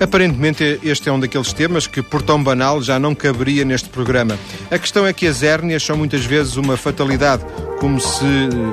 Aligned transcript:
Aparentemente, 0.00 0.78
este 0.84 1.08
é 1.08 1.12
um 1.12 1.18
daqueles 1.18 1.52
temas 1.52 1.86
que, 1.88 2.00
por 2.00 2.22
tão 2.22 2.42
banal, 2.42 2.80
já 2.80 2.98
não 3.00 3.14
caberia 3.14 3.64
neste 3.64 3.88
programa. 3.88 4.38
A 4.70 4.78
questão 4.78 5.04
é 5.04 5.12
que 5.12 5.26
as 5.26 5.42
hérnias 5.42 5.82
são 5.82 5.96
muitas 5.96 6.24
vezes 6.24 6.56
uma 6.56 6.76
fatalidade, 6.76 7.44
como 7.80 8.00
se 8.00 8.24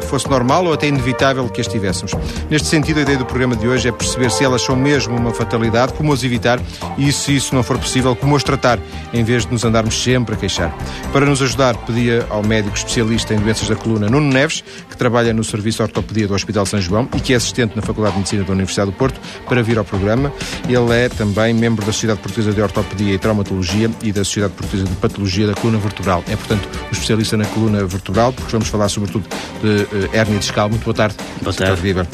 fosse 0.02 0.30
normal 0.30 0.66
ou 0.66 0.74
até 0.74 0.88
inevitável 0.88 1.48
que 1.50 1.62
as 1.62 1.68
tivéssemos. 1.68 2.14
Neste 2.50 2.68
sentido, 2.68 3.00
a 3.00 3.02
ideia 3.02 3.18
do 3.18 3.26
programa 3.26 3.56
de 3.56 3.68
hoje 3.68 3.88
é 3.88 3.92
perceber 3.92 4.32
se 4.32 4.44
elas 4.44 4.62
são 4.62 4.76
mesmo 4.76 5.16
uma 5.16 5.32
fatalidade, 5.32 5.94
como 5.94 6.12
as 6.14 6.24
evitar 6.24 6.60
e, 6.98 7.12
se 7.12 7.36
isso 7.36 7.56
não 7.56 7.64
for 7.64 7.78
possível, 7.78 8.16
como 8.16 8.36
as 8.36 8.44
tratar, 8.44 8.80
em 9.14 9.24
vez 9.24 9.46
de 9.46 9.52
nos 9.52 9.64
andarmos 9.64 10.02
sempre 10.02 10.36
a 10.36 10.38
queixar. 10.38 10.76
Para 11.12 11.26
nos 11.26 11.42
ajudar, 11.42 11.76
pedia 11.78 12.26
ao 12.30 12.44
médico 12.44 12.76
especialista 12.76 13.34
em 13.34 13.38
doenças 13.38 13.68
da 13.68 13.76
coluna, 13.76 14.10
Nuno 14.10 14.32
Neves, 14.32 14.64
que 14.90 14.98
trabalha 14.98 15.34
no 15.34 15.44
Serviço 15.44 15.78
de 15.78 15.84
Ortopedia 15.84 16.28
do 16.28 16.34
Hospital 16.34 16.66
São 16.66 16.80
João 16.82 17.08
e 17.16 17.20
que 17.20 17.34
é 17.34 17.36
assistente 17.36 17.76
na 17.76 17.82
Faculdade 17.82 18.14
de 18.14 18.20
Medicina 18.20 18.44
da 18.44 18.54
Universidade 18.54 18.92
do 18.92 18.98
Porto, 18.98 19.20
para 19.48 19.62
vir 19.62 19.78
ao 19.78 19.86
programa. 19.86 20.32
Ele 20.68 20.94
é 20.94 21.10
também 21.10 21.54
membro 21.54 21.86
da 21.86 21.92
Sociedade 21.92 22.20
Portuguesa 22.20 22.54
de 22.54 22.62
Ortopedia 22.62 23.14
e 23.14 23.18
Traumatologia 23.18 23.90
e 24.02 24.12
da 24.12 24.24
Sociedade 24.24 24.54
Portuguesa 24.54 24.88
de 24.88 24.96
Patologia 24.96 25.48
da 25.48 25.54
Coluna 25.54 25.80
Vertebral. 25.80 26.24
É, 26.28 26.36
portanto, 26.36 26.68
o 26.90 26.94
especialista 26.94 27.38
na 27.38 27.46
coluna 27.46 27.84
vertebral, 27.86 28.34
porque 28.34 28.52
vamos 28.52 28.68
falar 28.68 28.90
sobretudo 28.96 29.28
de 29.62 30.16
hérnia 30.16 30.40
discal. 30.40 30.70
Muito 30.70 30.84
boa 30.84 30.96
tarde. 30.96 31.16
Boa 31.42 31.54
tarde. 31.54 31.82
Viva. 31.82 32.08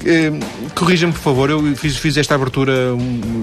Uh, 0.00 0.70
Corrija-me, 0.74 1.12
por 1.12 1.20
favor, 1.20 1.50
eu 1.50 1.76
fiz, 1.76 1.96
fiz 1.96 2.16
esta 2.16 2.34
abertura 2.34 2.72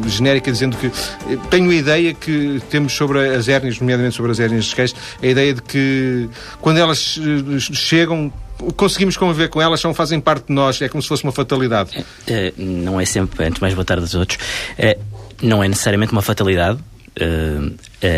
genérica 0.08 0.52
dizendo 0.52 0.76
que 0.77 0.88
uh, 0.88 1.38
tenho 1.50 1.70
a 1.70 1.76
ideia 1.76 2.13
que 2.13 2.62
temos 2.70 2.94
sobre 2.94 3.36
as 3.36 3.48
hérnias, 3.48 3.80
nomeadamente 3.80 4.16
sobre 4.16 4.32
as 4.32 4.40
hérnias 4.40 4.66
discais, 4.66 4.96
a 5.22 5.27
ideia 5.27 5.54
de 5.54 5.62
que 5.62 6.30
quando 6.60 6.77
elas 6.77 7.20
chegam 7.60 8.32
conseguimos 8.76 9.16
conviver 9.18 9.49
com 9.49 9.62
elas, 9.62 9.80
são, 9.80 9.94
fazem 9.94 10.20
parte 10.20 10.48
de 10.48 10.54
nós, 10.54 10.82
é 10.82 10.90
como 10.90 11.02
se 11.02 11.08
fosse 11.08 11.24
uma 11.24 11.32
fatalidade. 11.32 11.91
Uh, 11.98 12.54
não 12.58 12.99
é 12.99 13.05
sempre, 13.05 13.46
antes 13.46 13.60
mais 13.60 13.74
boa 13.74 13.85
tarde 13.85 14.05
a 14.05 14.08
todos, 14.08 14.35
uh, 14.35 14.99
não 15.41 15.63
é 15.63 15.68
necessariamente 15.68 16.12
uma 16.12 16.21
fatalidade. 16.21 16.80
Uh, 17.20 17.74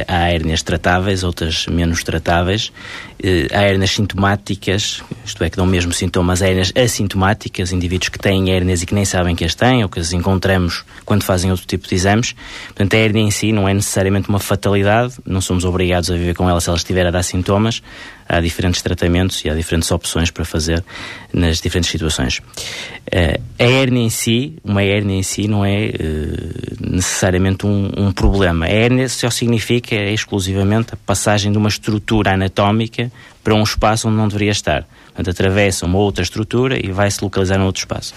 há 0.08 0.32
hérnias 0.32 0.62
tratáveis, 0.62 1.24
outras 1.24 1.66
menos 1.68 2.04
tratáveis. 2.04 2.72
há 3.54 3.62
hérnias 3.62 3.92
sintomáticas, 3.92 5.02
isto 5.26 5.44
é, 5.44 5.50
que 5.50 5.58
dão 5.58 5.66
mesmo 5.66 5.94
sintomas, 5.94 6.42
há 6.42 6.48
hérnias 6.48 6.72
assintomáticas, 6.76 7.72
indivíduos 7.72 8.10
que 8.10 8.20
têm 8.20 8.52
hérnias 8.52 8.82
e 8.82 8.86
que 8.86 8.94
nem 8.94 9.06
sabem 9.06 9.36
que 9.36 9.46
as 9.46 9.56
têm, 9.56 9.84
ou 9.84 9.90
que 9.90 10.00
as 10.00 10.12
encontramos 10.12 10.84
quando 11.06 11.24
fazem 11.24 11.52
outro 11.52 11.66
tipo 11.66 11.88
de 11.88 11.96
exames. 11.96 12.36
Portanto, 12.68 12.94
a 12.94 12.98
hérnia 12.98 13.24
em 13.24 13.32
si 13.32 13.52
não 13.52 13.68
é 13.68 13.74
necessariamente 13.74 14.30
uma 14.30 14.40
fatalidade, 14.40 15.14
não 15.26 15.42
somos 15.42 15.64
obrigados 15.64 16.10
a 16.12 16.16
viver 16.16 16.36
com 16.36 16.50
ela 16.50 16.60
se 16.60 16.70
ela 16.70 16.78
estiver 16.78 17.06
a 17.06 17.12
dar 17.12 17.24
sintomas 17.24 17.82
há 18.30 18.40
diferentes 18.40 18.84
tratamentos 18.84 19.44
e 19.44 19.50
há 19.50 19.56
diferentes 19.56 19.90
opções 19.92 20.30
para 20.30 20.46
fazer 20.46 20.84
nas 21.34 21.60
diferentes 21.60 21.90
situações. 21.90 22.38
Uh, 22.38 23.42
a 23.58 23.64
hérnia 23.64 24.04
em 24.04 24.10
si, 24.10 24.56
uma 24.64 24.84
hérnia 24.84 25.18
em 25.18 25.24
si, 25.24 25.48
não 25.48 25.66
é 25.66 25.92
necessariamente 26.80 27.66
um, 27.66 27.92
um, 27.98 28.12
problema. 28.12 28.68
A 28.68 28.70
hérnia 28.70 29.10
só 29.10 29.32
significa 29.32 29.69
exclusivamente 29.76 30.94
a 30.94 30.98
passagem 30.98 31.52
de 31.52 31.58
uma 31.58 31.70
estrutura 31.70 32.34
anatómica 32.34 33.12
para 33.44 33.54
um 33.54 33.64
espaço 33.64 34.08
onde 34.08 34.18
não 34.18 34.28
deveria 34.28 34.52
estar. 34.52 34.86
Portanto, 35.08 35.30
atravessa 35.30 35.86
uma 35.86 35.98
outra 35.98 36.24
estrutura 36.24 36.84
e 36.84 36.92
vai 36.92 37.10
se 37.10 37.24
localizar 37.24 37.58
num 37.58 37.66
outro 37.66 37.82
espaço. 37.82 38.14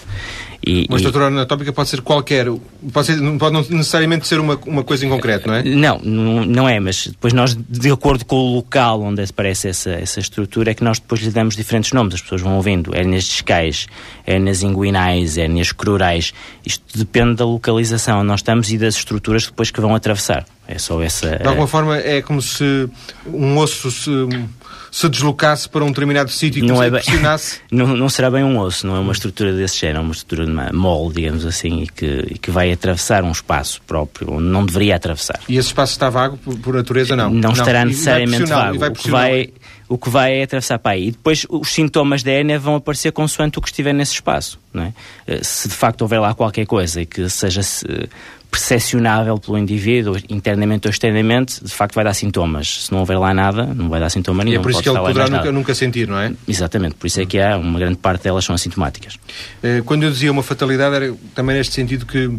E, 0.65 0.85
uma 0.87 0.97
estrutura 0.97 1.27
anatómica 1.27 1.73
pode 1.73 1.89
ser 1.89 2.01
qualquer, 2.01 2.47
pode, 2.91 3.07
ser, 3.07 3.37
pode 3.37 3.53
não 3.53 3.61
necessariamente 3.77 4.25
ser 4.25 4.39
uma, 4.39 4.57
uma 4.65 4.83
coisa 4.83 5.05
em 5.05 5.09
concreto, 5.09 5.47
não 5.47 5.55
é? 5.55 5.63
Não, 5.63 5.99
não, 5.99 6.45
não 6.45 6.69
é, 6.69 6.79
mas 6.79 7.07
depois 7.07 7.33
nós, 7.33 7.53
de 7.53 7.91
acordo 7.91 8.23
com 8.23 8.37
o 8.37 8.55
local 8.55 9.01
onde 9.01 9.21
aparece 9.21 9.67
essa, 9.67 9.91
essa 9.91 10.21
estrutura, 10.21 10.71
é 10.71 10.73
que 10.73 10.83
nós 10.83 10.99
depois 10.99 11.21
lhe 11.21 11.31
damos 11.31 11.55
diferentes 11.55 11.91
nomes. 11.91 12.15
As 12.15 12.21
pessoas 12.21 12.41
vão 12.41 12.55
ouvindo 12.55 12.95
hérnias 12.95 13.25
discais, 13.25 13.87
hérnias 14.25 14.63
inguinais, 14.63 15.37
hérnias 15.37 15.73
crurais. 15.73 16.33
Isto 16.65 16.97
depende 16.97 17.35
da 17.35 17.45
localização 17.45 18.19
onde 18.19 18.27
nós 18.27 18.39
estamos 18.39 18.71
e 18.71 18.77
das 18.77 18.95
estruturas 18.95 19.45
depois 19.45 19.69
que 19.69 19.81
vão 19.81 19.93
atravessar. 19.93 20.45
É 20.65 20.79
só 20.79 21.01
essa. 21.01 21.37
De 21.37 21.47
alguma 21.47 21.67
forma, 21.67 21.97
é 21.97 22.21
como 22.21 22.41
se 22.41 22.87
um 23.27 23.57
osso 23.57 23.91
se 23.91 24.09
se 24.93 25.09
deslocasse 25.09 25.67
para 25.67 25.83
um 25.83 25.87
determinado 25.87 26.29
sítio 26.29 26.63
e 26.63 26.67
não, 26.67 26.81
é 26.81 26.87
bem, 26.87 27.01
não, 27.71 27.87
não 27.97 28.07
será 28.07 28.29
bem 28.29 28.43
um 28.43 28.59
osso, 28.59 28.85
não 28.85 28.95
é 28.95 28.99
uma 28.99 29.11
estrutura 29.11 29.51
desse 29.51 29.79
género, 29.79 29.97
é 29.97 30.01
uma 30.01 30.11
estrutura 30.11 30.45
de 30.45 30.51
uma 30.51 30.71
mole, 30.71 31.15
digamos 31.15 31.47
assim, 31.47 31.81
e 31.81 31.87
que, 31.87 32.27
e 32.29 32.37
que 32.37 32.51
vai 32.51 32.71
atravessar 32.71 33.23
um 33.23 33.31
espaço 33.31 33.81
próprio, 33.87 34.31
onde 34.31 34.43
não 34.43 34.63
deveria 34.63 34.95
atravessar. 34.95 35.39
E 35.49 35.57
esse 35.57 35.69
espaço 35.69 35.93
está 35.93 36.11
vago 36.11 36.37
por, 36.37 36.55
por 36.59 36.75
natureza, 36.75 37.15
não? 37.15 37.31
Não, 37.31 37.39
não 37.39 37.51
estará 37.53 37.83
necessariamente 37.83 38.45
vago. 38.45 38.85
O 38.85 38.91
que 38.91 39.09
vai 39.09 39.49
o 39.89 39.97
que 39.97 40.09
vai 40.09 40.39
é 40.39 40.43
atravessar 40.43 40.79
para 40.79 40.93
aí. 40.93 41.07
E 41.07 41.11
depois 41.11 41.45
os 41.49 41.71
sintomas 41.71 42.23
da 42.23 42.31
hérnia 42.31 42.57
vão 42.57 42.75
aparecer 42.75 43.11
consoante 43.11 43.59
o 43.59 43.61
que 43.61 43.69
estiver 43.69 43.93
nesse 43.93 44.13
espaço. 44.13 44.59
Não 44.73 44.83
é? 44.83 44.93
Eh, 45.27 45.43
se 45.43 45.67
de 45.67 45.75
facto 45.75 46.01
houver 46.01 46.19
lá 46.19 46.33
qualquer 46.33 46.65
coisa 46.65 47.01
e 47.01 47.05
que 47.05 47.29
seja 47.29 47.61
percepcionável 48.53 49.39
pelo 49.39 49.57
indivíduo, 49.57 50.15
internamente 50.29 50.87
ou 50.87 50.91
externamente, 50.91 51.63
de 51.63 51.73
facto 51.73 51.95
vai 51.95 52.03
dar 52.03 52.13
sintomas. 52.13 52.85
Se 52.85 52.91
não 52.91 52.99
houver 52.99 53.17
lá 53.17 53.33
nada, 53.33 53.65
não 53.73 53.89
vai 53.89 53.99
dar 53.99 54.11
sintoma 54.11 54.43
nenhum. 54.43 54.57
E 54.57 54.59
é 54.59 54.61
por 54.61 54.69
isso 54.69 54.83
que 54.83 54.89
ele 54.89 54.99
poderá 54.99 55.27
nunca, 55.27 55.51
nunca, 55.51 55.73
sentir, 55.73 56.07
não 56.07 56.19
é? 56.19 56.31
Exatamente, 56.47 56.93
por 56.93 57.07
isso 57.07 57.19
é 57.19 57.25
que 57.25 57.39
há 57.39 57.57
uma 57.57 57.79
grande 57.79 57.97
parte 57.97 58.25
delas 58.25 58.45
são 58.45 58.53
assintomáticas. 58.53 59.17
Eh, 59.63 59.81
quando 59.83 60.03
eu 60.03 60.11
dizia 60.11 60.31
uma 60.31 60.43
fatalidade, 60.43 60.95
era 60.95 61.15
também 61.33 61.55
neste 61.55 61.73
sentido 61.73 62.05
que 62.05 62.29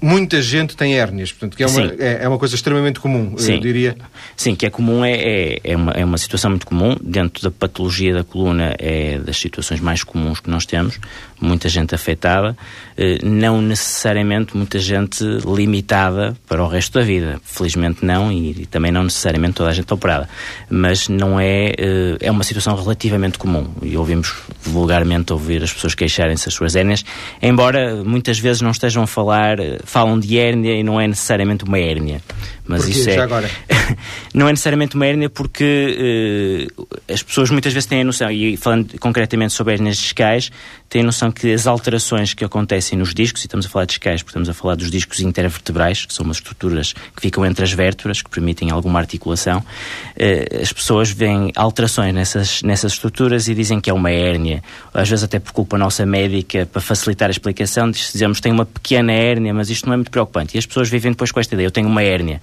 muita 0.00 0.40
gente 0.40 0.76
tem 0.76 0.98
hérnias, 0.98 1.32
portanto, 1.32 1.56
que 1.56 1.62
é 1.62 1.66
uma, 1.66 1.82
é, 1.98 2.18
é, 2.22 2.28
uma 2.28 2.38
coisa 2.38 2.54
extremamente 2.54 3.00
comum, 3.00 3.36
Sim. 3.36 3.54
eu 3.54 3.60
diria. 3.60 3.96
Sim, 4.36 4.54
que 4.54 4.66
é 4.66 4.70
comum, 4.70 5.04
é, 5.04 5.12
é, 5.12 5.60
é, 5.64 5.76
uma, 5.76 5.92
é 5.92 6.04
uma 6.04 6.18
situação 6.18 6.50
muito 6.50 6.66
comum. 6.66 6.96
Dentro 7.02 7.42
da 7.42 7.50
patologia 7.50 8.14
da 8.14 8.24
coluna, 8.24 8.74
é 8.78 9.18
das 9.18 9.36
situações 9.36 9.80
mais 9.80 10.02
comuns 10.02 10.40
que 10.40 10.50
nós 10.50 10.64
temos. 10.64 10.98
Muita 11.40 11.68
gente 11.68 11.94
afetada, 11.94 12.56
eh, 12.98 13.18
não 13.22 13.62
necessariamente 13.62 14.54
muita 14.54 14.78
gente 14.78 15.24
limitada 15.24 16.36
para 16.46 16.62
o 16.62 16.68
resto 16.68 16.98
da 16.98 17.04
vida. 17.04 17.40
Felizmente 17.42 18.04
não, 18.04 18.30
e, 18.30 18.50
e 18.50 18.66
também 18.66 18.92
não 18.92 19.04
necessariamente 19.04 19.54
toda 19.54 19.70
a 19.70 19.72
gente 19.72 19.92
operada. 19.92 20.28
Mas 20.68 21.08
não 21.08 21.40
é. 21.40 21.72
Eh, 21.78 22.16
é 22.20 22.30
uma 22.30 22.44
situação 22.44 22.74
relativamente 22.76 23.38
comum. 23.38 23.70
E 23.82 23.96
ouvimos 23.96 24.34
vulgarmente 24.62 25.32
ouvir 25.32 25.62
as 25.62 25.72
pessoas 25.72 25.94
queixarem-se 25.94 26.44
das 26.44 26.54
suas 26.54 26.76
hérnias, 26.76 27.04
embora 27.40 28.04
muitas 28.04 28.38
vezes 28.38 28.60
não 28.60 28.70
estejam 28.70 29.02
a 29.02 29.06
falar 29.06 29.58
falam 29.90 30.20
de 30.20 30.38
hérnia 30.38 30.78
e 30.78 30.84
não 30.84 31.00
é 31.00 31.08
necessariamente 31.08 31.64
uma 31.64 31.78
hérnia. 31.78 32.22
Mas 32.64 32.84
Porquê? 32.84 32.98
isso 33.00 33.10
é. 33.10 33.18
agora? 33.18 33.50
não 34.32 34.46
é 34.46 34.52
necessariamente 34.52 34.94
uma 34.94 35.04
hérnia 35.04 35.28
porque 35.28 36.68
uh, 36.78 36.88
as 37.12 37.22
pessoas 37.22 37.50
muitas 37.50 37.72
vezes 37.72 37.88
têm 37.88 38.02
a 38.02 38.04
noção, 38.04 38.30
e 38.30 38.56
falando 38.56 38.96
concretamente 39.00 39.52
sobre 39.52 39.74
hérnias 39.74 39.96
discais, 39.96 40.52
têm 40.90 41.02
a 41.02 41.04
noção 41.04 41.30
que 41.30 41.52
as 41.52 41.68
alterações 41.68 42.34
que 42.34 42.44
acontecem 42.44 42.98
nos 42.98 43.14
discos, 43.14 43.42
e 43.42 43.46
estamos 43.46 43.64
a 43.64 43.68
falar 43.68 43.84
de 43.84 43.90
discais 43.90 44.22
porque 44.22 44.30
estamos 44.30 44.48
a 44.48 44.52
falar 44.52 44.74
dos 44.74 44.90
discos 44.90 45.20
intervertebrais, 45.20 46.04
que 46.04 46.12
são 46.12 46.24
umas 46.24 46.38
estruturas 46.38 46.92
que 46.92 47.22
ficam 47.22 47.46
entre 47.46 47.64
as 47.64 47.72
vértebras, 47.72 48.20
que 48.20 48.28
permitem 48.28 48.72
alguma 48.72 48.98
articulação, 48.98 49.58
uh, 49.60 50.60
as 50.60 50.72
pessoas 50.72 51.10
veem 51.10 51.52
alterações 51.54 52.12
nessas, 52.12 52.60
nessas 52.62 52.92
estruturas 52.92 53.46
e 53.46 53.54
dizem 53.54 53.80
que 53.80 53.88
é 53.88 53.92
uma 53.92 54.10
hérnia. 54.10 54.64
Às 54.92 55.08
vezes 55.08 55.24
até 55.24 55.38
por 55.38 55.52
culpa 55.52 55.78
nossa 55.78 56.04
médica, 56.04 56.66
para 56.66 56.82
facilitar 56.82 57.28
a 57.28 57.30
explicação, 57.30 57.88
dizemos 57.88 58.40
tem 58.40 58.50
uma 58.50 58.66
pequena 58.66 59.12
hérnia, 59.12 59.54
mas 59.54 59.70
isto 59.70 59.86
não 59.86 59.92
é 59.92 59.96
muito 59.96 60.10
preocupante. 60.10 60.56
E 60.56 60.58
as 60.58 60.66
pessoas 60.66 60.88
vivem 60.88 61.12
depois 61.12 61.30
com 61.30 61.38
esta 61.38 61.54
ideia, 61.54 61.68
eu 61.68 61.70
tenho 61.70 61.86
uma 61.86 62.02
hérnia. 62.02 62.40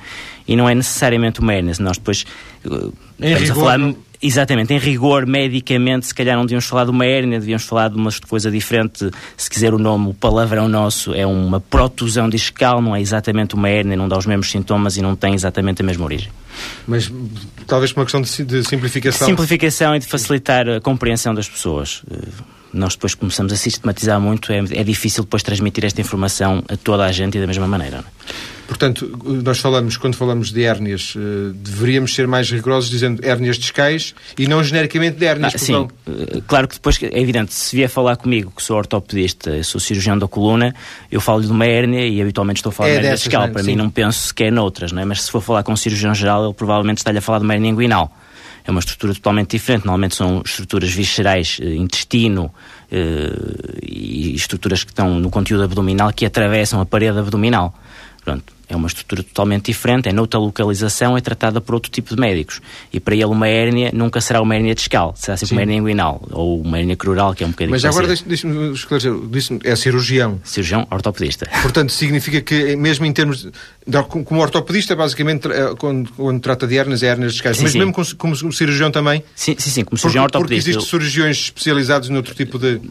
E 0.47 0.55
não 0.55 0.69
é 0.69 0.73
necessariamente 0.73 1.41
uma 1.41 1.53
hérnia, 1.53 1.73
nós 1.79 1.97
depois... 1.97 2.25
Em 3.19 3.33
rigor, 3.35 3.55
falar, 3.55 3.77
não... 3.77 4.06
Exatamente, 4.21 4.73
em 4.73 4.79
rigor, 4.79 5.25
medicamente, 5.25 6.07
se 6.07 6.13
calhar 6.13 6.35
não 6.35 6.45
devíamos 6.45 6.65
falar 6.65 6.85
de 6.85 6.91
uma 6.91 7.05
hérnia, 7.05 7.39
devíamos 7.39 7.65
falar 7.65 7.89
de 7.89 7.95
uma 7.95 8.09
coisa 8.27 8.49
diferente. 8.49 9.09
Se 9.35 9.49
quiser 9.49 9.73
o 9.73 9.79
nome, 9.79 10.09
o 10.09 10.13
palavrão 10.13 10.67
nosso 10.67 11.13
é 11.13 11.25
uma 11.25 11.59
protusão 11.59 12.29
discal, 12.29 12.81
não 12.81 12.95
é 12.95 13.01
exatamente 13.01 13.55
uma 13.55 13.69
hérnia, 13.69 13.95
não 13.95 14.07
dá 14.07 14.17
os 14.17 14.25
mesmos 14.25 14.49
sintomas 14.49 14.97
e 14.97 15.01
não 15.01 15.15
tem 15.15 15.33
exatamente 15.33 15.81
a 15.81 15.85
mesma 15.85 16.05
origem. 16.05 16.29
Mas 16.87 17.11
talvez 17.67 17.91
por 17.91 18.01
uma 18.01 18.05
questão 18.05 18.21
de, 18.21 18.45
de 18.45 18.67
simplificação. 18.67 19.27
Simplificação 19.27 19.95
e 19.95 19.99
de 19.99 20.07
facilitar 20.07 20.67
a 20.67 20.81
compreensão 20.81 21.33
das 21.33 21.47
pessoas 21.47 22.03
nós 22.73 22.93
depois 22.93 23.15
começamos 23.15 23.51
a 23.53 23.55
sistematizar 23.55 24.19
muito, 24.19 24.51
é, 24.51 24.57
é, 24.57 24.83
difícil 24.83 25.23
depois 25.23 25.41
transmitir 25.41 25.85
esta 25.85 25.99
informação 26.01 26.63
a 26.67 26.75
toda 26.75 27.05
a 27.05 27.11
gente 27.11 27.37
e 27.37 27.41
da 27.41 27.47
mesma 27.47 27.65
maneira. 27.65 27.97
É? 27.97 28.56
Portanto, 28.67 29.17
nós 29.43 29.59
falamos, 29.59 29.95
quando 29.95 30.15
falamos 30.15 30.51
de 30.51 30.63
hérnias, 30.63 31.15
uh, 31.15 31.53
deveríamos 31.53 32.13
ser 32.13 32.27
mais 32.27 32.51
rigorosos 32.51 32.89
dizendo 32.89 33.25
hérnias 33.25 33.57
discais 33.57 34.13
e 34.37 34.45
não 34.45 34.61
genericamente 34.61 35.17
de 35.17 35.25
hérnias. 35.25 35.55
Ah, 35.55 35.57
sim, 35.57 35.71
não... 35.71 35.83
uh, 35.83 36.41
claro 36.45 36.67
que 36.67 36.75
depois, 36.75 37.01
é 37.01 37.19
evidente, 37.19 37.53
se 37.53 37.75
vier 37.75 37.89
falar 37.89 38.17
comigo, 38.17 38.51
que 38.53 38.61
sou 38.61 38.77
ortopedista, 38.77 39.63
sou 39.63 39.79
cirurgião 39.79 40.17
da 40.17 40.27
coluna, 40.27 40.75
eu 41.09 41.21
falo 41.21 41.41
de 41.41 41.49
uma 41.49 41.65
hérnia 41.65 42.05
e 42.05 42.21
habitualmente 42.21 42.57
estou 42.57 42.71
a 42.71 42.73
falar 42.73 42.89
é 42.89 42.91
de 42.91 42.97
hérnia 42.97 43.15
discal. 43.15 43.43
É? 43.43 43.47
Para 43.47 43.63
sim. 43.63 43.71
mim 43.71 43.75
não 43.77 43.89
penso 43.89 44.27
sequer 44.27 44.51
noutras, 44.51 44.91
não 44.91 45.01
é? 45.01 45.05
mas 45.05 45.23
se 45.23 45.31
for 45.31 45.41
falar 45.41 45.63
com 45.63 45.71
um 45.71 45.77
cirurgião 45.77 46.13
geral, 46.13 46.43
ele 46.43 46.53
provavelmente 46.53 46.97
está-lhe 46.97 47.19
a 47.19 47.21
falar 47.21 47.39
de 47.39 47.45
uma 47.45 47.53
hérnia 47.53 47.69
inguinal 47.69 48.13
é 48.65 48.71
uma 48.71 48.81
estrutura 48.81 49.13
totalmente 49.13 49.51
diferente. 49.51 49.85
Normalmente 49.85 50.13
são 50.13 50.41
estruturas 50.45 50.91
viscerais, 50.91 51.57
eh, 51.61 51.75
intestino 51.75 52.53
eh, 52.91 53.31
e 53.81 54.35
estruturas 54.35 54.83
que 54.83 54.91
estão 54.91 55.17
no 55.17 55.29
conteúdo 55.29 55.63
abdominal 55.63 56.11
que 56.11 56.25
atravessam 56.25 56.81
a 56.81 56.85
parede 56.85 57.17
abdominal. 57.17 57.73
Pronto. 58.25 58.56
É 58.69 58.75
uma 58.75 58.87
estrutura 58.87 59.23
totalmente 59.23 59.65
diferente, 59.65 60.09
é 60.09 60.13
noutra 60.13 60.39
localização, 60.39 61.17
é 61.17 61.21
tratada 61.21 61.61
por 61.61 61.75
outro 61.75 61.89
tipo 61.89 62.13
de 62.13 62.19
médicos. 62.19 62.61
E 62.91 62.99
para 62.99 63.15
ele 63.15 63.25
uma 63.25 63.47
hérnia 63.47 63.91
nunca 63.93 64.19
será 64.19 64.41
uma 64.41 64.55
hérnia 64.55 64.75
discal, 64.75 65.13
será 65.15 65.37
sempre 65.37 65.49
Sim. 65.49 65.55
uma 65.55 65.61
hérnia 65.61 65.77
inguinal 65.77 66.21
ou 66.31 66.61
uma 66.61 66.77
hérnia 66.77 66.95
crural, 66.95 67.33
que 67.33 67.43
é 67.43 67.47
um 67.47 67.51
bocadinho 67.51 67.71
Mas 67.71 67.85
agora 67.85 68.07
deixe-me 68.07 68.73
esclarecer, 68.73 69.13
disse 69.29 69.57
é 69.63 69.75
cirurgião. 69.75 70.39
Cirurgião 70.43 70.87
ortopedista. 70.91 71.47
Portanto, 71.61 71.91
significa 71.91 72.41
que 72.41 72.75
mesmo 72.75 73.05
em 73.05 73.13
termos, 73.13 73.43
de, 73.43 74.03
como 74.03 74.41
ortopedista, 74.41 74.95
basicamente, 74.95 75.47
eh, 75.47 75.73
quando, 75.77 76.11
quando 76.11 76.39
trata 76.41 76.67
de 76.67 76.77
hérnias, 76.77 77.03
é 77.03 77.07
hérnias 77.07 77.33
discais. 77.33 77.57
Sim, 77.57 77.63
Mas 77.63 77.71
sim. 77.71 77.79
mesmo 77.79 77.93
como, 77.93 78.15
como, 78.17 78.53
cirurgião 78.53 78.91
também? 78.91 79.23
Sim, 79.35 79.55
sim, 79.57 79.69
sim 79.69 79.83
como 79.83 79.97
cirurgião 79.97 80.23
porque, 80.23 80.37
ortopedista. 80.37 80.71
Porque 80.71 80.79
existem 80.79 80.99
cirurgiões 80.99 81.37
especializados 81.37 82.09
noutro 82.09 82.35
tipo 82.35 82.59
de... 82.59 82.81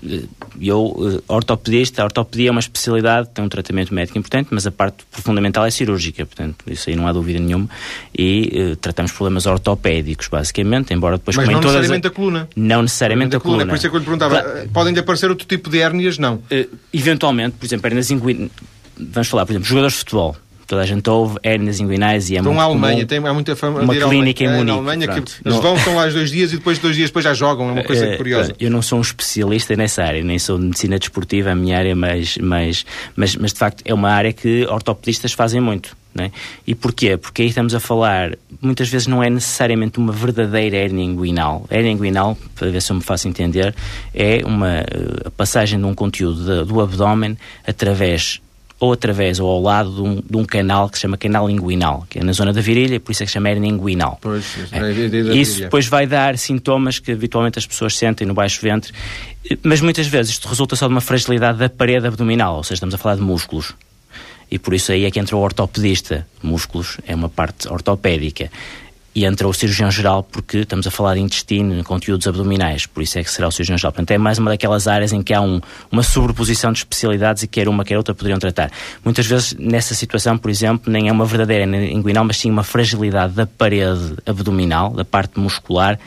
Eu, 0.60 0.96
eh, 1.18 1.22
ortopedista, 1.28 2.02
a 2.02 2.04
ortopedia 2.06 2.48
é 2.48 2.50
uma 2.50 2.60
especialidade, 2.60 3.28
tem 3.34 3.44
um 3.44 3.48
tratamento 3.48 3.92
médico 3.92 4.18
importante, 4.18 4.48
mas 4.50 4.66
a 4.66 4.70
parte 4.70 5.04
fundamental 5.10 5.65
é 5.66 5.70
cirúrgica, 5.70 6.24
portanto, 6.24 6.64
isso 6.66 6.88
aí 6.90 6.96
não 6.96 7.06
há 7.06 7.12
dúvida 7.12 7.38
nenhuma. 7.38 7.68
E 8.16 8.72
uh, 8.72 8.76
tratamos 8.76 9.12
problemas 9.12 9.46
ortopédicos, 9.46 10.28
basicamente, 10.28 10.92
embora 10.94 11.16
depois... 11.16 11.36
Mas 11.36 11.46
não 11.48 11.60
necessariamente 11.60 12.02
todas... 12.02 12.12
a 12.12 12.14
coluna. 12.14 12.48
Não 12.56 12.82
necessariamente 12.82 13.36
a 13.36 13.40
coluna. 13.40 13.58
coluna. 13.64 13.72
Por 13.72 13.76
isso 13.76 13.86
é 13.86 13.90
que 13.90 13.96
eu 13.96 14.00
lhe 14.00 14.04
perguntava, 14.04 14.42
claro. 14.42 14.68
podem 14.72 14.98
aparecer 14.98 15.30
outro 15.30 15.46
tipo 15.46 15.68
de 15.70 15.78
hérnias? 15.78 16.18
Não. 16.18 16.36
Uh, 16.36 16.76
eventualmente, 16.92 17.56
por 17.56 17.66
exemplo, 17.66 17.86
hérnias 17.86 18.10
inguinais... 18.10 18.50
Vamos 18.98 19.28
falar, 19.28 19.44
por 19.44 19.52
exemplo, 19.52 19.68
jogadores 19.68 19.92
de 19.92 19.98
futebol 19.98 20.36
toda 20.66 20.82
a 20.82 20.86
gente 20.86 21.08
ouve 21.08 21.38
hérnias 21.42 21.80
inguinais 21.80 22.28
e 22.30 22.34
é 22.34 22.38
Estão 22.38 22.52
muito 22.52 22.62
à 22.62 22.64
Alemanha, 22.64 23.06
tem, 23.06 23.18
há 23.18 23.32
muita 23.32 23.54
fama 23.54 23.80
uma 23.80 23.94
clínica 23.94 24.44
em 24.44 24.48
Munique. 24.48 24.70
É, 24.70 24.72
Alemanha 24.72 25.08
que 25.08 25.18
eles 25.44 25.58
vão, 25.58 25.76
estão 25.76 25.94
lá 25.94 26.06
dois 26.08 26.30
dias 26.30 26.52
e 26.52 26.56
depois 26.56 26.78
dois 26.78 26.96
dias 26.96 27.08
depois 27.08 27.24
já 27.24 27.34
jogam, 27.34 27.68
é 27.68 27.72
uma 27.72 27.84
coisa 27.84 28.06
uh, 28.08 28.16
curiosa. 28.16 28.54
Eu 28.58 28.70
não 28.70 28.82
sou 28.82 28.98
um 28.98 29.02
especialista 29.02 29.76
nessa 29.76 30.02
área, 30.02 30.22
nem 30.22 30.38
sou 30.38 30.58
de 30.58 30.64
medicina 30.64 30.98
desportiva, 30.98 31.50
a 31.50 31.54
minha 31.54 31.78
área, 31.78 31.94
mas, 31.94 32.36
mas, 32.38 32.84
mas, 33.14 33.36
mas 33.36 33.52
de 33.52 33.58
facto 33.58 33.82
é 33.84 33.94
uma 33.94 34.10
área 34.10 34.32
que 34.32 34.66
ortopedistas 34.66 35.32
fazem 35.32 35.60
muito. 35.60 35.96
É? 36.18 36.30
E 36.66 36.74
porquê? 36.74 37.18
Porque 37.18 37.42
aí 37.42 37.48
estamos 37.48 37.74
a 37.74 37.80
falar, 37.80 38.38
muitas 38.62 38.88
vezes 38.88 39.06
não 39.06 39.22
é 39.22 39.28
necessariamente 39.28 39.98
uma 39.98 40.12
verdadeira 40.12 40.74
hérnia 40.76 41.04
inguinal. 41.04 41.66
A 41.70 41.74
hérnia 41.74 41.92
inguinal, 41.92 42.38
para 42.54 42.70
ver 42.70 42.80
se 42.80 42.90
eu 42.90 42.96
me 42.96 43.02
faço 43.02 43.28
entender, 43.28 43.74
é 44.14 44.40
uma 44.46 44.80
uh, 44.80 45.30
passagem 45.32 45.78
de 45.78 45.84
um 45.84 45.94
conteúdo 45.94 46.42
de, 46.42 46.64
do 46.64 46.80
abdômen 46.80 47.36
através 47.66 48.40
ou 48.78 48.92
através 48.92 49.40
ou 49.40 49.48
ao 49.48 49.60
lado 49.60 49.94
de 49.94 50.02
um, 50.02 50.14
de 50.20 50.36
um, 50.36 50.44
canal 50.44 50.88
que 50.88 50.96
se 50.98 51.02
chama 51.02 51.16
canal 51.16 51.48
inguinal, 51.48 52.06
que 52.10 52.18
é 52.18 52.24
na 52.24 52.32
zona 52.32 52.52
da 52.52 52.60
virilha, 52.60 53.00
por 53.00 53.12
isso 53.12 53.22
é 53.22 53.26
que 53.26 53.30
se 53.30 53.34
chama 53.34 53.48
hernia 53.48 53.70
inguinal. 53.70 54.18
Pois, 54.20 54.44
é. 54.72 54.78
é 54.78 55.36
isso 55.36 55.60
depois 55.60 55.86
vai 55.86 56.06
dar 56.06 56.36
sintomas 56.36 56.98
que 56.98 57.12
habitualmente 57.12 57.58
as 57.58 57.66
pessoas 57.66 57.96
sentem 57.96 58.26
no 58.26 58.34
baixo 58.34 58.60
ventre, 58.60 58.92
mas 59.62 59.80
muitas 59.80 60.06
vezes 60.06 60.32
isto 60.32 60.48
resulta 60.48 60.76
só 60.76 60.86
de 60.86 60.92
uma 60.92 61.00
fragilidade 61.00 61.58
da 61.58 61.70
parede 61.70 62.06
abdominal, 62.06 62.56
ou 62.56 62.62
seja, 62.62 62.74
estamos 62.74 62.94
a 62.94 62.98
falar 62.98 63.16
de 63.16 63.22
músculos. 63.22 63.74
E 64.48 64.58
por 64.58 64.74
isso 64.74 64.92
aí 64.92 65.04
é 65.04 65.10
que 65.10 65.18
entra 65.18 65.36
o 65.36 65.40
ortopedista. 65.40 66.24
Músculos 66.40 66.98
é 67.04 67.16
uma 67.16 67.28
parte 67.28 67.68
ortopédica 67.68 68.48
e 69.16 69.24
entra 69.24 69.48
o 69.48 69.54
cirurgião 69.54 69.90
geral 69.90 70.22
porque 70.22 70.58
estamos 70.58 70.86
a 70.86 70.90
falar 70.90 71.14
de 71.14 71.20
intestino, 71.20 71.82
conteúdos 71.82 72.26
abdominais, 72.26 72.84
por 72.84 73.02
isso 73.02 73.18
é 73.18 73.24
que 73.24 73.30
será 73.30 73.48
o 73.48 73.50
cirurgião 73.50 73.78
geral. 73.78 73.90
Portanto, 73.90 74.10
é 74.10 74.18
mais 74.18 74.36
uma 74.36 74.50
daquelas 74.50 74.86
áreas 74.86 75.10
em 75.10 75.22
que 75.22 75.32
há 75.32 75.40
um, 75.40 75.58
uma 75.90 76.02
sobreposição 76.02 76.70
de 76.70 76.80
especialidades 76.80 77.42
e 77.42 77.46
quer 77.46 77.66
uma, 77.66 77.82
quer 77.82 77.96
outra 77.96 78.14
poderiam 78.14 78.38
tratar. 78.38 78.70
Muitas 79.02 79.24
vezes, 79.24 79.54
nessa 79.58 79.94
situação, 79.94 80.36
por 80.36 80.50
exemplo, 80.50 80.92
nem 80.92 81.08
é 81.08 81.12
uma 81.12 81.24
verdadeira 81.24 81.64
inguinal, 81.64 82.26
mas 82.26 82.36
sim 82.36 82.50
uma 82.50 82.62
fragilidade 82.62 83.32
da 83.32 83.46
parede 83.46 84.16
abdominal, 84.26 84.90
da 84.90 85.04
parte 85.04 85.40
muscular, 85.40 85.98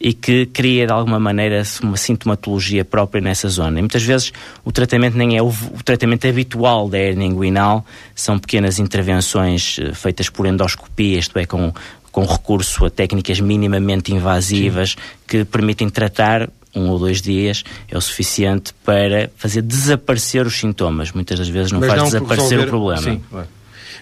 e 0.00 0.12
que 0.12 0.46
cria 0.46 0.86
de 0.86 0.92
alguma 0.92 1.18
maneira 1.18 1.62
uma 1.82 1.96
sintomatologia 1.96 2.84
própria 2.84 3.20
nessa 3.20 3.48
zona. 3.48 3.78
E 3.78 3.82
muitas 3.82 4.02
vezes 4.02 4.32
o 4.64 4.70
tratamento 4.70 5.16
nem 5.16 5.36
é 5.36 5.42
o, 5.42 5.48
o 5.48 5.82
tratamento 5.84 6.26
habitual 6.26 6.88
da 6.88 6.98
hernia 6.98 7.26
inguinal, 7.26 7.84
são 8.14 8.38
pequenas 8.38 8.78
intervenções 8.78 9.78
eh, 9.80 9.92
feitas 9.92 10.30
por 10.30 10.46
endoscopia, 10.46 11.18
isto 11.18 11.36
é, 11.38 11.46
com 11.46 11.72
com 12.10 12.24
recurso 12.24 12.84
a 12.84 12.90
técnicas 12.90 13.40
minimamente 13.40 14.12
invasivas 14.12 14.90
Sim. 14.90 14.96
que 15.26 15.44
permitem 15.44 15.88
tratar 15.88 16.48
um 16.74 16.88
ou 16.90 16.98
dois 16.98 17.20
dias 17.20 17.64
é 17.88 17.96
o 17.96 18.00
suficiente 18.00 18.72
para 18.84 19.30
fazer 19.36 19.62
desaparecer 19.62 20.46
os 20.46 20.58
sintomas. 20.58 21.12
Muitas 21.12 21.38
das 21.38 21.48
vezes 21.48 21.72
não 21.72 21.80
Mas 21.80 21.88
faz 21.88 22.00
não 22.00 22.06
desaparecer 22.06 22.58
resolver... 22.58 22.66
o 22.66 22.68
problema. 22.68 23.02
Sim, 23.02 23.20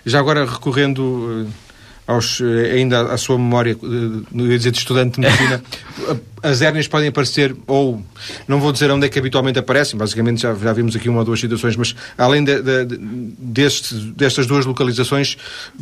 Já 0.04 0.18
agora 0.18 0.44
recorrendo 0.44 1.46
eh, 1.46 1.52
aos, 2.06 2.40
eh, 2.40 2.72
ainda 2.74 3.12
à 3.12 3.16
sua 3.16 3.36
memória, 3.36 3.76
não 4.32 4.46
ia 4.46 4.56
dizer 4.56 4.70
de 4.70 4.78
estudante 4.78 5.14
de 5.14 5.20
medicina, 5.20 5.62
as 6.42 6.62
hérnias 6.62 6.86
podem 6.86 7.08
aparecer, 7.08 7.56
ou 7.66 8.02
não 8.46 8.60
vou 8.60 8.72
dizer 8.72 8.90
onde 8.90 9.06
é 9.06 9.08
que 9.08 9.18
habitualmente 9.18 9.58
aparecem, 9.58 9.98
basicamente 9.98 10.42
já, 10.42 10.54
já 10.54 10.72
vimos 10.72 10.94
aqui 10.94 11.08
uma 11.08 11.20
ou 11.20 11.24
duas 11.24 11.40
situações, 11.40 11.76
mas 11.76 11.94
além 12.16 12.44
de, 12.44 12.62
de, 12.62 12.98
deste, 13.38 13.94
destas 13.94 14.46
duas 14.46 14.64
localizações, 14.64 15.36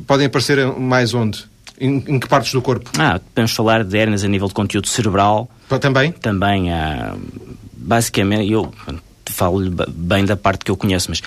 podem 0.06 0.27
aparecer 0.27 0.67
mais 0.67 1.12
onde? 1.12 1.44
Em, 1.81 1.97
em, 2.06 2.21
que 2.21 2.29
partes 2.29 2.53
do 2.53 2.62
corpo? 2.62 2.91
Ah, 2.99 3.21
podemos 3.35 3.53
falar 3.53 3.85
de 3.85 3.99
hérnias 3.99 4.25
a 4.25 4.29
nível 4.29 4.49
de 4.49 4.55
conteúdo 4.55 4.88
cerebral. 4.88 5.50
Também? 5.81 6.12
Também 6.12 6.73
há. 6.73 7.15
Basicamente, 7.76 8.50
eu 8.50 8.73
falo 9.35 9.61
bem 9.88 10.25
da 10.25 10.37
parte 10.37 10.65
que 10.65 10.71
eu 10.71 10.76
conheço, 10.76 11.11
mas 11.11 11.23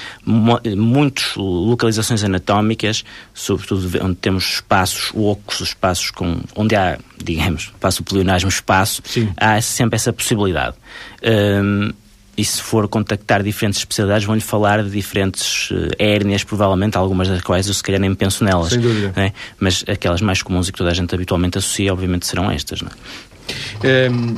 muitas 0.76 1.36
localizações 1.36 2.24
anatómicas, 2.24 3.04
sobretudo 3.34 4.04
onde 4.04 4.16
temos 4.16 4.56
espaços 4.56 5.12
ocos, 5.14 5.62
espaços 5.62 6.12
com, 6.12 6.40
onde 6.56 6.76
há, 6.76 6.98
digamos, 7.22 7.72
passo 7.80 8.02
o 8.02 8.06
pleonasmo 8.06 8.50
espaço, 8.50 9.02
Sim. 9.06 9.30
há 9.36 9.60
sempre 9.62 9.96
essa 9.98 10.14
possibilidade. 10.14 10.76
Um, 11.24 11.92
e 12.38 12.46
se 12.46 12.62
for 12.62 12.88
contactar 12.88 13.42
diferentes 13.42 13.80
especialidades, 13.80 14.26
vão-lhe 14.26 14.42
falar 14.42 14.84
de 14.84 14.92
diferentes 14.92 15.72
uh, 15.72 15.90
hérnias, 15.98 16.44
provavelmente, 16.44 16.96
algumas 16.96 17.28
das 17.28 17.42
quais 17.42 17.68
eu 17.68 17.74
se 17.74 17.82
calhar 17.82 18.00
nem 18.00 18.14
penso 18.14 18.44
nelas. 18.44 18.70
Sem 18.70 18.80
dúvida. 18.80 19.12
É? 19.16 19.34
Mas 19.60 19.84
aquelas 19.88 20.22
mais 20.22 20.44
comuns 20.44 20.70
e 20.70 20.72
que 20.72 20.78
toda 20.78 20.92
a 20.92 20.94
gente 20.94 21.14
habitualmente 21.16 21.58
associa, 21.58 21.92
obviamente, 21.92 22.28
serão 22.28 22.52
estas. 22.52 22.82
Não 22.82 22.92
é? 22.92 24.10
Um, 24.10 24.36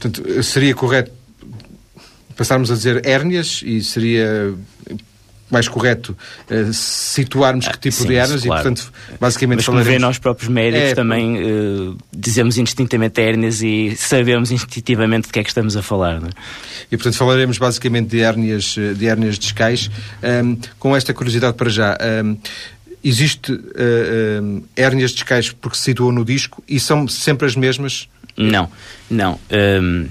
portanto, 0.00 0.42
seria 0.42 0.74
correto 0.74 1.12
passarmos 2.36 2.70
a 2.70 2.74
dizer 2.74 3.06
hérnias 3.06 3.62
e 3.64 3.82
seria 3.82 4.54
mais 5.50 5.68
correto 5.68 6.16
uh, 6.50 6.72
situarmos 6.72 7.68
que 7.68 7.78
tipo 7.78 7.96
Sim, 7.96 8.08
de 8.08 8.14
hérnias 8.14 8.42
claro. 8.42 8.60
e, 8.60 8.64
portanto, 8.64 8.92
basicamente... 9.20 9.56
Mas 9.58 9.66
como 9.66 9.78
falaremos... 9.78 10.00
vê, 10.00 10.06
nós 10.06 10.18
próprios 10.18 10.48
médicos 10.48 10.90
é, 10.90 10.94
também 10.94 11.36
uh, 11.36 11.96
dizemos 12.12 12.58
indistintamente 12.58 13.20
hérnias 13.20 13.62
e 13.62 13.94
sabemos 13.96 14.50
instintivamente 14.50 15.26
de 15.26 15.32
que 15.32 15.38
é 15.38 15.42
que 15.42 15.50
estamos 15.50 15.76
a 15.76 15.82
falar. 15.82 16.20
Não 16.20 16.28
é? 16.28 16.32
E, 16.90 16.96
portanto, 16.96 17.16
falaremos 17.16 17.58
basicamente 17.58 18.08
de 18.08 18.20
hérnias, 18.20 18.76
eh, 18.78 18.94
de 18.94 19.06
hérnias 19.06 19.38
discais. 19.38 19.90
Um, 20.22 20.58
com 20.78 20.96
esta 20.96 21.12
curiosidade 21.14 21.56
para 21.56 21.70
já... 21.70 21.96
Um, 22.24 22.36
Existe 23.06 23.52
uh, 23.52 23.58
uh, 23.58 24.64
hérnias 24.74 25.10
discais 25.10 25.52
porque 25.52 25.76
se 25.76 25.82
situam 25.84 26.10
no 26.10 26.24
disco 26.24 26.64
e 26.66 26.80
são 26.80 27.06
sempre 27.06 27.46
as 27.46 27.54
mesmas? 27.54 28.08
Não, 28.34 28.66
não. 29.10 29.38
Um, 29.52 30.08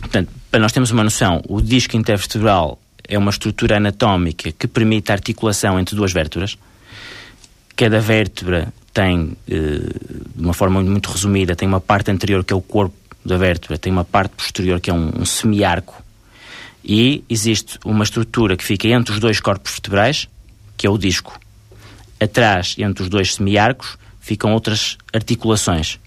portanto, 0.00 0.30
para 0.50 0.58
nós 0.58 0.72
termos 0.72 0.90
uma 0.90 1.04
noção, 1.04 1.40
o 1.48 1.60
disco 1.60 1.96
intervertebral 1.96 2.76
é 3.08 3.18
uma 3.18 3.30
estrutura 3.30 3.76
anatómica 3.76 4.52
que 4.52 4.66
permite 4.66 5.10
a 5.10 5.14
articulação 5.14 5.78
entre 5.78 5.94
duas 5.94 6.12
vértebras. 6.12 6.56
Cada 7.76 8.00
vértebra 8.00 8.72
tem, 8.92 9.36
eh, 9.48 9.78
de 10.36 10.42
uma 10.42 10.54
forma 10.54 10.82
muito 10.82 11.10
resumida, 11.10 11.56
tem 11.56 11.68
uma 11.68 11.80
parte 11.80 12.10
anterior 12.10 12.44
que 12.44 12.52
é 12.52 12.56
o 12.56 12.62
corpo 12.62 12.94
da 13.24 13.36
vértebra, 13.36 13.78
tem 13.78 13.92
uma 13.92 14.04
parte 14.04 14.32
posterior 14.36 14.80
que 14.80 14.90
é 14.90 14.94
um, 14.94 15.10
um 15.20 15.24
semiarco 15.24 16.04
e 16.84 17.24
existe 17.30 17.78
uma 17.84 18.04
estrutura 18.04 18.56
que 18.56 18.64
fica 18.64 18.86
entre 18.88 19.14
os 19.14 19.18
dois 19.18 19.40
corpos 19.40 19.72
vertebrais, 19.72 20.28
que 20.76 20.86
é 20.86 20.90
o 20.90 20.98
disco. 20.98 21.40
Atrás, 22.20 22.76
entre 22.78 23.02
os 23.02 23.08
dois 23.08 23.34
semiarcos, 23.34 23.96
ficam 24.20 24.52
outras 24.52 24.98
articulações. 25.12 25.98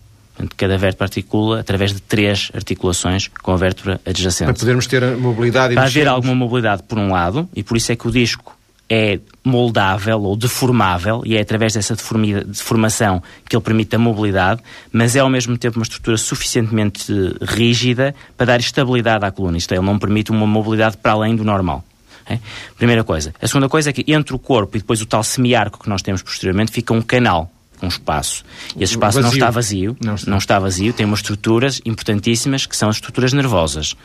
Cada 0.55 0.77
vértebra 0.77 1.05
articula 1.05 1.59
através 1.59 1.93
de 1.93 2.01
três 2.01 2.51
articulações 2.53 3.27
com 3.27 3.51
a 3.51 3.57
vértebra 3.57 3.99
adjacente. 4.05 4.45
Para 4.45 4.59
podermos 4.59 4.87
ter 4.87 5.03
mobilidade 5.17 5.73
e 5.73 5.75
Para 5.75 5.85
haver 5.85 6.07
alguma 6.07 6.35
mobilidade 6.35 6.83
por 6.83 6.97
um 6.97 7.11
lado, 7.11 7.49
e 7.55 7.63
por 7.63 7.77
isso 7.77 7.91
é 7.91 7.95
que 7.95 8.07
o 8.07 8.11
disco 8.11 8.55
é 8.89 9.19
moldável 9.43 10.21
ou 10.21 10.35
deformável, 10.37 11.21
e 11.25 11.35
é 11.35 11.41
através 11.41 11.73
dessa 11.73 11.95
deformação 11.95 13.21
que 13.47 13.55
ele 13.55 13.63
permite 13.63 13.95
a 13.95 13.99
mobilidade, 13.99 14.61
mas 14.91 15.15
é 15.15 15.19
ao 15.19 15.29
mesmo 15.29 15.57
tempo 15.57 15.77
uma 15.77 15.83
estrutura 15.83 16.17
suficientemente 16.17 17.11
rígida 17.41 18.15
para 18.37 18.45
dar 18.45 18.59
estabilidade 18.59 19.25
à 19.25 19.31
coluna. 19.31 19.57
Isto 19.57 19.73
é, 19.73 19.77
ele 19.77 19.85
não 19.85 19.99
permite 19.99 20.31
uma 20.31 20.47
mobilidade 20.47 20.97
para 20.97 21.13
além 21.13 21.35
do 21.35 21.43
normal. 21.43 21.83
É? 22.29 22.39
Primeira 22.77 23.03
coisa. 23.03 23.33
A 23.41 23.47
segunda 23.47 23.69
coisa 23.69 23.89
é 23.89 23.93
que 23.93 24.03
entre 24.11 24.35
o 24.35 24.39
corpo 24.39 24.75
e 24.75 24.79
depois 24.79 25.01
o 25.01 25.05
tal 25.05 25.23
semiarco 25.23 25.79
que 25.79 25.89
nós 25.89 26.01
temos 26.01 26.21
posteriormente 26.21 26.71
fica 26.71 26.93
um 26.93 27.01
canal 27.01 27.51
um 27.85 27.87
espaço. 27.87 28.43
E 28.75 28.83
esse 28.83 28.93
espaço 28.93 29.21
vazio. 29.21 29.29
não 29.29 29.33
está 29.33 29.49
vazio, 29.49 29.97
não 30.03 30.15
está. 30.15 30.31
não 30.31 30.37
está 30.37 30.59
vazio, 30.59 30.93
tem 30.93 31.05
umas 31.05 31.19
estruturas 31.19 31.81
importantíssimas 31.85 32.65
que 32.65 32.75
são 32.75 32.89
as 32.89 32.97
estruturas 32.97 33.33
nervosas. 33.33 33.95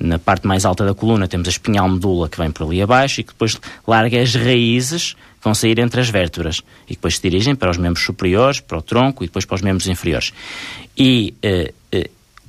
Na 0.00 0.18
parte 0.18 0.46
mais 0.46 0.64
alta 0.64 0.84
da 0.84 0.94
coluna 0.94 1.26
temos 1.26 1.48
a 1.48 1.50
espinhal 1.50 1.88
medula 1.88 2.28
que 2.28 2.38
vem 2.38 2.50
por 2.50 2.64
ali 2.64 2.80
abaixo 2.80 3.20
e 3.20 3.24
que 3.24 3.32
depois 3.32 3.58
larga 3.86 4.20
as 4.22 4.34
raízes 4.34 5.14
que 5.14 5.44
vão 5.44 5.54
sair 5.54 5.78
entre 5.78 6.00
as 6.00 6.08
vértebras 6.08 6.62
e 6.84 6.90
que 6.90 6.94
depois 6.94 7.16
se 7.16 7.22
dirigem 7.22 7.56
para 7.56 7.70
os 7.70 7.76
membros 7.76 8.04
superiores, 8.04 8.60
para 8.60 8.78
o 8.78 8.82
tronco 8.82 9.24
e 9.24 9.26
depois 9.26 9.44
para 9.44 9.56
os 9.56 9.62
membros 9.62 9.88
inferiores. 9.88 10.32
E 10.96 11.34
uh, 11.44 11.72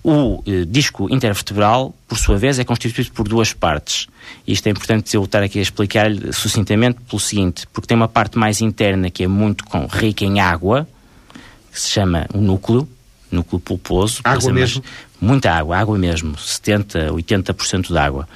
o 0.03 0.41
eh, 0.45 0.65
disco 0.65 1.13
intervertebral, 1.13 1.93
por 2.07 2.17
sua 2.17 2.37
vez, 2.37 2.57
é 2.59 2.63
constituído 2.63 3.11
por 3.11 3.27
duas 3.27 3.53
partes. 3.53 4.07
Isto 4.47 4.67
é 4.67 4.71
importante 4.71 5.15
eu 5.15 5.23
estar 5.23 5.43
aqui 5.43 5.59
a 5.59 5.61
explicar 5.61 6.09
sucintamente 6.31 6.99
pelo 7.01 7.19
seguinte, 7.19 7.67
porque 7.73 7.87
tem 7.87 7.97
uma 7.97 8.07
parte 8.07 8.37
mais 8.37 8.61
interna 8.61 9.09
que 9.09 9.23
é 9.23 9.27
muito 9.27 9.65
com, 9.65 9.85
rica 9.85 10.23
em 10.23 10.39
água, 10.39 10.87
que 11.71 11.79
se 11.79 11.89
chama 11.89 12.27
o 12.33 12.39
núcleo, 12.39 12.87
núcleo 13.31 13.59
pulposo. 13.59 14.21
Água 14.23 14.53
mesmo? 14.53 14.81
Mais, 14.83 14.95
muita 15.19 15.51
água, 15.51 15.77
água 15.77 15.97
mesmo, 15.97 16.33
70%, 16.33 17.11
80% 17.11 17.87
de 17.87 17.97
água. 17.97 18.27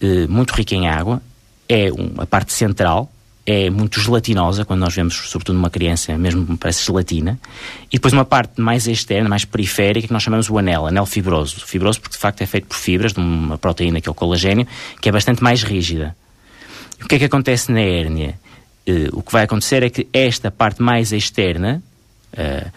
Eh, 0.00 0.26
muito 0.26 0.50
rica 0.52 0.74
em 0.74 0.88
água, 0.88 1.22
é 1.68 1.92
um, 1.92 2.20
a 2.20 2.26
parte 2.26 2.52
central, 2.52 3.10
é 3.46 3.68
muito 3.68 4.00
gelatinosa, 4.00 4.64
quando 4.64 4.80
nós 4.80 4.94
vemos, 4.94 5.14
sobretudo 5.14 5.56
numa 5.56 5.68
criança, 5.68 6.16
mesmo 6.16 6.56
parece 6.56 6.84
gelatina. 6.84 7.38
E 7.92 7.96
depois 7.96 8.12
uma 8.14 8.24
parte 8.24 8.60
mais 8.60 8.86
externa, 8.86 9.28
mais 9.28 9.44
periférica, 9.44 10.06
que 10.06 10.12
nós 10.12 10.22
chamamos 10.22 10.48
o 10.48 10.56
anel, 10.56 10.86
anel 10.86 11.04
fibroso. 11.04 11.60
Fibroso 11.66 12.00
porque 12.00 12.14
de 12.14 12.20
facto 12.20 12.40
é 12.40 12.46
feito 12.46 12.66
por 12.66 12.76
fibras 12.76 13.12
de 13.12 13.20
uma 13.20 13.58
proteína 13.58 14.00
que 14.00 14.08
é 14.08 14.12
o 14.12 14.14
colagênio, 14.14 14.66
que 15.00 15.08
é 15.08 15.12
bastante 15.12 15.42
mais 15.42 15.62
rígida. 15.62 16.16
E 16.98 17.04
o 17.04 17.08
que 17.08 17.16
é 17.16 17.18
que 17.18 17.24
acontece 17.26 17.70
na 17.70 17.80
hérnia? 17.80 18.38
Uh, 18.88 19.18
o 19.18 19.22
que 19.22 19.32
vai 19.32 19.44
acontecer 19.44 19.82
é 19.82 19.90
que 19.90 20.08
esta 20.12 20.50
parte 20.50 20.82
mais 20.82 21.12
externa, 21.12 21.82
uh, 22.32 22.70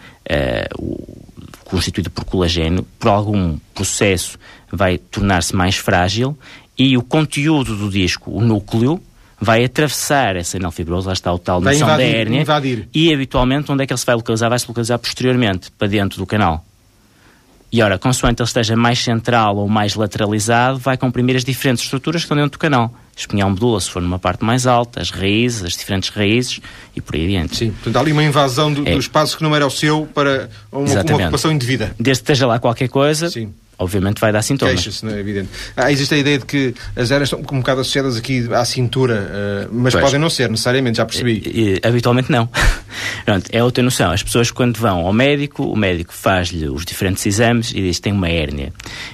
uh, 0.82 1.18
constituída 1.64 2.10
por 2.10 2.24
colagênio, 2.24 2.86
por 2.98 3.08
algum 3.08 3.58
processo 3.74 4.38
vai 4.70 4.98
tornar-se 4.98 5.56
mais 5.56 5.76
frágil 5.76 6.36
e 6.76 6.96
o 6.96 7.02
conteúdo 7.02 7.74
do 7.74 7.90
disco, 7.90 8.30
o 8.30 8.40
núcleo, 8.40 9.02
vai 9.40 9.64
atravessar 9.64 10.36
essa 10.36 10.56
anel 10.56 10.70
fibroso, 10.70 11.06
lá 11.06 11.12
está 11.12 11.32
o 11.32 11.38
tal 11.38 11.60
noção 11.60 11.86
da 11.86 12.02
hérnia, 12.02 12.42
invadir. 12.42 12.88
e 12.92 13.12
habitualmente 13.12 13.70
onde 13.70 13.84
é 13.84 13.86
que 13.86 13.92
ele 13.92 13.98
se 13.98 14.06
vai 14.06 14.14
localizar? 14.14 14.48
Vai 14.48 14.58
se 14.58 14.66
localizar 14.66 14.98
posteriormente, 14.98 15.70
para 15.72 15.88
dentro 15.88 16.18
do 16.18 16.26
canal. 16.26 16.64
E 17.70 17.82
ora, 17.82 17.98
consoante 17.98 18.40
ele 18.40 18.46
esteja 18.46 18.74
mais 18.74 18.98
central 18.98 19.56
ou 19.58 19.68
mais 19.68 19.94
lateralizado, 19.94 20.78
vai 20.78 20.96
comprimir 20.96 21.36
as 21.36 21.44
diferentes 21.44 21.84
estruturas 21.84 22.22
que 22.22 22.24
estão 22.24 22.36
dentro 22.36 22.52
do 22.52 22.58
canal. 22.58 22.92
Espinhal 23.14 23.50
medula, 23.50 23.78
se 23.78 23.90
for 23.90 24.00
numa 24.00 24.18
parte 24.18 24.42
mais 24.42 24.66
alta, 24.66 25.02
as 25.02 25.10
raízes, 25.10 25.64
as 25.64 25.76
diferentes 25.76 26.08
raízes 26.08 26.60
e 26.96 27.00
por 27.00 27.14
aí 27.14 27.24
adiante. 27.24 27.56
Sim, 27.56 27.70
portanto 27.72 27.96
há 27.96 28.00
ali 28.00 28.12
uma 28.12 28.24
invasão 28.24 28.72
do, 28.72 28.88
é. 28.88 28.92
do 28.92 28.98
espaço 28.98 29.36
que 29.36 29.42
não 29.42 29.54
era 29.54 29.66
o 29.66 29.70
seu 29.70 30.08
para 30.14 30.48
uma, 30.72 31.02
uma 31.02 31.16
ocupação 31.16 31.52
indevida. 31.52 31.94
Desde 31.98 32.22
que 32.22 32.30
esteja 32.30 32.46
lá 32.46 32.58
qualquer 32.58 32.88
coisa, 32.88 33.28
Sim 33.28 33.52
obviamente 33.78 34.20
vai 34.20 34.32
dar 34.32 34.42
sintomas. 34.42 34.74
Queixa-se, 34.74 35.04
não 35.04 35.14
é 35.14 35.20
evidente. 35.20 35.48
Ah, 35.76 35.90
existe 35.90 36.14
a 36.14 36.18
ideia 36.18 36.38
de 36.38 36.44
que 36.44 36.74
as 36.96 37.10
eras 37.10 37.28
estão 37.28 37.40
um 37.40 37.60
bocado 37.60 37.80
associadas 37.80 38.16
aqui 38.16 38.52
à 38.52 38.64
cintura, 38.64 39.68
uh, 39.68 39.68
mas 39.72 39.94
pois. 39.94 40.04
podem 40.04 40.20
não 40.20 40.28
ser, 40.28 40.50
necessariamente, 40.50 40.98
já 40.98 41.06
percebi. 41.06 41.80
Habitualmente 41.82 42.30
não. 42.30 42.48
Pronto, 43.24 43.48
é 43.52 43.62
outra 43.62 43.82
noção. 43.82 44.10
As 44.10 44.22
pessoas 44.22 44.50
quando 44.50 44.78
vão 44.78 45.06
ao 45.06 45.12
médico, 45.12 45.64
o 45.64 45.76
médico 45.76 46.12
faz-lhe 46.12 46.68
os 46.68 46.84
diferentes 46.84 47.24
exames 47.24 47.70
e 47.70 47.80
diz 47.80 47.96
que 47.96 48.02
tem 48.02 48.12
uma 48.12 48.28
hérnia. 48.28 48.72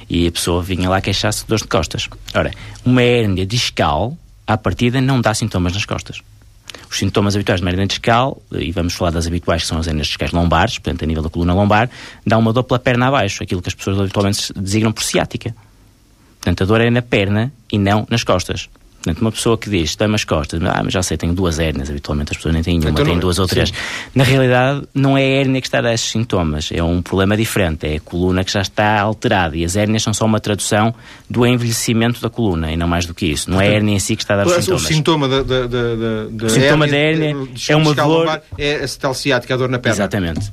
E 0.08 0.26
a 0.26 0.32
pessoa 0.32 0.62
vinha 0.62 0.88
lá 0.88 1.00
queixar-se 1.00 1.42
de 1.42 1.48
dores 1.48 1.62
de 1.62 1.68
costas. 1.68 2.08
Ora, 2.34 2.50
uma 2.84 3.02
hérnia 3.02 3.44
discal, 3.44 4.16
à 4.46 4.56
partida, 4.56 5.00
não 5.00 5.20
dá 5.20 5.34
sintomas 5.34 5.74
nas 5.74 5.84
costas. 5.84 6.20
Os 6.94 7.00
sintomas 7.00 7.34
habituais 7.34 7.60
de 7.60 7.66
hernia 7.66 7.88
discal, 7.88 8.40
e 8.52 8.70
vamos 8.70 8.94
falar 8.94 9.10
das 9.10 9.26
habituais 9.26 9.62
que 9.62 9.68
são 9.68 9.78
as 9.78 9.88
hernias 9.88 10.06
discais 10.06 10.30
lombares, 10.30 10.78
portanto 10.78 11.02
a 11.02 11.06
nível 11.06 11.24
da 11.24 11.28
coluna 11.28 11.52
lombar, 11.52 11.90
dá 12.24 12.38
uma 12.38 12.52
dor 12.52 12.62
pela 12.62 12.78
perna 12.78 13.08
abaixo, 13.08 13.42
aquilo 13.42 13.60
que 13.60 13.68
as 13.68 13.74
pessoas 13.74 13.98
habitualmente 13.98 14.52
designam 14.54 14.92
por 14.92 15.02
ciática. 15.02 15.52
Portanto, 16.36 16.62
a 16.62 16.66
dor 16.66 16.80
é 16.80 16.90
na 16.90 17.02
perna 17.02 17.52
e 17.72 17.78
não 17.78 18.06
nas 18.08 18.22
costas. 18.22 18.68
Portanto, 19.04 19.20
uma 19.20 19.32
pessoa 19.32 19.58
que 19.58 19.68
diz, 19.68 19.94
tem 19.94 20.06
umas 20.06 20.24
costas, 20.24 20.58
ah, 20.62 20.80
mas 20.82 20.90
já 20.90 21.02
sei, 21.02 21.18
tenho 21.18 21.34
duas 21.34 21.58
hérnias, 21.58 21.90
habitualmente 21.90 22.32
as 22.32 22.38
pessoas 22.38 22.54
nem 22.54 22.62
têm 22.62 22.78
nenhuma, 22.78 22.98
então, 22.98 23.04
têm 23.04 23.18
duas 23.18 23.38
ou 23.38 23.46
três. 23.46 23.68
Sim. 23.68 23.74
Na 24.14 24.24
realidade, 24.24 24.82
não 24.94 25.18
é 25.18 25.22
a 25.22 25.40
hérnia 25.40 25.60
que 25.60 25.66
está 25.66 25.80
a 25.80 25.82
dar 25.82 25.92
esses 25.92 26.08
sintomas, 26.08 26.70
é 26.72 26.82
um 26.82 27.02
problema 27.02 27.36
diferente, 27.36 27.86
é 27.86 27.96
a 27.96 28.00
coluna 28.00 28.42
que 28.42 28.50
já 28.50 28.62
está 28.62 28.98
alterada 28.98 29.54
e 29.58 29.62
as 29.62 29.76
hérnias 29.76 30.02
são 30.02 30.14
só 30.14 30.24
uma 30.24 30.40
tradução 30.40 30.94
do 31.28 31.46
envelhecimento 31.46 32.18
da 32.18 32.30
coluna 32.30 32.72
e 32.72 32.78
não 32.78 32.88
mais 32.88 33.04
do 33.04 33.12
que 33.12 33.26
isso. 33.26 33.50
Não 33.50 33.60
é 33.60 33.68
a 33.68 33.72
hérnia 33.72 33.94
em 33.94 33.98
si 33.98 34.16
que 34.16 34.22
está 34.22 34.34
a 34.34 34.36
dar 34.38 34.46
os 34.46 34.54
sintomas. 34.54 34.84
O 34.84 34.86
sintoma 34.86 35.28
da, 35.28 35.42
da, 35.42 35.66
da, 35.66 35.94
da 36.30 36.46
o 36.46 36.48
sintoma 36.48 36.86
hérnia, 36.86 36.88
da 36.88 36.96
hérnia 36.96 37.48
é 37.68 37.76
uma 37.76 37.94
dor... 37.94 38.40
É 38.56 38.84
a 38.84 38.88
tal 38.98 39.12
ciática, 39.12 39.52
a 39.52 39.56
dor 39.58 39.68
na 39.68 39.78
perna. 39.78 39.96
Exatamente. 39.96 40.50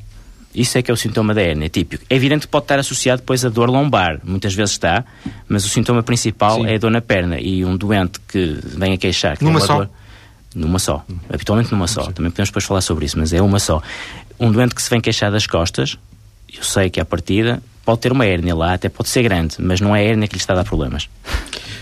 Isso 0.54 0.78
é 0.78 0.82
que 0.82 0.92
é 0.92 0.94
o 0.94 0.98
sintoma 0.98 1.34
da 1.34 1.42
hérnia, 1.42 1.70
típico. 1.70 2.04
É 2.10 2.16
evidente 2.16 2.46
que 2.46 2.52
pode 2.52 2.66
estar 2.66 2.80
associado 2.80 3.22
depois 3.22 3.46
a 3.46 3.50
dor 3.50 3.70
lombar, 3.70 4.20
muitas 4.24 4.54
vezes 4.54 4.74
está, 4.74 5.06
mas 5.48 5.66
o 5.66 5.70
sintoma 5.70 6.04
principal 6.04 6.58
Sim. 6.58 6.68
é 6.68 6.76
a 6.76 6.78
dor 6.78 6.92
na 6.92 7.02
perna. 7.02 7.40
E 7.40 7.64
um 7.64 7.78
doente 7.78 8.20
que 8.28 8.60
vem 8.64 8.94
a 8.94 8.98
queixar... 8.98 9.38
Que 9.38 9.44
numa 9.44 9.62
só? 9.62 9.78
Dor, 9.78 9.90
numa 10.54 10.80
só. 10.80 11.06
Habitualmente 11.30 11.72
numa 11.72 11.88
só. 11.88 12.04
Sim. 12.04 12.12
Também 12.12 12.32
podemos 12.32 12.50
depois 12.50 12.66
falar 12.66 12.82
sobre 12.82 13.06
isso, 13.06 13.18
mas 13.18 13.32
é 13.32 13.42
uma 13.42 13.60
só. 13.60 13.82
Um 14.40 14.52
doente 14.52 14.76
que 14.76 14.82
se 14.82 14.90
vem 14.90 15.00
queixar 15.00 15.32
das 15.32 15.48
costas, 15.48 15.98
eu 16.54 16.64
sei 16.64 16.90
que 16.90 17.00
à 17.00 17.06
partida 17.06 17.64
pode 17.86 18.02
ter 18.02 18.12
uma 18.12 18.26
hérnia 18.26 18.56
lá, 18.56 18.74
até 18.74 18.90
pode 18.90 19.10
ser 19.10 19.24
grande, 19.24 19.56
mas 19.60 19.80
não 19.80 19.96
é 19.96 20.02
a 20.02 20.04
hérnia 20.04 20.28
que 20.28 20.36
lhe 20.36 20.42
está 20.42 20.54
a 20.54 20.58
dar 20.58 20.64
problemas. 20.64 21.10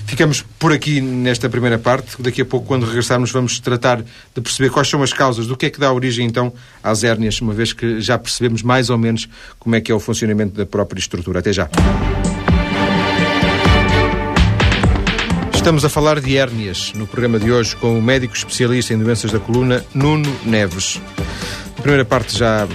Ficamos 0.10 0.44
por 0.58 0.74
aqui 0.74 1.00
nesta 1.00 1.48
primeira 1.48 1.78
parte. 1.78 2.20
Daqui 2.20 2.42
a 2.42 2.46
pouco, 2.46 2.66
quando 2.66 2.84
regressarmos, 2.84 3.32
vamos 3.32 3.60
tratar 3.60 4.02
de 4.02 4.42
perceber 4.42 4.72
quais 4.72 4.90
são 4.90 5.04
as 5.04 5.14
causas, 5.14 5.46
do 5.46 5.56
que 5.56 5.68
é 5.68 5.70
que 5.70 5.80
dá 5.80 5.94
origem 5.94 6.26
então 6.26 6.52
às 6.84 7.04
hérnias, 7.04 7.40
uma 7.42 7.54
vez 7.54 7.74
que 7.74 8.02
já 8.02 8.18
percebemos 8.18 8.64
mais 8.64 8.90
ou 8.90 8.98
menos 8.98 9.30
como 9.60 9.76
é 9.76 9.82
que 9.82 9.92
é 9.92 9.96
o 9.96 10.00
funcionamento 10.00 10.58
da 10.58 10.66
própria 10.66 11.00
estrutura. 11.00 11.40
Até 11.40 11.54
já. 11.54 11.70
Estamos 15.54 15.86
a 15.86 15.90
falar 15.90 16.20
de 16.20 16.36
hérnias 16.36 16.92
no 16.96 17.06
programa 17.06 17.38
de 17.38 17.52
hoje 17.52 17.76
com 17.76 17.96
o 17.96 18.02
médico 18.02 18.36
especialista 18.36 18.96
em 18.96 18.98
doenças 18.98 19.32
da 19.32 19.40
coluna, 19.40 19.86
Nuno 19.94 20.36
Neves. 20.44 21.00
Na 21.78 21.84
primeira 21.84 22.04
parte 22.04 22.36
já 22.36 22.68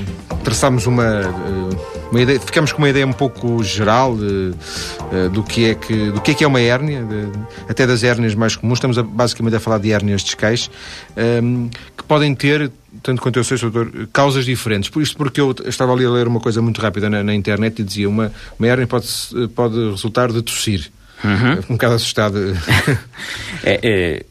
traçámos 0.45 0.87
uma 0.87 1.05
eh, 1.05 1.94
uma 2.15 2.23
ideia, 2.23 2.39
ficamos 2.39 2.73
com 2.73 2.79
uma 2.79 2.89
ideia 2.89 3.07
um 3.07 3.13
pouco 3.13 3.63
geral 3.65 4.17
de, 4.17 4.25
uh, 4.25 5.29
do, 5.31 5.43
que 5.43 5.65
é 5.65 5.75
que, 5.75 6.13
do 6.13 6.21
que 6.21 6.31
é 6.31 6.35
que 6.35 6.45
é 6.45 6.47
uma 6.47 6.61
hérnia, 6.61 7.03
de, 7.03 7.29
até 7.69 7.87
das 7.87 8.05
hérnias 8.05 8.35
mais 8.35 8.55
comuns. 8.55 8.79
Estamos 8.79 8.97
a, 8.97 9.03
basicamente 9.03 9.57
a 9.57 9.61
falar 9.61 9.79
de 9.79 9.91
hérnias 9.91 10.23
discais, 10.23 10.71
um, 11.17 11.21
ehm, 11.21 11.69
que 11.97 12.05
podem 12.05 12.35
ter 12.35 12.71
tanto 13.03 13.21
quanto 13.21 13.39
eu 13.39 13.45
sei, 13.45 13.59
doutor, 13.59 13.91
causas 14.13 14.45
diferentes. 14.45 14.89
Por 14.89 15.03
isto 15.03 15.17
porque 15.17 15.41
eu 15.41 15.55
estava 15.67 15.93
ali 15.93 16.05
a 16.05 16.11
ler 16.11 16.29
uma 16.29 16.39
coisa 16.39 16.63
muito 16.63 16.81
rápida 16.81 17.11
na, 17.11 17.25
na 17.25 17.35
internet 17.35 17.81
e 17.81 17.85
dizia 17.85 18.09
uma, 18.09 18.33
uma 18.59 18.69
hérnia 18.69 18.87
pode, 18.87 19.09
pode 19.55 19.91
resultar 19.91 20.31
de 20.31 20.41
tossir. 20.41 20.93
Uhum. 21.25 21.59
Um 21.71 21.75
bocado 21.75 21.95
assustado. 21.95 22.39
é, 23.65 23.81
é, 23.83 24.27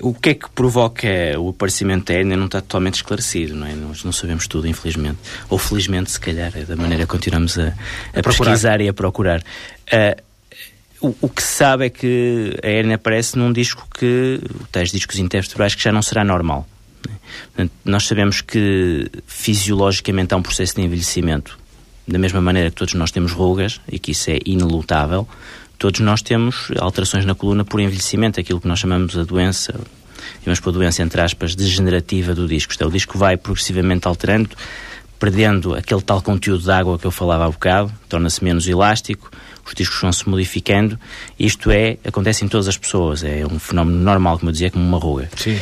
o 0.00 0.14
que 0.14 0.30
é 0.30 0.34
que 0.34 0.48
provoca 0.50 1.08
o 1.38 1.50
aparecimento 1.50 2.06
da 2.06 2.18
hérnia 2.18 2.36
não 2.36 2.46
está 2.46 2.60
totalmente 2.60 2.94
esclarecido, 2.94 3.54
não 3.54 3.66
é? 3.66 3.72
Nós 3.74 4.04
não 4.04 4.12
sabemos 4.12 4.46
tudo, 4.46 4.66
infelizmente. 4.66 5.18
Ou 5.48 5.58
felizmente, 5.58 6.10
se 6.10 6.20
calhar, 6.20 6.52
é 6.56 6.62
da 6.62 6.76
maneira 6.76 7.04
que 7.04 7.10
continuamos 7.10 7.58
a, 7.58 7.68
a, 8.14 8.20
a 8.20 8.22
pesquisar 8.22 8.80
e 8.80 8.88
a 8.88 8.92
procurar. 8.92 9.40
Uh, 9.40 10.22
o, 11.00 11.14
o, 11.22 11.28
que 11.28 11.42
se 11.42 11.54
sabe 11.54 11.86
é 11.86 11.90
que 11.90 12.56
a 12.62 12.66
hérnia 12.66 12.96
aparece 12.96 13.38
num 13.38 13.52
disco 13.52 13.86
que, 13.96 14.40
tais 14.72 14.90
discos 14.90 15.18
intervertebrais, 15.18 15.74
que 15.74 15.82
já 15.82 15.92
não 15.92 16.02
será 16.02 16.24
normal. 16.24 16.66
É? 17.08 17.12
Portanto, 17.46 17.72
nós 17.84 18.06
sabemos 18.06 18.40
que 18.40 19.10
fisiologicamente 19.26 20.34
há 20.34 20.36
um 20.36 20.42
processo 20.42 20.74
de 20.74 20.82
envelhecimento. 20.82 21.58
Da 22.06 22.18
mesma 22.18 22.40
maneira 22.40 22.70
que 22.70 22.76
todos 22.76 22.94
nós 22.94 23.10
temos 23.10 23.32
rugas, 23.32 23.80
e 23.90 23.98
que 23.98 24.12
isso 24.12 24.30
é 24.30 24.38
inelutável, 24.44 25.28
todos 25.78 26.00
nós 26.00 26.20
temos 26.20 26.70
alterações 26.78 27.24
na 27.24 27.34
coluna 27.34 27.64
por 27.64 27.80
envelhecimento, 27.80 28.40
aquilo 28.40 28.60
que 28.60 28.68
nós 28.68 28.80
chamamos 28.80 29.16
a 29.16 29.24
doença, 29.24 29.80
vamos 30.44 30.60
pôr 30.60 30.72
doença 30.72 31.02
entre 31.02 31.20
aspas, 31.20 31.54
degenerativa 31.54 32.34
do 32.34 32.46
disco. 32.48 32.72
Isto 32.72 32.84
é, 32.84 32.86
o 32.86 32.90
disco 32.90 33.16
vai 33.16 33.36
progressivamente 33.36 34.06
alterando, 34.08 34.50
perdendo 35.18 35.74
aquele 35.74 36.02
tal 36.02 36.20
conteúdo 36.20 36.62
de 36.62 36.70
água 36.70 36.98
que 36.98 37.06
eu 37.06 37.10
falava 37.10 37.46
há 37.46 37.50
bocado, 37.50 37.92
torna-se 38.08 38.42
menos 38.42 38.66
elástico, 38.66 39.30
os 39.64 39.74
discos 39.74 40.00
vão-se 40.00 40.28
modificando. 40.28 40.98
Isto 41.38 41.70
é, 41.70 41.98
acontece 42.04 42.44
em 42.44 42.48
todas 42.48 42.68
as 42.68 42.76
pessoas, 42.76 43.22
é 43.22 43.46
um 43.46 43.58
fenómeno 43.58 43.98
normal, 43.98 44.38
como 44.38 44.48
eu 44.48 44.52
dizia, 44.52 44.70
como 44.70 44.84
uma 44.84 44.98
ruga. 44.98 45.30
Sim. 45.36 45.58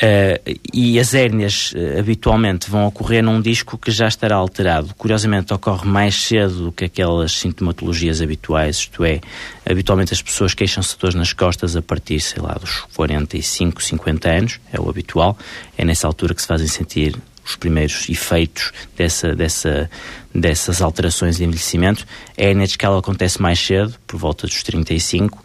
Uh, 0.00 0.58
e 0.72 0.98
as 0.98 1.12
hérnias 1.12 1.72
uh, 1.72 1.98
habitualmente 1.98 2.70
vão 2.70 2.86
ocorrer 2.86 3.22
num 3.22 3.38
disco 3.38 3.76
que 3.76 3.90
já 3.90 4.08
estará 4.08 4.34
alterado. 4.34 4.94
Curiosamente, 4.94 5.52
ocorre 5.52 5.86
mais 5.86 6.14
cedo 6.14 6.64
do 6.64 6.72
que 6.72 6.86
aquelas 6.86 7.32
sintomatologias 7.32 8.22
habituais, 8.22 8.76
isto 8.76 9.04
é, 9.04 9.20
habitualmente 9.68 10.14
as 10.14 10.22
pessoas 10.22 10.54
queixam-se 10.54 10.94
de 10.94 11.00
dores 11.00 11.14
nas 11.14 11.34
costas 11.34 11.76
a 11.76 11.82
partir, 11.82 12.18
sei 12.18 12.40
lá, 12.40 12.54
dos 12.54 12.80
45, 12.94 13.82
50 13.82 14.30
anos, 14.30 14.60
é 14.72 14.80
o 14.80 14.88
habitual. 14.88 15.36
É 15.76 15.84
nessa 15.84 16.06
altura 16.06 16.34
que 16.34 16.40
se 16.40 16.48
fazem 16.48 16.66
sentir 16.66 17.14
os 17.44 17.56
primeiros 17.56 18.08
efeitos 18.08 18.72
dessa, 18.96 19.34
dessa, 19.34 19.90
dessas 20.34 20.80
alterações 20.80 21.36
de 21.36 21.44
envelhecimento. 21.44 22.06
A 22.38 22.42
hérnia 22.42 22.66
discal 22.66 22.96
acontece 22.96 23.40
mais 23.42 23.58
cedo, 23.58 23.94
por 24.06 24.18
volta 24.18 24.46
dos 24.46 24.62
35, 24.62 25.44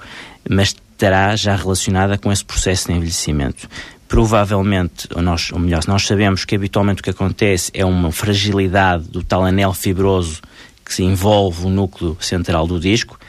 mas 0.50 0.74
estará 0.96 1.36
já 1.36 1.56
relacionada 1.56 2.18
com 2.18 2.32
esse 2.32 2.44
processo 2.44 2.88
de 2.88 2.94
envelhecimento 2.94 3.68
provavelmente, 4.08 5.08
ou, 5.16 5.22
nós, 5.22 5.52
ou 5.52 5.60
melhor, 5.60 5.82
nós 5.88 6.06
sabemos 6.06 6.46
que 6.46 6.56
habitualmente 6.56 7.02
o 7.02 7.04
que 7.04 7.10
acontece 7.10 7.72
é 7.74 7.84
uma 7.84 8.12
fragilidade 8.12 9.06
do 9.10 9.24
tal 9.24 9.44
anel 9.44 9.74
fibroso 9.74 10.42
que 10.86 10.94
se 10.94 11.04
envolve 11.04 11.66
o 11.66 11.70
núcleo 11.70 12.16
central 12.20 12.68
do 12.68 12.80
disco. 12.80 13.20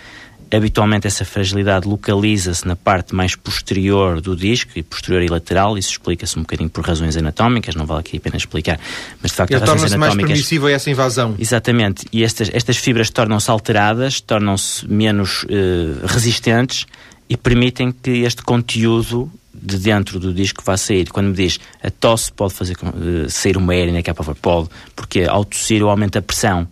Habitualmente 0.52 1.06
essa 1.06 1.24
fragilidade 1.24 1.88
localiza-se 1.88 2.68
na 2.68 2.76
parte 2.76 3.14
mais 3.14 3.34
posterior 3.34 4.20
do 4.20 4.36
disco, 4.36 4.72
e 4.76 4.82
posterior 4.82 5.22
e 5.22 5.28
lateral, 5.28 5.76
isso 5.76 5.90
explica-se 5.90 6.38
um 6.38 6.42
bocadinho 6.42 6.70
por 6.70 6.86
razões 6.86 7.16
anatómicas, 7.16 7.74
não 7.74 7.84
vale 7.84 8.00
aqui 8.00 8.18
apenas 8.18 8.42
explicar, 8.42 8.78
mas 9.20 9.32
de 9.32 9.36
facto 9.36 9.50
Ele 9.50 9.60
razões 9.60 9.92
anatómicas... 9.92 10.16
mais 10.16 10.28
permissiva 10.28 10.70
essa 10.70 10.88
invasão. 10.88 11.34
Exatamente, 11.36 12.06
e 12.12 12.22
estas, 12.22 12.48
estas 12.52 12.76
fibras 12.76 13.10
tornam-se 13.10 13.50
alteradas, 13.50 14.20
tornam-se 14.20 14.86
menos 14.86 15.42
uh, 15.44 16.06
resistentes 16.06 16.86
e 17.28 17.36
permitem 17.36 17.92
que 17.92 18.22
este 18.22 18.42
conteúdo 18.42 19.30
de 19.52 19.78
dentro 19.78 20.20
do 20.20 20.32
disco 20.32 20.62
vá 20.64 20.76
sair. 20.76 21.08
Quando 21.10 21.28
me 21.28 21.34
diz 21.34 21.58
a 21.82 21.90
tosse 21.90 22.30
pode 22.30 22.54
fazer 22.54 22.76
uh, 22.82 23.28
sair 23.28 23.56
uma 23.56 23.74
hérnia 23.74 24.02
que 24.02 24.10
é 24.10 24.12
para 24.12 24.34
pode, 24.34 24.68
porque 24.94 25.22
ao 25.22 25.44
tossir 25.44 25.80
eu 25.80 25.90
aumento 25.90 26.16
a 26.18 26.22
pressão 26.22 26.68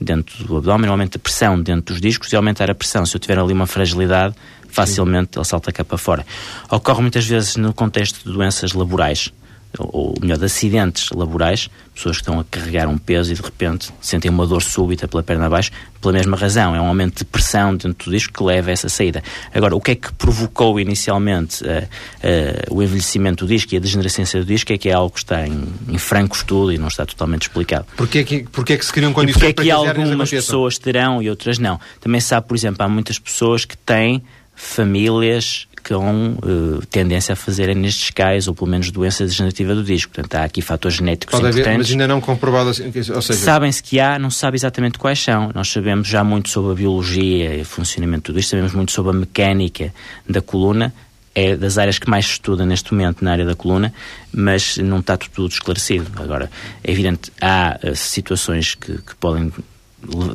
dentro 0.00 0.44
do 0.44 0.58
abdômen, 0.58 0.90
aumenta 0.90 1.16
a 1.16 1.20
pressão 1.20 1.60
dentro 1.60 1.94
dos 1.94 2.00
discos 2.00 2.32
e 2.32 2.36
aumentar 2.36 2.70
a 2.70 2.74
pressão. 2.74 3.06
Se 3.06 3.16
eu 3.16 3.20
tiver 3.20 3.38
ali 3.38 3.52
uma 3.52 3.66
fragilidade, 3.66 4.34
facilmente 4.68 5.30
Sim. 5.32 5.40
ele 5.40 5.44
salta 5.44 5.72
cá 5.72 5.82
para 5.82 5.96
fora. 5.96 6.26
Ocorre 6.70 7.00
muitas 7.00 7.26
vezes 7.26 7.56
no 7.56 7.72
contexto 7.72 8.24
de 8.24 8.32
doenças 8.32 8.72
laborais 8.72 9.32
ou 9.78 10.14
melhor, 10.20 10.38
de 10.38 10.44
acidentes 10.44 11.10
laborais, 11.10 11.68
pessoas 11.94 12.16
que 12.16 12.22
estão 12.22 12.38
a 12.38 12.44
carregar 12.44 12.88
um 12.88 12.98
peso 12.98 13.32
e 13.32 13.34
de 13.34 13.42
repente 13.42 13.90
sentem 14.00 14.30
uma 14.30 14.46
dor 14.46 14.62
súbita 14.62 15.08
pela 15.08 15.22
perna 15.22 15.46
abaixo, 15.46 15.70
pela 16.00 16.12
mesma 16.12 16.36
razão, 16.36 16.74
é 16.74 16.80
um 16.80 16.86
aumento 16.86 17.18
de 17.18 17.24
pressão 17.24 17.74
dentro 17.74 18.10
do 18.10 18.10
disco 18.10 18.32
que 18.32 18.42
leva 18.42 18.70
a 18.70 18.72
essa 18.72 18.88
saída. 18.88 19.22
Agora, 19.52 19.74
o 19.74 19.80
que 19.80 19.92
é 19.92 19.94
que 19.94 20.12
provocou 20.12 20.78
inicialmente 20.78 21.64
uh, 21.64 21.66
uh, 21.68 22.74
o 22.74 22.82
envelhecimento 22.82 23.44
do 23.44 23.48
disco 23.48 23.74
e 23.74 23.76
a 23.76 23.80
degenerescência 23.80 24.38
do 24.38 24.46
disco 24.46 24.72
é 24.72 24.78
que 24.78 24.88
é 24.88 24.92
algo 24.92 25.10
que 25.10 25.20
está 25.20 25.46
em, 25.46 25.64
em 25.88 25.98
franco 25.98 26.36
estudo 26.36 26.72
e 26.72 26.78
não 26.78 26.88
está 26.88 27.04
totalmente 27.04 27.42
explicado. 27.42 27.86
Porquê 27.96 28.24
que, 28.24 28.44
porquê 28.44 28.76
que 28.76 28.84
se 28.84 28.92
criam 28.92 29.12
condições 29.12 29.50
e 29.50 29.54
porquê 29.54 29.70
é 29.70 29.74
que 29.74 29.88
algumas 29.88 30.30
pessoas 30.30 30.78
terão 30.78 31.22
e 31.22 31.30
outras 31.30 31.58
não? 31.58 31.80
Também 32.00 32.20
sabe, 32.20 32.46
por 32.46 32.56
exemplo, 32.56 32.84
há 32.84 32.88
muitas 32.88 33.18
pessoas 33.18 33.64
que 33.64 33.76
têm 33.76 34.22
famílias 34.54 35.65
com 35.86 36.32
uh, 36.32 36.84
tendência 36.90 37.34
a 37.34 37.36
fazer 37.36 37.74
nestes 37.76 38.10
cais, 38.10 38.48
ou 38.48 38.54
pelo 38.54 38.68
menos 38.68 38.90
doença 38.90 39.24
degenerativa 39.24 39.74
do 39.74 39.84
disco. 39.84 40.12
Portanto, 40.12 40.34
há 40.34 40.44
aqui 40.44 40.60
fatores 40.60 40.98
genéticos 40.98 41.32
Pode 41.32 41.46
importantes. 41.46 41.68
Haver, 41.68 41.78
mas 41.78 41.90
ainda 41.90 42.08
não 42.08 42.20
comprovado 42.20 42.70
assim, 42.70 42.86
ou 42.86 43.22
seja... 43.22 43.34
Sabem-se 43.34 43.82
que 43.82 44.00
há, 44.00 44.18
não 44.18 44.30
se 44.30 44.38
sabe 44.38 44.56
exatamente 44.56 44.98
quais 44.98 45.22
são. 45.22 45.52
Nós 45.54 45.68
sabemos 45.70 46.08
já 46.08 46.24
muito 46.24 46.48
sobre 46.48 46.72
a 46.72 46.74
biologia 46.74 47.54
e 47.56 47.60
o 47.60 47.64
funcionamento 47.64 48.18
de 48.18 48.26
tudo 48.26 48.40
isto, 48.40 48.50
sabemos 48.50 48.72
muito 48.72 48.90
sobre 48.90 49.12
a 49.12 49.14
mecânica 49.14 49.94
da 50.28 50.40
coluna, 50.40 50.92
é 51.34 51.54
das 51.54 51.78
áreas 51.78 51.98
que 51.98 52.08
mais 52.08 52.26
se 52.26 52.32
estuda 52.32 52.64
neste 52.64 52.92
momento 52.92 53.24
na 53.24 53.30
área 53.30 53.44
da 53.44 53.54
coluna, 53.54 53.92
mas 54.32 54.78
não 54.78 54.98
está 55.00 55.16
tudo 55.16 55.52
esclarecido. 55.52 56.10
Agora, 56.20 56.50
é 56.82 56.90
evidente, 56.90 57.30
há 57.40 57.78
uh, 57.82 57.94
situações 57.94 58.74
que, 58.74 58.92
que 58.98 59.14
podem 59.16 59.52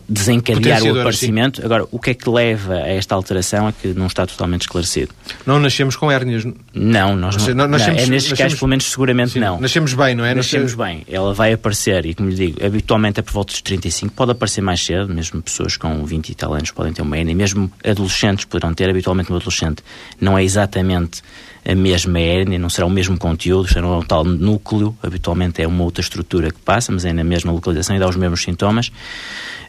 desencadear 0.07 0.83
o 0.83 0.99
aparecimento. 0.99 1.57
Sim. 1.59 1.65
Agora, 1.65 1.87
o 1.91 1.99
que 1.99 2.11
é 2.11 2.13
que 2.13 2.29
leva 2.29 2.75
a 2.75 2.87
esta 2.87 3.15
alteração 3.15 3.67
é 3.67 3.71
que 3.71 3.89
não 3.89 4.07
está 4.07 4.25
totalmente 4.25 4.61
esclarecido. 4.61 5.13
Não 5.45 5.59
nascemos 5.59 5.95
com 5.95 6.11
hérnias? 6.11 6.45
Não, 6.73 7.15
nós 7.15 7.35
não. 7.47 7.55
não, 7.55 7.67
nascemos, 7.67 8.01
é 8.01 8.05
nestes 8.07 8.33
casos, 8.33 8.57
pelo 8.57 8.69
menos, 8.69 8.85
seguramente 8.85 9.31
sim, 9.31 9.39
não. 9.39 9.59
Nascemos 9.59 9.93
bem, 9.93 10.15
não 10.15 10.25
é? 10.25 10.33
Nascemos 10.33 10.73
bem. 10.73 11.03
Ela 11.07 11.33
vai 11.33 11.53
aparecer, 11.53 12.05
e 12.05 12.13
como 12.13 12.29
lhe 12.29 12.35
digo, 12.35 12.65
habitualmente 12.65 13.19
é 13.19 13.23
por 13.23 13.33
volta 13.33 13.53
dos 13.53 13.61
35, 13.61 14.13
pode 14.13 14.31
aparecer 14.31 14.61
mais 14.61 14.83
cedo, 14.83 15.13
mesmo 15.13 15.41
pessoas 15.41 15.77
com 15.77 16.03
20 16.03 16.29
e 16.29 16.35
tal 16.35 16.53
anos 16.53 16.71
podem 16.71 16.91
ter 16.91 17.01
uma 17.01 17.17
hérnia, 17.17 17.35
mesmo 17.35 17.71
adolescentes 17.85 18.45
poderão 18.45 18.73
ter, 18.73 18.89
habitualmente 18.89 19.31
um 19.31 19.35
adolescente 19.35 19.83
não 20.19 20.37
é 20.37 20.43
exatamente 20.43 21.21
a 21.65 21.75
mesma 21.75 22.19
hérnia, 22.19 22.57
não 22.57 22.69
será 22.69 22.87
o 22.87 22.89
mesmo 22.89 23.17
conteúdo, 23.17 23.67
será 23.67 23.87
um 23.87 24.01
tal 24.01 24.23
núcleo, 24.23 24.95
habitualmente 25.01 25.61
é 25.61 25.67
uma 25.67 25.83
outra 25.83 26.01
estrutura 26.01 26.51
que 26.51 26.59
passa, 26.59 26.91
mas 26.91 27.05
é 27.05 27.13
na 27.13 27.23
mesma 27.23 27.51
localização 27.51 27.95
e 27.95 27.99
dá 27.99 28.07
os 28.07 28.15
mesmos 28.15 28.41
sintomas, 28.41 28.91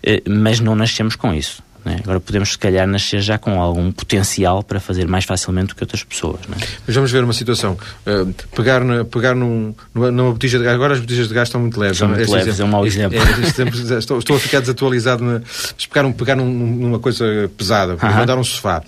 eh, 0.03 0.23
mas 0.27 0.59
não 0.61 0.75
nascemos 0.75 1.17
com 1.17 1.35
isso. 1.35 1.63
Né? 1.85 1.99
Agora 2.03 2.21
podemos, 2.21 2.53
se 2.53 2.59
calhar, 2.59 2.87
nascer 2.87 3.21
já 3.21 3.39
com 3.39 3.61
algum 3.61 3.91
potencial 3.91 4.63
para 4.63 4.79
fazer 4.79 5.09
mais 5.09 5.25
facilmente 5.25 5.69
do 5.69 5.75
que 5.75 5.83
outras 5.83 6.05
pessoas. 6.05 6.41
Né? 6.49 6.57
Mas 6.87 6.95
vamos 6.95 7.11
ver 7.11 7.25
uma 7.25 7.33
situação. 7.33 7.77
Uh, 8.07 8.33
pegar 8.55 8.85
na, 8.85 9.05
pegar 9.05 9.35
num, 9.35 9.75
numa 9.95 10.33
botija 10.33 10.59
de 10.59 10.65
gás. 10.65 10.75
Agora 10.75 10.95
as 10.95 11.01
botijas 11.01 11.29
de 11.29 11.35
gás 11.35 11.49
estão 11.49 11.61
muito 11.61 11.79
leves. 11.79 11.99
São 11.99 12.09
muito 12.09 12.31
leves, 12.31 12.55
exemplo, 12.55 12.63
é 12.63 12.65
um 12.65 12.69
mau 12.69 12.87
exemplo. 12.87 13.19
É, 13.19 13.99
estou, 13.99 14.19
estou, 14.19 14.37
a 14.37 14.41
ficar 14.41 14.61
desatualizado. 14.61 15.25
Na, 15.25 15.41
pegar, 15.89 16.07
um, 16.07 16.13
pegar 16.13 16.37
num, 16.37 16.47
numa 16.47 16.99
coisa 16.99 17.51
pesada, 17.57 17.95
uh 17.95 17.97
-huh. 17.97 18.09
levantar 18.09 18.39
um 18.39 18.45
sofá. 18.45 18.83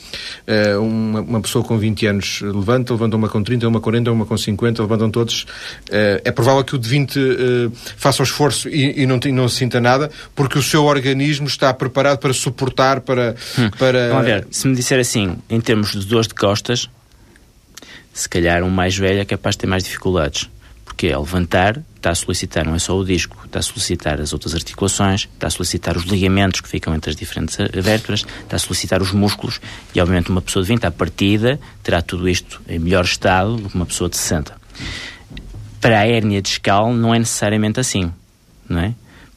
Uh, 0.47 0.81
uma, 0.81 1.21
uma, 1.21 1.41
pessoa 1.41 1.65
com 1.65 1.77
20 1.77 2.07
anos 2.07 2.41
levanta, 2.43 2.93
levanta 2.93 3.17
uma 3.17 3.29
com 3.29 3.43
30, 3.43 3.67
uma 3.67 3.81
com 3.81 3.85
40, 3.85 4.13
uma 4.13 4.27
com 4.27 4.37
50, 4.37 4.83
levantam 4.83 5.11
todos. 5.11 5.47
é 5.91 6.31
provável 6.31 6.63
que 6.65 6.75
o 6.75 6.79
de 6.79 6.89
20 6.89 7.71
faça 7.97 8.23
o 8.23 8.25
esforço 8.25 8.69
e, 8.69 9.03
e 9.03 9.07
não, 9.07 9.19
não 9.33 9.49
sinta 9.49 9.81
nada, 9.81 10.11
porque 10.35 10.59
o 10.59 10.63
seu 10.63 10.85
organismo 10.85 11.47
está 11.47 11.73
preparado 11.73 12.19
para 12.19 12.33
suportar 12.33 12.84
para. 13.01 13.35
Hum. 13.59 13.71
para... 13.79 14.09
Vamos 14.09 14.25
ver, 14.25 14.47
se 14.51 14.67
me 14.67 14.75
disser 14.75 15.01
assim, 15.01 15.37
em 15.49 15.61
termos 15.61 15.93
de 15.93 16.07
dores 16.07 16.29
de 16.29 16.35
costas, 16.35 16.89
se 18.13 18.29
calhar 18.29 18.63
um 18.63 18.71
mais 18.71 18.97
velho 18.97 19.21
é 19.21 19.25
capaz 19.25 19.57
de 19.57 19.61
ter 19.61 19.67
mais 19.67 19.83
dificuldades. 19.83 20.49
Porque 20.85 21.11
ao 21.11 21.23
levantar, 21.23 21.83
está 21.97 22.11
a 22.11 22.15
solicitar 22.15 22.65
não 22.65 22.75
é 22.75 22.79
só 22.79 22.97
o 22.97 23.05
disco, 23.05 23.37
está 23.45 23.59
a 23.59 23.63
solicitar 23.63 24.21
as 24.21 24.33
outras 24.33 24.55
articulações, 24.55 25.23
está 25.23 25.47
a 25.49 25.51
solicitar 25.51 25.97
os 25.97 26.05
ligamentos 26.05 26.61
que 26.61 26.69
ficam 26.69 26.95
entre 26.95 27.11
as 27.11 27.17
diferentes 27.17 27.57
vértebras, 27.57 28.25
está 28.43 28.57
a 28.57 28.59
solicitar 28.59 29.03
os 29.03 29.11
músculos 29.11 29.61
e, 29.95 30.01
obviamente, 30.01 30.31
uma 30.31 30.41
pessoa 30.43 30.63
de 30.63 30.69
20 30.69 30.85
à 30.85 30.91
partida 30.91 31.59
terá 31.83 32.01
tudo 32.03 32.29
isto 32.29 32.63
em 32.69 32.79
melhor 32.79 33.05
estado 33.05 33.57
do 33.57 33.69
que 33.69 33.75
uma 33.75 33.87
pessoa 33.87 34.09
de 34.09 34.17
60. 34.17 34.55
Para 35.81 36.01
a 36.01 36.07
hérnia 36.07 36.41
discal 36.41 36.93
não 36.93 37.15
é 37.15 37.19
necessariamente 37.19 37.81
assim, 37.81 38.13
não 38.69 38.81
é? 38.81 38.95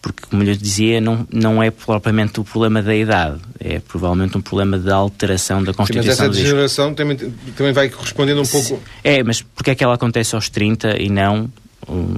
Porque, 0.08 0.24
como 0.30 0.42
eu 0.42 0.56
dizia, 0.56 1.02
não, 1.02 1.28
não 1.32 1.62
é 1.62 1.70
propriamente 1.70 2.40
o 2.40 2.44
problema 2.46 2.82
da 2.82 2.96
idade, 2.96 3.40
é 3.60 3.80
provavelmente 3.80 4.38
um 4.38 4.42
problema 4.42 4.78
da 4.78 4.96
alteração 4.96 5.62
da 5.62 5.74
constituição 5.74 6.16
Sim, 6.16 6.22
mas 6.22 6.30
essa 6.30 6.42
degeneração 6.42 6.94
também, 6.94 7.18
também 7.18 7.74
vai 7.74 7.90
correspondendo 7.90 8.42
um 8.42 8.46
pouco... 8.46 8.82
É, 9.04 9.22
mas 9.22 9.42
porque 9.42 9.72
é 9.72 9.76
que 9.76 9.84
ela 9.84 9.96
acontece 9.96 10.34
aos 10.34 10.50
30 10.50 11.02
e 11.02 11.10
não 11.10 11.52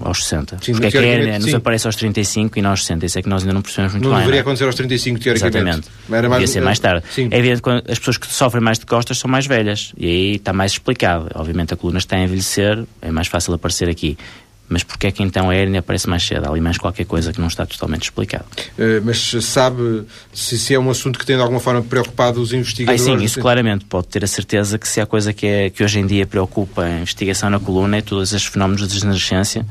aos 0.01 0.23
60? 0.23 0.59
Sim, 0.61 0.73
porque 0.73 0.87
é 0.87 0.91
que 0.91 0.97
a 0.97 1.01
hérnia 1.01 1.39
nos 1.39 1.53
aparece 1.53 1.87
aos 1.87 1.95
35 1.95 2.59
e 2.59 2.61
não 2.61 2.71
aos 2.71 2.81
60? 2.81 3.05
Isso 3.07 3.19
é 3.19 3.21
que 3.21 3.29
nós 3.29 3.41
ainda 3.41 3.53
não 3.53 3.61
percebemos 3.61 3.93
muito 3.93 4.03
não 4.03 4.11
bem. 4.11 4.19
Não 4.19 4.25
deveria 4.25 4.39
é? 4.39 4.41
acontecer 4.41 4.65
aos 4.65 4.75
35, 4.75 5.19
teoricamente. 5.19 5.57
Exatamente. 5.57 5.89
Era 6.11 6.29
mais, 6.29 6.39
Devia 6.41 6.53
ser 6.53 6.61
mais 6.61 6.79
tarde. 6.79 7.03
Sim. 7.11 7.27
É 7.31 7.37
evidente 7.37 7.61
que 7.61 7.69
as 7.69 7.97
pessoas 7.97 8.17
que 8.17 8.27
sofrem 8.27 8.63
mais 8.63 8.77
de 8.77 8.85
costas 8.85 9.17
são 9.17 9.29
mais 9.29 9.47
velhas 9.47 9.93
e 9.97 10.05
aí 10.05 10.35
está 10.35 10.53
mais 10.53 10.73
explicado. 10.73 11.27
Obviamente 11.33 11.73
a 11.73 11.77
coluna 11.77 11.99
está 11.99 12.15
a 12.15 12.19
envelhecer, 12.19 12.83
é 13.01 13.11
mais 13.11 13.27
fácil 13.27 13.53
aparecer 13.53 13.89
aqui. 13.89 14.17
Mas 14.69 14.83
porquê 14.83 15.07
é 15.07 15.11
que 15.11 15.23
então 15.23 15.49
a 15.49 15.55
hérnia 15.55 15.79
aparece 15.79 16.07
mais 16.07 16.23
cedo? 16.23 16.45
Há 16.45 16.49
ali 16.49 16.61
mais 16.61 16.77
qualquer 16.77 17.05
coisa 17.05 17.33
que 17.33 17.41
não 17.41 17.47
está 17.47 17.65
totalmente 17.65 18.03
explicado. 18.03 18.45
Uh, 18.77 19.01
mas 19.03 19.17
sabe 19.43 20.05
se, 20.31 20.59
se, 20.59 20.75
é 20.75 20.79
um 20.79 20.89
assunto 20.91 21.17
que 21.17 21.25
tem 21.25 21.35
de 21.35 21.41
alguma 21.41 21.59
forma 21.59 21.81
preocupado 21.81 22.39
os 22.39 22.53
investigadores? 22.53 23.01
Ah, 23.01 23.03
sim, 23.03 23.17
isso 23.23 23.39
claramente. 23.39 23.85
Pode 23.85 24.07
ter 24.07 24.23
a 24.23 24.27
certeza 24.27 24.77
que 24.77 24.87
se 24.87 25.01
há 25.01 25.05
coisa 25.05 25.33
que, 25.33 25.47
é, 25.47 25.69
que 25.69 25.83
hoje 25.83 25.99
em 25.99 26.05
dia 26.05 26.27
preocupa 26.27 26.83
a 26.83 26.99
investigação 26.99 27.49
na 27.49 27.59
coluna 27.59 27.97
é 27.97 28.01
todos 28.01 28.31
esses 28.31 28.45
fenómenos 28.45 28.81
de 28.81 28.93
degenerescência 28.93 29.65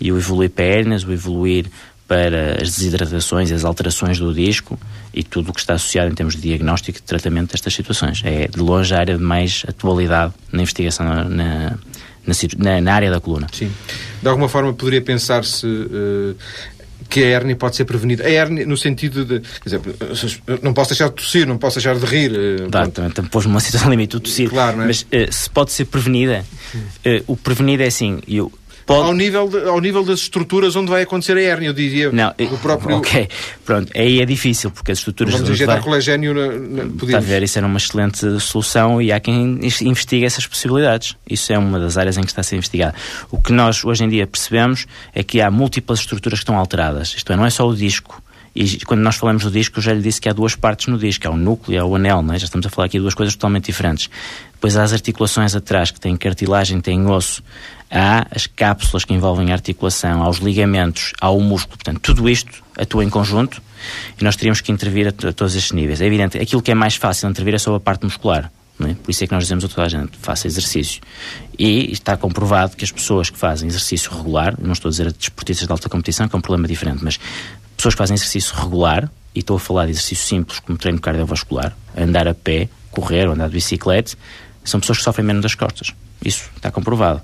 e 0.00 0.12
o 0.12 0.18
evoluir 0.18 0.50
para 0.50 0.64
hérnias, 0.64 1.04
o 1.04 1.12
evoluir 1.12 1.66
para 2.06 2.62
as 2.62 2.76
desidratações 2.76 3.50
e 3.50 3.54
as 3.54 3.64
alterações 3.64 4.18
do 4.18 4.32
disco 4.34 4.78
e 5.12 5.22
tudo 5.22 5.50
o 5.50 5.52
que 5.54 5.60
está 5.60 5.74
associado 5.74 6.10
em 6.10 6.14
termos 6.14 6.34
de 6.34 6.42
diagnóstico 6.42 6.98
e 6.98 7.00
de 7.00 7.06
tratamento 7.06 7.52
destas 7.52 7.72
situações. 7.72 8.20
É 8.24 8.46
de 8.46 8.58
longe 8.58 8.94
a 8.94 8.98
área 8.98 9.16
de 9.16 9.22
mais 9.22 9.64
atualidade 9.66 10.34
na 10.52 10.62
investigação 10.62 11.06
na, 11.28 11.78
na 12.26 12.80
na, 12.80 12.94
área 12.94 13.10
da 13.10 13.20
coluna. 13.20 13.46
Sim. 13.52 13.70
De 14.22 14.28
alguma 14.28 14.48
forma 14.48 14.72
poderia 14.72 15.02
pensar-se 15.02 15.66
uh, 15.66 16.34
que 17.08 17.22
a 17.22 17.28
hérnia 17.28 17.56
pode 17.56 17.76
ser 17.76 17.84
prevenida. 17.84 18.24
A 18.24 18.30
hérnia, 18.30 18.66
no 18.66 18.76
sentido 18.76 19.24
de. 19.24 19.40
Quer 19.40 19.64
dizer, 19.64 19.80
não 20.62 20.72
posso 20.72 20.90
deixar 20.90 21.08
de 21.08 21.14
tossir, 21.14 21.46
não 21.46 21.58
posso 21.58 21.76
deixar 21.76 21.96
de 21.96 22.04
rir. 22.06 22.32
Também 22.70 23.30
pôs-me 23.30 23.52
uma 23.52 23.60
situação 23.60 23.90
limite, 23.90 24.16
o 24.16 24.20
tossir. 24.20 24.48
Claro, 24.48 24.76
não 24.76 24.84
é? 24.84 24.86
Mas 24.88 25.02
uh, 25.02 25.06
se 25.30 25.48
pode 25.50 25.72
ser 25.72 25.84
prevenida, 25.86 26.44
uh, 26.74 27.24
o 27.26 27.36
prevenido 27.36 27.82
é 27.82 27.86
assim. 27.86 28.20
Eu, 28.26 28.50
Pode... 28.86 29.06
Ao, 29.06 29.14
nível 29.14 29.48
de, 29.48 29.68
ao 29.68 29.80
nível 29.80 30.04
das 30.04 30.20
estruturas 30.20 30.76
onde 30.76 30.90
vai 30.90 31.02
acontecer 31.02 31.36
a 31.36 31.40
hérnia, 31.40 31.68
eu 31.68 31.72
diria. 31.72 32.12
Não, 32.12 32.34
o 32.38 32.58
próprio... 32.58 32.96
ok. 32.98 33.28
Pronto, 33.64 33.90
aí 33.94 34.20
é 34.20 34.26
difícil, 34.26 34.70
porque 34.70 34.92
as 34.92 34.98
estruturas... 34.98 35.32
Vamos 35.34 35.50
injetar 35.50 35.76
vai... 35.76 35.84
colegénio 35.84 36.34
na, 36.34 36.82
na... 36.82 37.04
Está 37.04 37.18
a 37.18 37.20
ver, 37.20 37.42
isso 37.42 37.58
era 37.58 37.66
uma 37.66 37.78
excelente 37.78 38.40
solução 38.40 39.00
e 39.00 39.10
há 39.10 39.18
quem 39.20 39.58
investigue 39.82 40.24
essas 40.24 40.46
possibilidades. 40.46 41.16
Isso 41.28 41.52
é 41.52 41.58
uma 41.58 41.78
das 41.80 41.96
áreas 41.96 42.18
em 42.18 42.22
que 42.22 42.28
está 42.28 42.42
a 42.42 42.44
ser 42.44 42.56
investigado. 42.56 42.94
O 43.30 43.40
que 43.40 43.52
nós 43.52 43.84
hoje 43.84 44.04
em 44.04 44.08
dia 44.08 44.26
percebemos 44.26 44.86
é 45.14 45.22
que 45.22 45.40
há 45.40 45.50
múltiplas 45.50 46.00
estruturas 46.00 46.40
que 46.40 46.42
estão 46.42 46.58
alteradas. 46.58 47.14
Isto 47.16 47.32
é, 47.32 47.36
não 47.36 47.46
é 47.46 47.50
só 47.50 47.66
o 47.66 47.74
disco. 47.74 48.22
E 48.54 48.78
quando 48.84 49.00
nós 49.00 49.16
falamos 49.16 49.42
do 49.42 49.50
disco, 49.50 49.78
eu 49.78 49.82
já 49.82 49.92
lhe 49.92 50.00
disse 50.00 50.20
que 50.20 50.28
há 50.28 50.32
duas 50.32 50.54
partes 50.54 50.86
no 50.86 50.96
disco. 50.96 51.26
Há 51.26 51.30
o 51.30 51.36
núcleo 51.36 51.74
e 51.74 51.78
há 51.78 51.84
o 51.84 51.96
anel, 51.96 52.22
não 52.22 52.34
é? 52.34 52.38
Já 52.38 52.44
estamos 52.44 52.64
a 52.64 52.70
falar 52.70 52.86
aqui 52.86 52.98
de 52.98 53.02
duas 53.02 53.14
coisas 53.14 53.34
totalmente 53.34 53.64
diferentes. 53.64 54.08
Depois 54.52 54.76
há 54.76 54.84
as 54.84 54.92
articulações 54.92 55.56
atrás, 55.56 55.90
que 55.90 55.98
têm 55.98 56.16
cartilagem, 56.16 56.80
têm 56.80 57.04
osso 57.06 57.42
há 57.90 58.26
as 58.30 58.46
cápsulas 58.46 59.04
que 59.04 59.14
envolvem 59.14 59.50
a 59.50 59.54
articulação, 59.54 60.22
aos 60.22 60.38
ligamentos, 60.38 61.12
ao 61.20 61.40
músculo. 61.40 61.76
Portanto, 61.76 62.00
tudo 62.00 62.28
isto 62.28 62.62
atua 62.76 63.04
em 63.04 63.10
conjunto 63.10 63.62
e 64.20 64.24
nós 64.24 64.36
teríamos 64.36 64.60
que 64.60 64.72
intervir 64.72 65.06
a, 65.06 65.28
a 65.28 65.32
todos 65.32 65.54
estes 65.54 65.72
níveis. 65.72 66.00
É 66.00 66.06
evidente, 66.06 66.38
aquilo 66.38 66.62
que 66.62 66.70
é 66.70 66.74
mais 66.74 66.96
fácil 66.96 67.28
intervir 67.28 67.54
é 67.54 67.58
só 67.58 67.74
a 67.74 67.80
parte 67.80 68.04
muscular. 68.04 68.50
É? 68.80 68.94
Por 68.94 69.10
isso 69.10 69.22
é 69.22 69.26
que 69.26 69.32
nós 69.32 69.44
dizemos 69.44 69.64
a 69.64 69.68
toda 69.68 69.84
a 69.84 69.88
gente, 69.88 70.18
faça 70.18 70.48
exercício. 70.48 71.00
E 71.56 71.92
está 71.92 72.16
comprovado 72.16 72.76
que 72.76 72.84
as 72.84 72.90
pessoas 72.90 73.30
que 73.30 73.38
fazem 73.38 73.68
exercício 73.68 74.10
regular, 74.12 74.54
não 74.60 74.72
estou 74.72 74.88
a 74.88 74.90
dizer 74.90 75.06
a 75.06 75.10
desportistas 75.10 75.66
de 75.66 75.72
alta 75.72 75.88
competição, 75.88 76.28
que 76.28 76.34
é 76.34 76.38
um 76.38 76.42
problema 76.42 76.66
diferente, 76.66 77.04
mas 77.04 77.18
pessoas 77.76 77.94
que 77.94 77.98
fazem 77.98 78.14
exercício 78.14 78.54
regular, 78.56 79.08
e 79.34 79.40
estou 79.40 79.56
a 79.56 79.60
falar 79.60 79.84
de 79.84 79.92
exercícios 79.92 80.28
simples 80.28 80.58
como 80.60 80.76
treino 80.76 81.00
cardiovascular, 81.00 81.76
andar 81.96 82.26
a 82.26 82.34
pé, 82.34 82.68
correr 82.90 83.26
ou 83.26 83.34
andar 83.34 83.48
de 83.48 83.54
bicicleta, 83.54 84.16
são 84.64 84.80
pessoas 84.80 84.98
que 84.98 85.04
sofrem 85.04 85.26
menos 85.26 85.42
das 85.42 85.54
costas. 85.54 85.92
Isso 86.24 86.50
está 86.56 86.70
comprovado. 86.70 87.20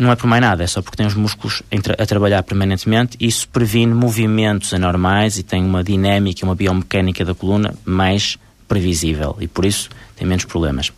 Não 0.00 0.10
é 0.10 0.16
por 0.16 0.26
mais 0.26 0.40
nada, 0.40 0.64
é 0.64 0.66
só 0.66 0.80
porque 0.80 0.96
tem 0.96 1.06
os 1.06 1.12
músculos 1.12 1.62
a 1.98 2.06
trabalhar 2.06 2.42
permanentemente 2.42 3.18
e 3.20 3.26
isso 3.26 3.46
previne 3.46 3.92
movimentos 3.92 4.72
anormais 4.72 5.36
e 5.36 5.42
tem 5.42 5.62
uma 5.62 5.84
dinâmica, 5.84 6.42
uma 6.42 6.54
biomecânica 6.54 7.22
da 7.22 7.34
coluna 7.34 7.74
mais 7.84 8.38
previsível 8.66 9.36
e 9.40 9.46
por 9.46 9.66
isso 9.66 9.90
tem 10.16 10.26
menos 10.26 10.46
problemas. 10.46 10.90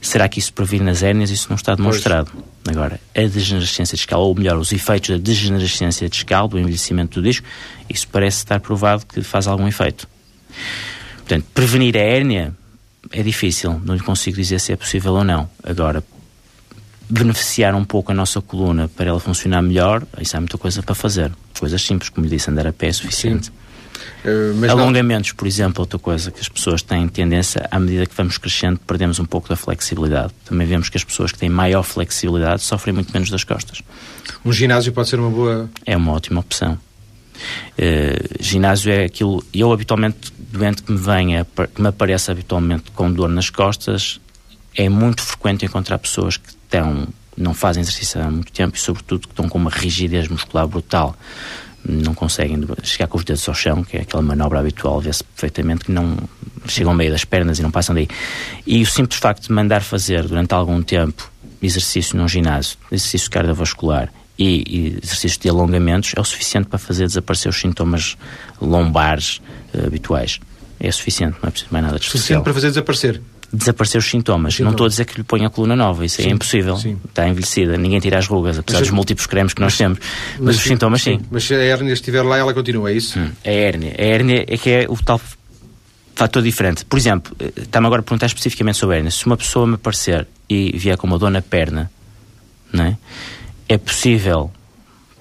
Será 0.00 0.28
que 0.28 0.38
isso 0.38 0.52
previne 0.52 0.88
as 0.88 1.02
hérnias? 1.02 1.30
Isso 1.30 1.48
não 1.48 1.56
está 1.56 1.74
demonstrado. 1.74 2.30
Pois. 2.32 2.76
Agora, 2.76 3.00
a 3.12 3.22
degenerescência 3.22 3.96
discal, 3.96 4.20
ou 4.20 4.32
melhor, 4.36 4.56
os 4.56 4.70
efeitos 4.70 5.10
da 5.10 5.16
degenerescência 5.16 6.08
discal, 6.08 6.46
do 6.46 6.56
envelhecimento 6.56 7.20
do 7.20 7.26
disco, 7.26 7.44
isso 7.90 8.06
parece 8.06 8.36
estar 8.36 8.60
provado 8.60 9.04
que 9.04 9.20
faz 9.22 9.48
algum 9.48 9.66
efeito. 9.66 10.06
Portanto, 11.16 11.44
prevenir 11.52 11.96
a 11.96 12.00
hérnia 12.00 12.54
é 13.10 13.20
difícil, 13.20 13.80
não 13.84 13.96
lhe 13.96 14.00
consigo 14.00 14.36
dizer 14.36 14.60
se 14.60 14.72
é 14.72 14.76
possível 14.76 15.14
ou 15.14 15.24
não. 15.24 15.50
Agora, 15.60 16.04
beneficiar 17.08 17.74
um 17.74 17.84
pouco 17.84 18.12
a 18.12 18.14
nossa 18.14 18.40
coluna 18.40 18.88
para 18.88 19.10
ela 19.10 19.20
funcionar 19.20 19.62
melhor, 19.62 20.02
isso 20.20 20.36
há 20.36 20.40
muita 20.40 20.58
coisa 20.58 20.82
para 20.82 20.94
fazer. 20.94 21.32
Coisas 21.58 21.82
simples, 21.82 22.08
como 22.08 22.26
lhe 22.26 22.34
disse, 22.34 22.50
andar 22.50 22.66
a 22.66 22.72
pé 22.72 22.88
é 22.88 22.92
suficiente. 22.92 23.52
Uh, 24.24 24.70
Alongamentos, 24.70 25.30
não... 25.30 25.36
por 25.36 25.46
exemplo, 25.46 25.82
outra 25.82 25.98
coisa 25.98 26.30
que 26.30 26.40
as 26.40 26.48
pessoas 26.48 26.82
têm 26.82 27.06
tendência, 27.08 27.68
à 27.70 27.78
medida 27.78 28.06
que 28.06 28.14
vamos 28.16 28.38
crescendo, 28.38 28.80
perdemos 28.80 29.18
um 29.18 29.24
pouco 29.24 29.48
da 29.48 29.56
flexibilidade. 29.56 30.32
Também 30.44 30.66
vemos 30.66 30.88
que 30.88 30.96
as 30.96 31.04
pessoas 31.04 31.30
que 31.30 31.38
têm 31.38 31.48
maior 31.48 31.82
flexibilidade 31.82 32.62
sofrem 32.62 32.94
muito 32.94 33.12
menos 33.12 33.30
das 33.30 33.44
costas. 33.44 33.82
Um 34.44 34.52
ginásio 34.52 34.92
pode 34.92 35.08
ser 35.08 35.20
uma 35.20 35.30
boa. 35.30 35.70
É 35.84 35.96
uma 35.96 36.12
ótima 36.12 36.40
opção. 36.40 36.78
Uh, 37.78 38.42
ginásio 38.42 38.92
é 38.92 39.04
aquilo. 39.04 39.44
Eu, 39.52 39.72
habitualmente, 39.72 40.32
doente 40.38 40.82
que 40.82 40.90
me 40.90 40.98
venha, 40.98 41.46
que 41.74 41.80
me 41.80 41.88
aparece 41.88 42.30
habitualmente 42.30 42.90
com 42.92 43.12
dor 43.12 43.28
nas 43.28 43.50
costas, 43.50 44.20
é 44.76 44.88
muito 44.88 45.22
frequente 45.22 45.64
encontrar 45.64 45.98
pessoas 45.98 46.36
que 46.36 46.53
estão, 46.76 47.06
não 47.36 47.54
fazem 47.54 47.80
exercício 47.80 48.20
há 48.20 48.30
muito 48.30 48.52
tempo 48.52 48.76
e, 48.76 48.80
sobretudo, 48.80 49.26
que 49.26 49.32
estão 49.32 49.48
com 49.48 49.58
uma 49.58 49.70
rigidez 49.70 50.28
muscular 50.28 50.66
brutal 50.66 51.16
não 51.86 52.14
conseguem 52.14 52.66
chegar 52.82 53.06
com 53.06 53.18
os 53.18 53.24
dedos 53.24 53.46
ao 53.48 53.54
chão, 53.54 53.84
que 53.84 53.96
é 53.96 54.00
aquela 54.00 54.22
manobra 54.22 54.58
habitual, 54.58 55.00
vê-se 55.00 55.22
perfeitamente 55.22 55.84
que 55.84 55.92
não 55.92 56.16
chegam 56.66 56.92
ao 56.92 56.96
meio 56.96 57.10
das 57.10 57.24
pernas 57.24 57.58
e 57.58 57.62
não 57.62 57.70
passam 57.70 57.94
daí. 57.94 58.08
E 58.66 58.82
o 58.82 58.86
simples 58.86 59.20
facto 59.20 59.48
de 59.48 59.52
mandar 59.52 59.82
fazer 59.82 60.26
durante 60.26 60.54
algum 60.54 60.82
tempo 60.82 61.30
exercício 61.62 62.16
num 62.16 62.26
ginásio, 62.26 62.78
exercício 62.90 63.30
cardiovascular 63.30 64.10
e, 64.38 64.64
e 64.66 64.86
exercícios 65.02 65.38
de 65.38 65.48
alongamentos 65.48 66.12
é 66.16 66.20
o 66.20 66.24
suficiente 66.24 66.68
para 66.68 66.78
fazer 66.78 67.06
desaparecer 67.06 67.50
os 67.50 67.60
sintomas 67.60 68.16
lombares 68.60 69.40
uh, 69.74 69.86
habituais. 69.86 70.40
É 70.80 70.90
suficiente, 70.90 71.36
não 71.42 71.48
é 71.48 71.50
preciso 71.50 71.72
mais 71.72 71.84
nada 71.84 71.98
de 71.98 72.04
especial. 72.04 72.20
Suficiente 72.20 72.44
para 72.44 72.54
fazer 72.54 72.68
desaparecer? 72.68 73.20
Desaparecer 73.54 73.98
os 73.98 74.04
sintomas. 74.04 74.58
Não 74.60 74.70
estou 74.70 74.86
a 74.86 74.88
dizer 74.88 75.04
que 75.04 75.16
lhe 75.16 75.22
ponha 75.22 75.46
a 75.46 75.50
coluna 75.50 75.76
nova, 75.76 76.04
isso 76.04 76.20
é 76.20 76.24
sim, 76.24 76.30
é 76.30 76.32
impossível. 76.32 76.76
Sim. 76.76 76.98
Está 77.08 77.28
envelhecida, 77.28 77.76
ninguém 77.76 78.00
tira 78.00 78.18
as 78.18 78.26
rugas, 78.26 78.58
apesar 78.58 78.80
mas, 78.80 78.88
dos 78.88 78.94
múltiplos 78.94 79.26
cremes 79.26 79.54
que 79.54 79.60
nós 79.60 79.72
mas, 79.72 79.78
temos. 79.78 79.98
Mas, 79.98 80.40
mas, 80.40 80.56
os 80.56 80.62
sintomas 80.62 81.02
sim. 81.02 81.20
Mas 81.30 81.44
se 81.44 81.54
a 81.54 81.58
hérnia 81.58 81.92
estiver 81.92 82.22
lá, 82.22 82.36
ela 82.38 82.52
continua, 82.52 82.90
é 82.90 82.94
isso? 82.94 83.18
Hum, 83.18 83.30
a 83.44 83.50
hérnia. 83.50 83.94
A 83.98 84.02
hérnia 84.02 84.44
é 84.46 84.56
que 84.56 84.70
é 84.70 84.86
o 84.88 84.96
tal 84.96 85.20
fator 86.14 86.42
diferente. 86.42 86.84
Por 86.84 86.98
exemplo, 86.98 87.34
eh, 87.38 87.52
está-me 87.56 87.86
agora 87.86 88.00
a 88.00 88.04
perguntar 88.04 88.26
especificamente 88.26 88.78
sobre 88.78 88.96
a 88.96 88.98
hérnia. 88.98 89.10
Se 89.10 89.26
uma 89.26 89.36
pessoa 89.36 89.66
me 89.66 89.74
aparecer 89.74 90.26
e 90.48 90.76
vier 90.76 90.96
com 90.96 91.06
uma 91.06 91.18
dor 91.18 91.30
na 91.30 91.42
perna, 91.42 91.90
não 92.72 92.84
é? 92.84 92.96
é 93.68 93.78
possível, 93.78 94.50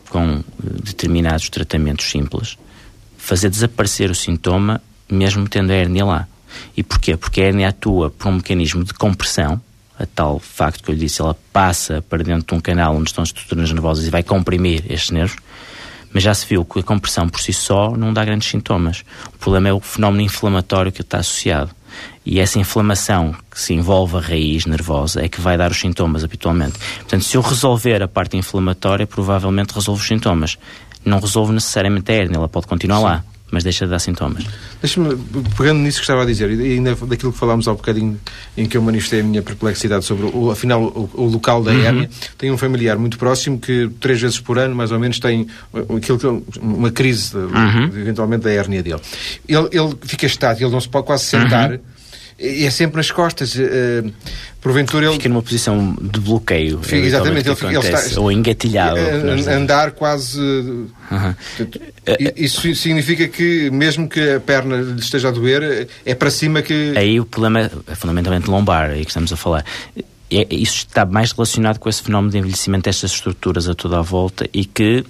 com 0.09 0.39
eh, 0.39 0.43
determinados 0.83 1.49
tratamentos 1.49 2.09
simples, 2.09 2.57
fazer 3.17 3.49
desaparecer 3.49 4.09
o 4.11 4.15
sintoma 4.15 4.81
mesmo 5.09 5.47
tendo 5.47 5.71
a 5.71 5.75
hérnia 5.75 6.05
lá. 6.05 6.27
E 6.75 6.83
porquê? 6.83 7.15
Porque 7.17 7.41
a 7.41 7.45
hérnia 7.45 7.69
atua 7.69 8.09
por 8.09 8.27
um 8.27 8.35
mecanismo 8.35 8.83
de 8.83 8.93
compressão, 8.93 9.61
a 9.99 10.05
tal 10.05 10.39
facto 10.39 10.83
que 10.83 10.91
eu 10.91 10.95
lhe 10.95 11.01
disse, 11.01 11.21
ela 11.21 11.37
passa 11.51 12.01
para 12.01 12.23
dentro 12.23 12.47
de 12.47 12.53
um 12.53 12.59
canal 12.59 12.95
onde 12.95 13.09
estão 13.09 13.21
as 13.21 13.29
estruturas 13.29 13.71
nervosas 13.71 14.05
e 14.05 14.09
vai 14.09 14.23
comprimir 14.23 14.83
estes 14.89 15.11
nervos, 15.11 15.37
mas 16.11 16.23
já 16.23 16.33
se 16.33 16.45
viu 16.45 16.63
que 16.63 16.79
a 16.79 16.83
compressão 16.83 17.27
por 17.27 17.39
si 17.39 17.53
só 17.53 17.95
não 17.97 18.13
dá 18.13 18.23
grandes 18.23 18.47
sintomas. 18.47 19.03
O 19.33 19.37
problema 19.37 19.69
é 19.69 19.73
o 19.73 19.79
fenómeno 19.79 20.21
inflamatório 20.21 20.91
que 20.91 21.01
está 21.01 21.19
associado. 21.19 21.71
E 22.25 22.39
essa 22.39 22.59
inflamação 22.59 23.35
que 23.49 23.59
se 23.59 23.73
envolve 23.73 24.17
a 24.17 24.19
raiz 24.19 24.65
nervosa 24.65 25.23
é 25.23 25.29
que 25.29 25.41
vai 25.41 25.57
dar 25.57 25.71
os 25.71 25.79
sintomas 25.79 26.23
habitualmente. 26.23 26.77
Portanto, 26.99 27.23
se 27.23 27.35
eu 27.35 27.41
resolver 27.41 28.01
a 28.01 28.07
parte 28.07 28.37
inflamatória, 28.37 29.07
provavelmente 29.07 29.73
resolvo 29.73 30.01
os 30.01 30.07
sintomas. 30.07 30.57
Não 31.03 31.19
resolvo 31.19 31.51
necessariamente 31.51 32.11
a 32.11 32.15
hérnia, 32.15 32.37
ela 32.37 32.47
pode 32.47 32.67
continuar 32.67 32.97
Sim. 32.97 33.03
lá 33.03 33.23
mas 33.53 33.63
deixa 33.63 33.85
de 33.85 33.91
dar 33.91 33.99
sintomas. 33.99 34.43
Deixa-me, 34.81 35.15
pegando 35.55 35.79
nisso 35.79 35.99
que 35.99 36.03
estava 36.03 36.23
a 36.23 36.25
dizer, 36.25 36.49
e 36.49 36.73
ainda 36.73 36.95
daquilo 36.95 37.31
que 37.31 37.37
falámos 37.37 37.67
há 37.67 37.71
um 37.71 37.75
bocadinho, 37.75 38.19
em 38.57 38.65
que 38.65 38.75
eu 38.75 38.81
manifestei 38.81 39.19
a 39.19 39.23
minha 39.23 39.43
perplexidade 39.43 40.03
sobre, 40.03 40.25
o, 40.25 40.49
afinal, 40.49 40.81
o, 40.81 41.07
o 41.13 41.25
local 41.27 41.61
da 41.61 41.69
uhum. 41.69 41.85
hérnia, 41.85 42.09
tenho 42.35 42.55
um 42.55 42.57
familiar 42.57 42.97
muito 42.97 43.15
próximo 43.15 43.59
que 43.59 43.91
três 43.99 44.19
vezes 44.19 44.39
por 44.39 44.57
ano, 44.57 44.73
mais 44.73 44.91
ou 44.91 44.97
menos, 44.97 45.19
tem 45.19 45.45
aquilo 45.95 46.17
que, 46.17 46.59
uma 46.59 46.89
crise, 46.89 47.37
uhum. 47.37 47.83
eventualmente, 47.95 48.43
da 48.43 48.51
hérnia 48.51 48.81
dele. 48.81 49.01
Ele, 49.47 49.69
ele 49.71 49.95
fica 50.01 50.25
estático, 50.25 50.63
ele 50.63 50.73
não 50.73 50.81
se 50.81 50.89
pode 50.89 51.05
quase 51.05 51.25
sentar. 51.25 51.73
Uhum 51.73 51.92
é 52.39 52.69
sempre 52.69 52.97
nas 52.97 53.11
costas. 53.11 53.55
Uh, 53.55 54.11
porventura 54.61 55.05
ele. 55.05 55.15
Fica 55.15 55.29
numa 55.29 55.41
posição 55.41 55.95
de 56.01 56.19
bloqueio. 56.19 56.79
Fica, 56.81 56.97
exatamente, 56.97 57.49
ele, 57.49 57.77
ele, 57.77 57.77
está. 57.77 58.21
Ou 58.21 58.31
engatilhado. 58.31 58.97
Uh, 58.97 59.49
andar 59.49 59.91
quase. 59.91 60.39
Uh 60.39 60.87
-huh. 61.11 61.35
Isso 62.35 62.73
significa 62.75 63.27
que, 63.27 63.69
mesmo 63.71 64.07
que 64.07 64.33
a 64.33 64.39
perna 64.39 64.77
lhe 64.77 64.99
esteja 64.99 65.29
a 65.29 65.31
doer, 65.31 65.87
é 66.05 66.15
para 66.15 66.29
cima 66.29 66.61
que. 66.61 66.93
Aí 66.95 67.19
o 67.19 67.25
problema 67.25 67.71
é 67.87 67.95
fundamentalmente 67.95 68.49
lombar, 68.49 68.91
aí 68.91 69.03
que 69.03 69.11
estamos 69.11 69.31
a 69.31 69.37
falar. 69.37 69.65
É, 70.31 70.47
isso 70.49 70.77
está 70.77 71.05
mais 71.05 71.31
relacionado 71.31 71.77
com 71.77 71.87
esse 71.87 72.01
fenómeno 72.01 72.31
de 72.31 72.39
envelhecimento 72.39 72.85
destas 72.85 73.11
estruturas 73.11 73.69
a 73.69 73.75
toda 73.75 73.99
a 73.99 74.01
volta 74.01 74.49
e 74.51 74.65
que 74.65 75.05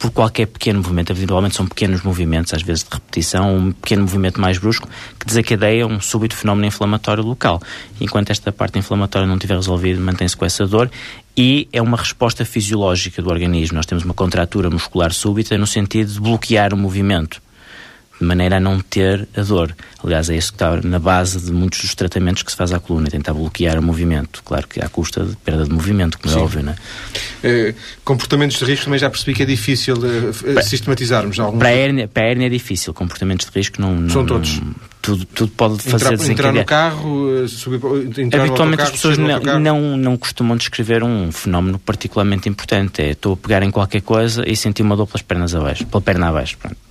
por 0.00 0.10
qualquer 0.10 0.46
pequeno 0.46 0.80
movimento, 0.80 1.12
eventualmente 1.12 1.54
são 1.54 1.66
pequenos 1.66 2.02
movimentos, 2.02 2.54
às 2.54 2.62
vezes 2.62 2.82
de 2.84 2.88
repetição, 2.90 3.54
um 3.54 3.70
pequeno 3.70 4.00
movimento 4.02 4.40
mais 4.40 4.56
brusco, 4.56 4.88
que 5.18 5.26
desacadeia 5.26 5.86
um 5.86 6.00
súbito 6.00 6.34
fenómeno 6.34 6.66
inflamatório 6.66 7.22
local. 7.22 7.60
Enquanto 8.00 8.30
esta 8.30 8.50
parte 8.50 8.78
inflamatória 8.78 9.28
não 9.28 9.34
estiver 9.34 9.56
resolvida, 9.56 10.00
mantém-se 10.00 10.34
com 10.34 10.46
essa 10.46 10.66
dor 10.66 10.90
e 11.36 11.68
é 11.70 11.82
uma 11.82 11.98
resposta 11.98 12.46
fisiológica 12.46 13.20
do 13.20 13.28
organismo. 13.28 13.76
Nós 13.76 13.84
temos 13.84 14.02
uma 14.02 14.14
contratura 14.14 14.70
muscular 14.70 15.12
súbita 15.12 15.58
no 15.58 15.66
sentido 15.66 16.10
de 16.10 16.18
bloquear 16.18 16.72
o 16.72 16.78
movimento 16.78 17.42
de 18.20 18.26
maneira 18.26 18.58
a 18.58 18.60
não 18.60 18.78
ter 18.78 19.26
a 19.34 19.40
dor. 19.40 19.74
Aliás, 20.04 20.28
é 20.28 20.36
isso 20.36 20.52
que 20.52 20.56
está 20.56 20.76
na 20.82 20.98
base 20.98 21.40
de 21.40 21.50
muitos 21.50 21.80
dos 21.80 21.94
tratamentos 21.94 22.42
que 22.42 22.50
se 22.50 22.56
faz 22.56 22.72
à 22.72 22.78
coluna, 22.78 23.08
tentar 23.08 23.32
bloquear 23.32 23.78
o 23.78 23.82
movimento. 23.82 24.42
Claro 24.44 24.68
que 24.68 24.84
à 24.84 24.88
custa 24.88 25.24
de 25.24 25.36
perda 25.36 25.64
de 25.64 25.70
movimento, 25.70 26.18
como 26.18 26.32
é 26.32 26.34
Sim. 26.34 26.40
é 26.40 26.44
óbvio, 26.44 26.62
não 26.62 26.72
é? 26.72 26.76
Eh, 27.42 27.74
comportamentos 28.04 28.58
de 28.58 28.64
risco 28.64 28.84
também 28.84 28.98
já 28.98 29.08
percebi 29.08 29.34
que 29.34 29.42
é 29.42 29.46
difícil 29.46 29.96
uh, 29.96 30.54
para, 30.54 30.62
sistematizarmos. 30.62 31.40
Algum... 31.40 31.58
Para, 31.58 31.68
a 31.68 31.72
hérnia, 31.72 32.08
para 32.08 32.24
a 32.24 32.26
hérnia 32.26 32.46
é 32.46 32.50
difícil, 32.50 32.92
comportamentos 32.92 33.46
de 33.46 33.58
risco 33.58 33.80
não... 33.80 33.94
não 33.94 34.10
São 34.10 34.26
todos? 34.26 34.60
Não, 34.60 34.74
tudo, 35.00 35.24
tudo 35.24 35.52
pode 35.52 35.82
fazer 35.82 36.12
entrar, 36.12 36.30
entrar 36.30 36.52
no 36.52 36.64
carro, 36.64 37.48
subir, 37.48 37.80
entrar 38.18 38.42
Habitualmente 38.42 38.82
no 38.82 38.86
as 38.86 38.90
pessoas 38.90 39.16
não, 39.16 39.58
não, 39.58 39.96
não 39.96 40.16
costumam 40.18 40.58
descrever 40.58 41.02
um 41.02 41.32
fenómeno 41.32 41.78
particularmente 41.78 42.50
importante. 42.50 43.00
É, 43.00 43.10
estou 43.12 43.32
a 43.32 43.36
pegar 43.36 43.62
em 43.62 43.70
qualquer 43.70 44.02
coisa 44.02 44.44
e 44.46 44.54
sentir 44.54 44.82
uma 44.82 44.94
dor 44.94 45.06
pelas 45.06 45.22
pernas 45.22 45.54
abaixo, 45.54 45.86
pela 45.86 46.02
perna 46.02 46.28
abaixo. 46.28 46.58
Pronto 46.58 46.89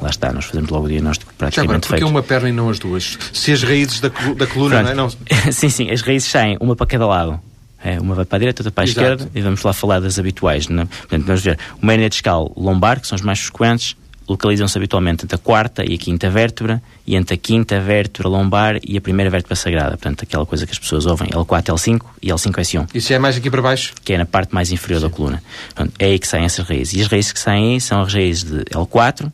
lá 0.00 0.10
está, 0.10 0.32
nós 0.32 0.44
fazemos 0.44 0.70
logo 0.70 0.86
o 0.86 0.88
diagnóstico 0.88 1.32
praticamente 1.36 1.70
Já, 1.70 1.76
agora, 1.76 1.98
feito. 2.00 2.06
uma 2.10 2.22
perna 2.22 2.48
e 2.48 2.52
não 2.52 2.68
as 2.68 2.78
duas? 2.78 3.18
Se 3.32 3.52
as 3.52 3.62
raízes 3.62 4.00
da, 4.00 4.08
da 4.08 4.46
coluna, 4.46 4.82
Pronto. 4.82 4.84
não 4.84 4.90
é? 4.90 4.94
Não... 4.94 5.10
sim, 5.52 5.68
sim, 5.68 5.90
as 5.90 6.00
raízes 6.02 6.30
saem, 6.30 6.56
uma 6.60 6.74
para 6.76 6.86
cada 6.86 7.06
lado. 7.06 7.40
É, 7.84 8.00
uma 8.00 8.14
vai 8.14 8.24
para 8.24 8.36
a 8.36 8.38
direita, 8.40 8.62
outra 8.62 8.72
para 8.72 8.82
a 8.82 8.86
Exato. 8.86 9.00
esquerda, 9.00 9.30
e 9.34 9.40
vamos 9.40 9.62
lá 9.62 9.72
falar 9.72 10.00
das 10.00 10.18
habituais. 10.18 10.66
Não? 10.66 10.82
É? 10.82 10.86
Portanto, 10.86 11.24
vamos 11.24 11.42
ver, 11.42 11.58
uma 11.80 11.92
hernia 11.92 12.08
discal 12.08 12.52
lombar, 12.56 13.00
que 13.00 13.06
são 13.06 13.14
as 13.14 13.22
mais 13.22 13.38
frequentes, 13.40 13.94
localizam-se 14.28 14.76
habitualmente 14.76 15.24
entre 15.24 15.36
a 15.36 15.38
quarta 15.38 15.84
e 15.88 15.94
a 15.94 15.98
quinta 15.98 16.28
vértebra, 16.28 16.82
e 17.06 17.14
entre 17.14 17.34
a 17.34 17.36
quinta 17.36 17.78
vértebra 17.78 18.28
lombar 18.28 18.80
e 18.82 18.96
a 18.96 19.00
primeira 19.00 19.30
vértebra 19.30 19.54
sagrada. 19.54 19.90
Portanto, 19.90 20.22
aquela 20.22 20.44
coisa 20.44 20.66
que 20.66 20.72
as 20.72 20.78
pessoas 20.78 21.06
ouvem, 21.06 21.28
L4, 21.28 21.66
L5 21.66 22.00
e 22.20 22.28
L5, 22.28 22.52
S1. 22.52 22.88
Isso 22.92 23.12
é 23.12 23.18
mais 23.20 23.36
aqui 23.36 23.48
para 23.48 23.62
baixo? 23.62 23.92
Que 24.04 24.14
é 24.14 24.18
na 24.18 24.26
parte 24.26 24.52
mais 24.52 24.72
inferior 24.72 25.00
Sim. 25.00 25.06
da 25.06 25.12
coluna. 25.12 25.42
Portanto, 25.74 25.94
é 26.00 26.06
aí 26.06 26.18
que 26.18 26.26
saem 26.26 26.44
essas 26.44 26.66
raízes. 26.66 26.94
E 26.94 27.02
as 27.02 27.06
raízes 27.06 27.32
que 27.32 27.38
saem 27.38 27.74
aí 27.74 27.80
são 27.80 28.00
as 28.00 28.12
raízes 28.12 28.42
de 28.42 28.64
L4, 28.64 29.30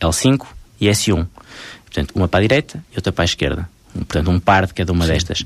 L5 0.00 0.46
e 0.80 0.86
S1. 0.86 1.26
Portanto, 1.84 2.12
uma 2.14 2.28
para 2.28 2.40
a 2.40 2.42
direita 2.42 2.84
e 2.92 2.96
outra 2.96 3.12
para 3.12 3.24
a 3.24 3.26
esquerda. 3.26 3.68
Portanto, 3.92 4.30
um 4.30 4.38
par 4.38 4.66
de 4.66 4.74
cada 4.74 4.92
uma 4.92 5.06
Sim. 5.06 5.12
destas. 5.12 5.44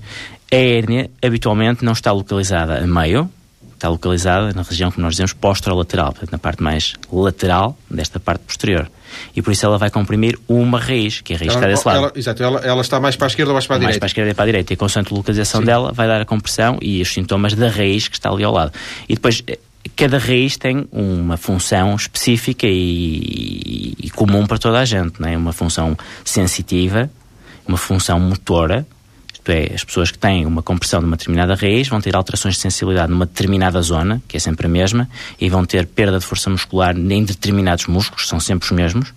A 0.50 0.56
hérnia, 0.56 1.10
habitualmente, 1.22 1.84
não 1.84 1.92
está 1.92 2.12
localizada 2.12 2.78
a 2.78 2.86
meio, 2.86 3.30
está 3.74 3.88
localizada 3.88 4.52
na 4.52 4.62
região 4.62 4.90
que 4.90 5.00
nós 5.00 5.14
dizemos 5.14 5.32
posterolateral, 5.32 6.12
portanto, 6.12 6.30
na 6.30 6.38
parte 6.38 6.62
mais 6.62 6.94
lateral 7.10 7.76
desta 7.90 8.20
parte 8.20 8.42
posterior. 8.42 8.90
E 9.34 9.42
por 9.42 9.52
isso 9.52 9.66
ela 9.66 9.76
vai 9.76 9.90
comprimir 9.90 10.38
uma 10.48 10.78
raiz, 10.78 11.20
que 11.20 11.32
é 11.32 11.36
a 11.36 11.38
raiz 11.38 11.52
ela, 11.52 11.60
que 11.60 11.66
está 11.66 11.74
desse 11.74 11.88
lado. 11.88 11.98
Ela, 11.98 12.12
exato, 12.14 12.42
ela, 12.42 12.60
ela, 12.60 12.80
está 12.80 13.00
mais 13.00 13.16
para 13.16 13.26
a 13.26 13.28
esquerda 13.28 13.50
ou 13.50 13.54
mais 13.54 13.66
para 13.66 13.76
a 13.76 13.78
mais 13.78 13.88
direita? 13.88 13.92
Mais 13.92 13.98
para 13.98 14.06
a 14.06 14.12
esquerda 14.12 14.30
e 14.30 14.34
para 14.34 14.44
a 14.44 14.46
direita. 14.46 14.72
E 14.72 14.76
constante 14.76 15.12
localização 15.12 15.60
Sim. 15.60 15.66
dela 15.66 15.92
vai 15.92 16.06
dar 16.06 16.20
a 16.20 16.24
compressão 16.24 16.78
e 16.80 17.02
os 17.02 17.12
sintomas 17.12 17.54
da 17.54 17.68
raiz 17.68 18.08
que 18.08 18.16
está 18.16 18.30
ali 18.30 18.44
ao 18.44 18.52
lado. 18.52 18.72
E 19.08 19.14
depois, 19.14 19.42
cada 19.96 20.18
raiz 20.18 20.56
tem 20.56 20.86
uma 20.90 21.36
função 21.36 21.94
específica 21.94 22.66
e, 22.66 23.94
e 24.02 24.10
comum 24.10 24.46
para 24.46 24.58
toda 24.58 24.78
a 24.78 24.84
gente, 24.84 25.20
não 25.20 25.28
é? 25.28 25.36
Uma 25.36 25.52
função 25.52 25.96
sensitiva, 26.24 27.10
uma 27.66 27.76
função 27.76 28.18
motora, 28.18 28.86
isto 29.32 29.50
é, 29.50 29.74
as 29.74 29.82
pessoas 29.82 30.10
que 30.10 30.18
têm 30.18 30.46
uma 30.46 30.62
compressão 30.62 31.00
de 31.00 31.06
uma 31.06 31.16
determinada 31.16 31.54
raiz 31.54 31.88
vão 31.88 32.00
ter 32.00 32.14
alterações 32.14 32.54
de 32.54 32.60
sensibilidade 32.60 33.10
numa 33.10 33.26
determinada 33.26 33.82
zona, 33.82 34.22
que 34.28 34.36
é 34.36 34.40
sempre 34.40 34.66
a 34.66 34.70
mesma, 34.70 35.08
e 35.40 35.48
vão 35.48 35.64
ter 35.64 35.86
perda 35.86 36.18
de 36.18 36.24
força 36.24 36.48
muscular 36.48 36.96
em 36.96 37.24
determinados 37.24 37.86
músculos, 37.86 38.28
são 38.28 38.38
sempre 38.38 38.66
os 38.66 38.72
mesmos, 38.72 39.12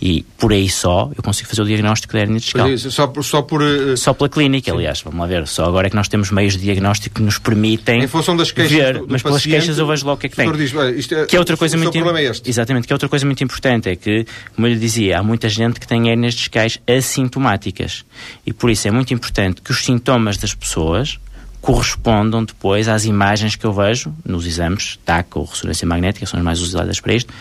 e 0.00 0.22
por 0.38 0.52
aí 0.52 0.68
só 0.68 1.10
eu 1.16 1.22
consigo 1.22 1.48
fazer 1.48 1.62
o 1.62 1.64
diagnóstico 1.64 2.12
da 2.12 2.20
hernia 2.20 2.38
discal. 2.38 2.70
Isso, 2.70 2.90
só, 2.90 3.06
por, 3.06 3.24
só, 3.24 3.42
por, 3.42 3.62
uh, 3.62 3.96
só 3.96 4.12
pela 4.12 4.28
clínica, 4.28 4.72
aliás, 4.72 5.00
vamos 5.02 5.18
lá 5.20 5.26
ver. 5.26 5.46
Só 5.46 5.64
agora 5.64 5.86
é 5.86 5.90
que 5.90 5.96
nós 5.96 6.08
temos 6.08 6.30
meios 6.30 6.54
de 6.54 6.60
diagnóstico 6.60 7.16
que 7.16 7.22
nos 7.22 7.38
permitem 7.38 8.02
em 8.02 8.06
função 8.06 8.36
das 8.36 8.50
queixas 8.50 8.72
ver, 8.72 8.94
do, 8.94 9.06
do 9.06 9.12
mas 9.12 9.22
pelas 9.22 9.44
queixas 9.44 9.78
eu 9.78 9.86
vejo 9.86 10.04
logo 10.04 10.16
o 10.16 10.20
que 10.20 10.26
é 10.26 10.30
que 10.30 10.36
tem. 10.36 10.52
Diz, 10.52 10.72
é, 11.12 11.26
que 11.26 11.36
é 11.36 11.38
outra 11.38 11.56
coisa 11.56 11.76
muito 11.76 11.96
é 12.16 12.24
este. 12.24 12.48
Exatamente, 12.48 12.86
que 12.86 12.92
é 12.92 12.94
outra 12.94 13.08
coisa 13.08 13.24
muito 13.26 13.42
importante 13.42 13.88
é 13.88 13.96
que, 13.96 14.26
como 14.54 14.66
eu 14.66 14.72
lhe 14.72 14.78
dizia, 14.78 15.18
há 15.18 15.22
muita 15.22 15.48
gente 15.48 15.78
que 15.80 15.86
tem 15.86 16.08
hernias 16.08 16.34
discais 16.34 16.78
assintomáticas 16.86 18.04
e 18.46 18.52
por 18.52 18.70
isso 18.70 18.88
é 18.88 18.90
muito 18.90 19.12
importante 19.12 19.60
que 19.60 19.70
os 19.70 19.84
sintomas 19.84 20.36
das 20.36 20.54
pessoas 20.54 21.18
correspondam 21.60 22.44
depois 22.44 22.88
às 22.88 23.04
imagens 23.04 23.56
que 23.56 23.64
eu 23.64 23.72
vejo 23.72 24.12
nos 24.24 24.46
exames 24.46 24.98
TAC 25.04 25.36
ou 25.36 25.44
ressonância 25.44 25.86
magnética, 25.86 26.24
são 26.26 26.38
as 26.38 26.44
mais 26.44 26.60
usadas 26.60 27.00
para 27.00 27.14
isto, 27.14 27.32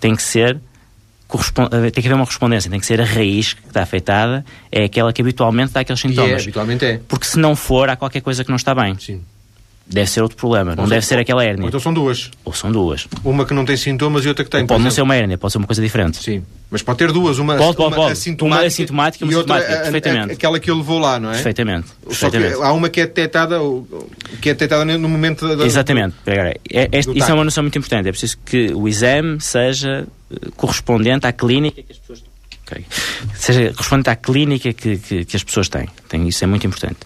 tem 0.00 0.14
que 0.14 0.22
ser 0.22 0.58
tem 1.92 2.02
que 2.02 2.08
haver 2.08 2.14
uma 2.14 2.24
correspondência, 2.24 2.70
tem 2.70 2.80
que 2.80 2.86
ser 2.86 3.00
a 3.00 3.04
raiz 3.04 3.54
que 3.54 3.66
está 3.66 3.82
afetada, 3.82 4.44
é 4.70 4.84
aquela 4.84 5.12
que 5.12 5.20
habitualmente 5.20 5.72
dá 5.72 5.80
aqueles 5.80 6.00
sintomas. 6.00 6.30
É, 6.30 6.42
habitualmente 6.42 6.84
é. 6.84 7.00
Porque 7.08 7.26
se 7.26 7.38
não 7.38 7.56
for, 7.56 7.88
há 7.88 7.96
qualquer 7.96 8.20
coisa 8.20 8.44
que 8.44 8.50
não 8.50 8.56
está 8.56 8.74
bem. 8.74 8.96
Sim. 8.98 9.22
Deve 9.88 10.10
ser 10.10 10.20
outro 10.20 10.36
problema, 10.36 10.72
ou 10.72 10.76
não 10.76 10.88
deve 10.88 11.06
ser 11.06 11.16
aquela 11.16 11.44
hérnia. 11.44 11.62
Ou 11.62 11.68
então 11.68 11.78
são 11.78 11.94
duas. 11.94 12.30
Ou 12.44 12.52
são 12.52 12.72
duas. 12.72 13.06
Uma 13.24 13.46
que 13.46 13.54
não 13.54 13.64
tem 13.64 13.76
sintomas 13.76 14.24
e 14.24 14.28
outra 14.28 14.44
que 14.44 14.50
tem. 14.50 14.62
Ou 14.62 14.66
pode 14.66 14.82
não 14.82 14.90
ser 14.90 15.02
uma 15.02 15.14
hérnia, 15.14 15.38
pode 15.38 15.52
ser 15.52 15.58
uma 15.58 15.66
coisa 15.66 15.80
diferente. 15.80 16.16
Sim. 16.16 16.42
Mas 16.68 16.82
pode 16.82 16.98
ter 16.98 17.12
duas, 17.12 17.38
uma, 17.38 17.54
pode, 17.56 17.76
pode, 17.76 17.88
uma 17.88 17.96
pode. 17.96 18.12
assintomática, 18.12 18.60
uma 18.60 18.66
assintomática 18.66 19.24
e, 19.24 19.28
uma 19.28 19.38
outra 19.38 19.56
a, 19.58 19.82
perfeitamente. 19.82 20.30
A, 20.30 20.32
aquela 20.32 20.58
que 20.58 20.68
ele 20.68 20.78
levou 20.78 20.98
lá, 20.98 21.20
não 21.20 21.30
é? 21.30 21.34
Perfeitamente. 21.34 21.86
Só 22.10 22.28
que 22.28 22.36
há 22.36 22.72
uma 22.72 22.88
que 22.88 23.00
é 23.00 23.06
detectada, 23.06 23.58
que 24.42 24.50
é 24.50 24.54
detectada 24.54 24.84
no 24.98 25.08
momento 25.08 25.56
da. 25.56 25.64
Exatamente. 25.64 26.16
É, 26.26 26.58
é, 26.72 26.98
isso 26.98 27.30
é 27.30 27.32
uma 27.34 27.44
noção 27.44 27.62
muito 27.62 27.78
importante. 27.78 28.08
É 28.08 28.10
preciso 28.10 28.38
que 28.44 28.72
o 28.74 28.88
exame 28.88 29.40
seja 29.40 30.04
eh, 30.32 30.36
correspondente 30.56 31.28
à 31.28 31.32
clínica 31.32 31.80
que 31.80 31.92
as 31.92 31.98
pessoas 31.98 32.24
okay. 32.66 32.84
seja 33.34 33.72
correspondente 33.72 34.10
à 34.10 34.16
clínica 34.16 34.72
que, 34.72 34.98
que, 34.98 35.24
que 35.24 35.36
as 35.36 35.44
pessoas 35.44 35.68
têm. 35.68 35.88
Tem, 36.08 36.26
isso 36.26 36.42
é 36.42 36.46
muito 36.48 36.66
importante. 36.66 36.98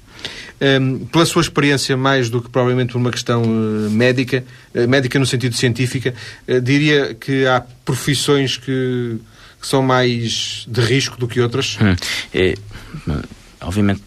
Um, 0.61 1.07
pela 1.07 1.25
sua 1.25 1.41
experiência, 1.41 1.97
mais 1.97 2.29
do 2.29 2.43
que 2.43 2.51
provavelmente 2.51 2.93
por 2.93 2.99
uma 2.99 3.11
questão 3.11 3.43
uh, 3.43 3.91
médica, 3.91 4.45
uh, 4.75 4.87
médica 4.87 5.19
no 5.19 5.25
sentido 5.25 5.55
científica, 5.55 6.15
uh, 6.47 6.61
diria 6.61 7.15
que 7.15 7.47
há 7.47 7.63
profissões 7.83 8.59
que, 8.59 9.19
que, 9.59 9.67
são 9.67 9.83
mais 9.83 10.67
de 10.69 10.81
risco 10.83 11.17
do 11.17 11.27
que 11.27 11.41
outras? 11.41 11.79
Hum. 11.81 11.97
É, 12.35 12.55
obviamente, 13.63 14.03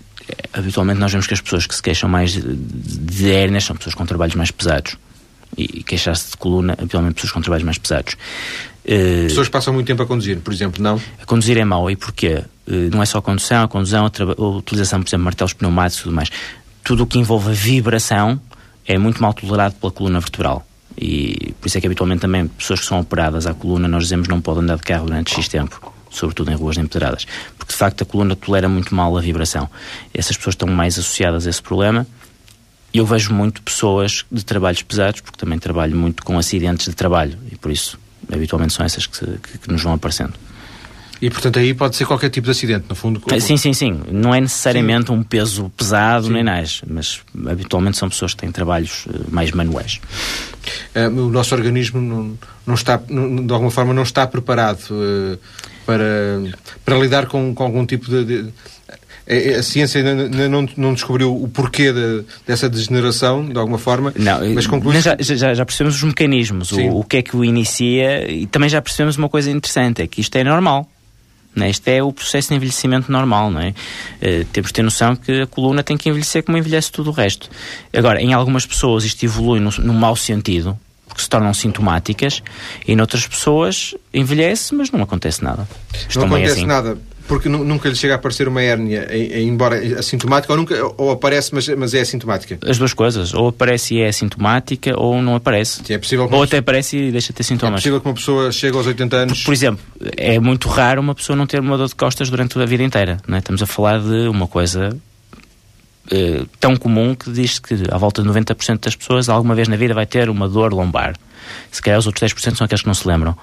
habitualmente 0.53 0.99
nós 0.99 1.11
vemos 1.11 1.25
que 1.25 1.33
as 1.33 1.41
pessoas 1.41 1.65
que 1.65 1.75
se 1.75 1.81
queixam 1.81 2.07
mais 2.07 2.33
de, 2.33 3.31
hérnias 3.31 3.63
são 3.63 3.75
pessoas 3.75 3.95
com 3.95 4.05
trabalhos 4.05 4.35
mais 4.35 4.51
pesados. 4.51 4.95
E 5.57 5.83
queixar-se 5.83 6.31
de 6.31 6.37
coluna, 6.37 6.73
habitualmente 6.73 7.15
pessoas 7.15 7.31
com 7.31 7.41
trabalhos 7.41 7.63
mais 7.63 7.77
pesados. 7.77 8.15
Uh, 8.85 9.27
Pessoas 9.27 9.47
passam 9.47 9.73
muito 9.73 9.87
tempo 9.87 10.03
a 10.03 10.05
conduzir, 10.05 10.39
por 10.39 10.53
exemplo, 10.53 10.83
não? 10.83 10.99
A 11.21 11.25
conduzir 11.25 11.57
é 11.57 11.63
mau. 11.63 11.89
E 11.89 11.95
porquê? 11.95 12.43
Uh, 12.67 12.89
não 12.91 13.01
é 13.01 13.05
só 13.05 13.19
a 13.19 13.21
condução, 13.21 13.63
a 13.63 13.67
condução, 13.67 14.05
a, 14.05 14.41
a 14.41 14.45
utilização, 14.57 15.01
por 15.01 15.07
exemplo, 15.07 15.21
de 15.21 15.25
martelos 15.25 15.53
pneumáticos 15.53 15.99
e 15.99 16.03
tudo 16.03 16.15
mais. 16.15 16.29
Tudo 16.83 17.03
o 17.03 17.07
que 17.07 17.17
envolve 17.17 17.53
vibração 17.53 18.39
é 18.85 18.97
muito 18.97 19.21
mal 19.21 19.33
tolerado 19.33 19.75
pela 19.75 19.91
coluna 19.91 20.19
vertebral. 20.19 20.65
E 20.97 21.53
por 21.59 21.67
isso 21.67 21.77
é 21.77 21.81
que 21.81 21.87
habitualmente 21.87 22.21
também 22.21 22.47
pessoas 22.47 22.81
que 22.81 22.85
são 22.85 22.99
operadas 22.99 23.47
à 23.47 23.53
coluna, 23.53 23.87
nós 23.87 24.03
dizemos 24.03 24.27
não 24.27 24.41
podem 24.41 24.63
andar 24.63 24.75
de 24.75 24.83
carro 24.83 25.05
durante 25.05 25.33
X 25.33 25.47
tempo, 25.47 25.93
sobretudo 26.09 26.51
em 26.51 26.55
ruas 26.55 26.77
empedradas, 26.77 27.25
porque 27.57 27.71
de 27.73 27.77
facto 27.77 28.01
a 28.03 28.05
coluna 28.05 28.35
tolera 28.35 28.69
muito 28.69 28.93
mal 28.93 29.17
a 29.17 29.21
vibração. 29.21 29.69
Essas 30.13 30.37
pessoas 30.37 30.53
estão 30.53 30.67
mais 30.67 30.99
associadas 30.99 31.47
a 31.47 31.49
esse 31.49 31.61
problema. 31.61 32.05
Eu 32.93 33.07
vejo 33.07 33.33
muito 33.33 33.61
pessoas 33.63 34.23
de 34.31 34.45
trabalhos 34.45 34.83
pesados, 34.83 35.21
porque 35.21 35.37
também 35.37 35.57
trabalho 35.57 35.95
muito 35.95 36.23
com 36.23 36.37
acidentes 36.37 36.85
de 36.85 36.93
trabalho 36.93 37.39
e 37.51 37.55
por 37.55 37.71
isso 37.71 37.97
habitualmente 38.31 38.73
são 38.73 38.85
essas 38.85 39.05
que, 39.05 39.25
que, 39.25 39.57
que, 39.59 39.71
nos 39.71 39.81
vão 39.81 39.93
aparecendo. 39.93 40.33
E 41.21 41.29
portanto 41.29 41.57
aí 41.57 41.73
pode 41.73 41.95
ser 41.95 42.05
qualquer 42.05 42.29
tipo 42.29 42.45
de 42.45 42.51
acidente, 42.51 42.85
no 42.89 42.95
fundo? 42.95 43.21
Sim, 43.39 43.55
sim, 43.55 43.71
sim. 43.71 44.01
Não 44.11 44.35
é 44.35 44.41
necessariamente 44.41 45.07
sim. 45.07 45.13
um 45.13 45.23
peso 45.23 45.71
pesado 45.77 46.27
sim. 46.27 46.33
nem 46.33 46.43
nada, 46.43 46.67
mas 46.85 47.21
habitualmente 47.47 47.97
são 47.97 48.09
pessoas 48.09 48.33
que 48.33 48.41
têm 48.41 48.51
trabalhos 48.51 49.05
eh, 49.07 49.19
mais 49.29 49.51
manuais. 49.51 50.01
Uh, 50.93 51.07
o 51.07 51.29
nosso 51.29 51.55
organismo 51.55 52.01
não, 52.01 52.37
não 52.65 52.73
está, 52.73 53.01
não, 53.07 53.45
de 53.45 53.53
alguma 53.53 53.71
forma, 53.71 53.93
não 53.93 54.03
está 54.03 54.27
preparado 54.27 54.81
uh, 54.91 55.39
para, 55.85 56.41
para 56.83 56.97
lidar 56.97 57.27
com, 57.27 57.55
com 57.55 57.63
algum 57.63 57.85
tipo 57.85 58.09
de, 58.09 58.25
de 58.25 58.53
a 59.27 59.63
ciência 59.63 59.99
ainda 59.99 60.49
não, 60.49 60.67
não 60.75 60.93
descobriu 60.93 61.33
o 61.33 61.47
porquê 61.47 61.93
de, 61.93 62.23
dessa 62.45 62.69
degeneração, 62.69 63.47
de 63.47 63.57
alguma 63.57 63.77
forma, 63.77 64.13
não, 64.17 64.53
mas 64.53 64.67
conclui 64.67 64.99
já, 64.99 65.15
já, 65.19 65.53
já, 65.53 65.65
percebemos 65.65 65.95
os 65.95 66.03
mecanismos, 66.03 66.71
o, 66.71 66.99
o, 66.99 67.03
que 67.03 67.17
é 67.17 67.21
que 67.21 67.35
o 67.35 67.43
inicia, 67.43 68.29
e 68.29 68.45
também 68.45 68.67
já 68.67 68.81
percebemos 68.81 69.17
uma 69.17 69.29
coisa 69.29 69.49
interessante, 69.49 70.01
é 70.01 70.07
que 70.07 70.19
isto 70.19 70.35
é 70.35 70.43
normal. 70.43 70.89
Né? 71.55 71.69
Este 71.69 71.91
é 71.91 72.03
o 72.03 72.11
processo 72.11 72.49
de 72.49 72.55
envelhecimento 72.55 73.11
normal, 73.11 73.51
não 73.51 73.61
é? 73.61 73.69
Uh, 73.69 74.43
temos 74.51 74.69
de 74.69 74.73
ter 74.73 74.81
noção 74.81 75.15
que 75.15 75.41
a 75.41 75.47
coluna 75.47 75.83
tem 75.83 75.95
que 75.95 76.09
envelhecer 76.09 76.43
como 76.43 76.57
envelhece 76.57 76.91
tudo 76.91 77.11
o 77.11 77.13
resto. 77.13 77.47
Agora, 77.95 78.19
em 78.19 78.33
algumas 78.33 78.65
pessoas 78.65 79.03
isto 79.03 79.23
evolui 79.23 79.59
no, 79.59 79.69
no 79.69 79.93
mau 79.93 80.15
sentido, 80.15 80.77
porque 81.07 81.21
se 81.21 81.29
tornam 81.29 81.53
sintomáticas, 81.53 82.41
e 82.87 82.95
noutras 82.95 83.27
pessoas 83.27 83.93
envelhece, 84.11 84.73
mas 84.73 84.89
não 84.89 85.03
acontece 85.03 85.43
nada. 85.43 85.67
Estão 86.09 86.27
não 86.27 86.35
acontece 86.35 86.53
assim. 86.53 86.65
nada 86.65 86.97
porque 87.27 87.47
nunca 87.47 87.87
lhe 87.87 87.95
chega 87.95 88.13
a 88.13 88.17
aparecer 88.17 88.47
uma 88.47 88.61
hérnia, 88.61 89.07
embora 89.39 89.77
assintomática, 89.97 90.51
ou, 90.51 90.57
nunca, 90.57 90.75
ou 90.97 91.11
aparece, 91.11 91.53
mas, 91.53 91.67
mas 91.69 91.93
é 91.93 92.01
assintomática? 92.01 92.59
As 92.67 92.77
duas 92.77 92.93
coisas. 92.93 93.33
Ou 93.33 93.47
aparece 93.47 93.95
e 93.95 94.01
é 94.01 94.07
assintomática, 94.07 94.99
ou 94.99 95.21
não 95.21 95.35
aparece. 95.35 95.81
É 95.91 95.97
possível 95.97 96.27
ou 96.29 96.43
até 96.43 96.57
aparece 96.57 96.97
e 96.97 97.11
deixa 97.11 97.27
de 97.27 97.33
ter 97.33 97.43
sintomas. 97.43 97.75
É 97.75 97.81
possível 97.81 98.01
que 98.01 98.07
uma 98.07 98.13
pessoa 98.13 98.51
chegue 98.51 98.75
aos 98.75 98.85
80 98.85 99.15
anos... 99.15 99.39
Por, 99.39 99.45
por, 99.45 99.53
exemplo, 99.53 99.83
é 100.17 100.39
muito 100.39 100.67
raro 100.67 101.01
uma 101.01 101.15
pessoa 101.15 101.35
não 101.35 101.47
ter 101.47 101.59
uma 101.59 101.77
dor 101.77 101.87
de 101.87 101.95
costas 101.95 102.29
durante 102.29 102.59
a 102.59 102.65
vida 102.65 102.83
inteira. 102.83 103.17
Não 103.27 103.35
é? 103.35 103.39
Estamos 103.39 103.61
a 103.63 103.65
falar 103.65 103.99
de 103.99 104.27
uma 104.27 104.47
coisa 104.47 104.97
uh, 106.11 106.47
tão 106.59 106.75
comum 106.75 107.15
que 107.15 107.31
diz 107.31 107.59
que 107.59 107.75
à 107.89 107.97
volta 107.97 108.21
de 108.21 108.27
90% 108.27 108.79
das 108.79 108.95
pessoas 108.95 109.29
alguma 109.29 109.55
vez 109.55 109.67
na 109.67 109.77
vida 109.77 109.93
vai 109.93 110.05
ter 110.05 110.29
uma 110.29 110.49
dor 110.49 110.73
lombar. 110.73 111.15
Se 111.71 111.81
calhar 111.81 111.99
os 111.99 112.07
outros 112.07 112.31
10% 112.31 112.55
são 112.55 112.65
aqueles 112.65 112.81
que 112.81 112.87
não 112.87 112.93
se 112.93 113.07
lembram. 113.07 113.37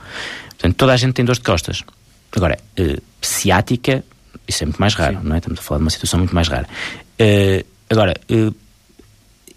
Portanto, 0.51 0.77
toda 0.77 0.93
a 0.93 0.97
gente 0.97 1.15
tem 1.15 1.25
dor 1.25 1.35
de 1.35 1.41
costas. 1.41 1.83
Agora, 2.35 2.59
uh, 2.79 3.03
ciática, 3.21 4.05
isso 4.47 4.65
é 4.65 4.67
muito 4.67 4.81
mais 4.81 4.95
raro, 4.95 5.19
Sim. 5.19 5.29
não 5.29 5.35
é? 5.35 5.39
Estamos 5.39 5.59
a 5.59 5.63
falar 5.63 5.79
de 5.79 5.85
uma 5.85 5.91
situação 5.91 6.19
muito 6.19 6.35
mais 6.35 6.49
rara. 6.49 6.69
Uh, 7.21 7.65
agora, 7.89 8.15
uh, 8.31 8.55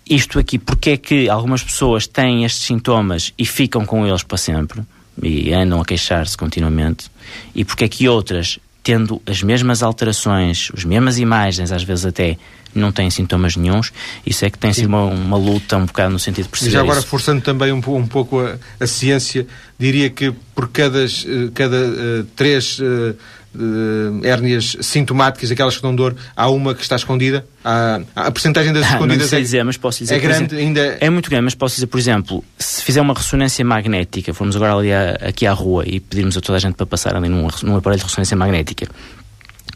isto 0.10 0.38
aqui, 0.38 0.58
porque 0.60 0.92
é 0.92 0.98
que 0.98 1.30
algumas 1.30 1.64
pessoas 1.64 2.08
têm 2.08 2.44
estes 2.44 2.66
sintomas 2.66 3.34
e 3.38 3.46
ficam 3.46 3.86
com 3.86 4.06
eles 4.06 4.24
para 4.24 4.38
sempre 4.38 4.82
e 5.22 5.54
andam 5.54 5.80
a 5.80 5.86
queixar-se 5.86 6.36
continuamente, 6.36 7.10
e 7.54 7.64
porque 7.64 7.84
é 7.84 7.88
que 7.88 8.10
outras, 8.10 8.60
tendo 8.82 9.22
as 9.28 9.44
mesmas 9.44 9.84
alterações, 9.84 10.72
as 10.76 10.84
mesmas 10.84 11.20
imagens, 11.20 11.72
às 11.72 11.84
vezes 11.84 12.06
até 12.06 12.38
não 12.76 12.92
têm 12.92 13.10
sintomas 13.10 13.56
nenhums, 13.56 13.92
isso 14.26 14.46
é 14.46 14.50
que 14.50 14.58
tem 14.58 14.74
sido 14.74 14.88
uma, 14.88 15.04
uma, 15.04 15.38
luta 15.38 15.78
um 15.78 15.86
bocado 15.86 16.12
no 16.12 16.20
sentido 16.20 16.46
de 16.46 16.50
perceber. 16.50 16.72
Já 16.72 16.82
agora, 16.82 17.00
isso. 17.00 17.08
forçando 17.08 17.42
também 17.42 17.72
um, 17.72 17.78
um 17.78 18.08
pouco 18.08 18.40
a, 18.40 18.58
a, 18.80 18.88
ciência, 18.88 19.46
diria 19.78 20.10
que 20.10 20.34
por 20.56 20.70
cada, 20.70 21.04
eh, 21.04 21.50
cada 21.54 21.78
uh, 21.78 22.24
três 22.36 22.80
uh, 22.80 23.16
uh, 23.56 24.26
hérnias 24.26 24.78
sintomáticas, 24.82 25.52
aquelas 25.52 25.76
que 25.76 25.82
dão 25.82 25.96
dor, 25.96 26.16
há 26.36 26.50
uma 26.50 26.74
que 26.74 26.82
está 26.82 26.96
escondida? 26.96 27.46
Há, 27.64 28.02
a 28.16 28.32
percentagem 28.32 28.74
das 28.74 28.84
ah, 28.88 28.94
escondidas 28.94 29.24
não 29.24 29.28
sei 29.28 29.40
é, 29.40 29.42
dizer, 29.42 29.64
mas 29.64 29.78
posso 29.78 30.00
dizer, 30.00 30.16
é 30.16 30.20
grande 30.20 30.56
exemplo, 30.56 30.58
ainda? 30.58 30.98
É 31.00 31.10
muito 31.10 31.30
grande, 31.30 31.46
mas 31.46 31.56
posso 31.56 31.76
dizer, 31.76 31.88
por 31.88 32.00
exemplo, 32.00 32.44
se 32.58 32.84
fizer 32.84 33.02
uma 33.02 33.14
ressonância 33.14 33.64
magnética, 33.64 34.34
formos 34.34 34.56
agora 34.56 34.76
ali 34.76 34.92
a, 34.92 35.12
aqui 35.30 35.46
à 35.46 35.54
rua 35.54 35.84
e 35.88 36.00
pedirmos 36.00 36.38
a 36.38 36.42
toda 36.42 36.58
a 36.58 36.60
gente 36.60 36.76
para 36.76 36.86
passar 36.86 37.16
ali 37.16 37.30
num, 37.30 37.48
num 37.64 37.76
aparelho 37.76 38.00
de 38.00 38.06
ressonância 38.06 38.36
magnética 38.36 38.88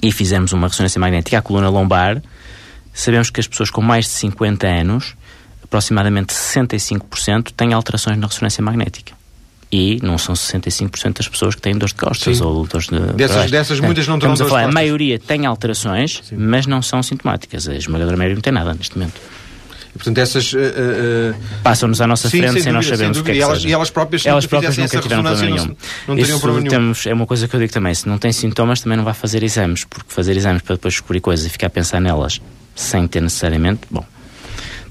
e 0.01 0.11
fizermos 0.11 0.51
uma 0.51 0.67
ressonância 0.67 0.99
magnética 0.99 1.37
à 1.37 1.41
coluna 1.41 1.69
lombar, 1.69 2.21
sabemos 2.97 3.29
que 3.29 3.39
as 3.39 3.47
pessoas 3.47 3.69
com 3.69 3.81
mais 3.81 4.05
de 4.05 4.11
50 4.11 4.67
anos, 4.67 5.15
aproximadamente 5.63 6.33
65%, 6.33 7.51
têm 7.55 7.73
alterações 7.73 8.17
na 8.17 8.27
ressonância 8.27 8.63
magnética. 8.63 9.15
E 9.71 9.99
não 10.01 10.17
são 10.17 10.33
65% 10.33 11.17
das 11.17 11.27
pessoas 11.27 11.53
que 11.53 11.61
têm 11.61 11.73
dores 11.77 11.93
de 11.93 11.99
costas 11.99 12.37
Sim. 12.37 12.43
ou 12.43 12.65
dores 12.65 12.87
de. 12.87 12.99
Dessas, 13.13 13.51
dessas 13.51 13.79
muitas 13.81 14.07
não 14.07 14.17
têm 14.17 14.29
dores 14.29 14.41
a 14.41 14.45
falar, 14.45 14.63
A 14.63 14.71
maioria 14.71 15.19
tem 15.19 15.45
alterações, 15.45 16.21
Sim. 16.23 16.37
mas 16.37 16.65
não 16.65 16.81
são 16.81 17.03
sintomáticas. 17.03 17.67
A 17.67 17.75
esmagadora 17.75 18.15
maioria 18.15 18.35
não 18.35 18.41
tem 18.41 18.53
nada 18.53 18.73
neste 18.73 18.97
momento. 18.97 19.19
E, 19.93 19.97
portanto, 19.97 20.17
essas. 20.19 20.53
Uh, 20.53 20.57
uh, 20.57 21.35
Passam-nos 21.61 21.99
à 21.99 22.07
nossa 22.07 22.29
sim, 22.29 22.37
frente 22.37 22.53
sem, 22.53 22.61
sem 22.63 22.71
nós 22.71 22.87
sabermos 22.87 23.17
o 23.17 23.23
que 23.23 23.31
é 23.31 23.33
que 23.33 23.39
e 23.39 23.41
elas, 23.41 23.63
e 23.65 23.71
elas 23.73 23.89
próprias, 23.89 24.25
elas 24.25 24.45
próprias 24.45 24.77
nunca 24.77 25.01
tiveram 25.01 25.23
problema 25.23 25.51
nenhum. 25.51 25.65
Não, 25.65 25.75
não 26.07 26.15
teriam 26.15 26.39
problema 26.39 26.61
nenhum. 26.61 26.71
Temos, 26.71 27.05
é 27.05 27.13
uma 27.13 27.25
coisa 27.27 27.45
que 27.45 27.53
eu 27.53 27.59
digo 27.59 27.73
também: 27.73 27.93
se 27.93 28.07
não 28.07 28.17
tem 28.17 28.31
sintomas, 28.31 28.79
também 28.79 28.97
não 28.97 29.03
vai 29.03 29.13
fazer 29.13 29.43
exames, 29.43 29.83
porque 29.83 30.05
fazer 30.07 30.37
exames 30.37 30.61
para 30.61 30.75
depois 30.75 30.93
descobrir 30.93 31.19
coisas 31.19 31.45
e 31.45 31.49
ficar 31.49 31.67
a 31.67 31.69
pensar 31.69 31.99
nelas 31.99 32.39
sem 32.77 33.07
ter 33.07 33.21
necessariamente. 33.21 33.81
Bom, 33.89 34.05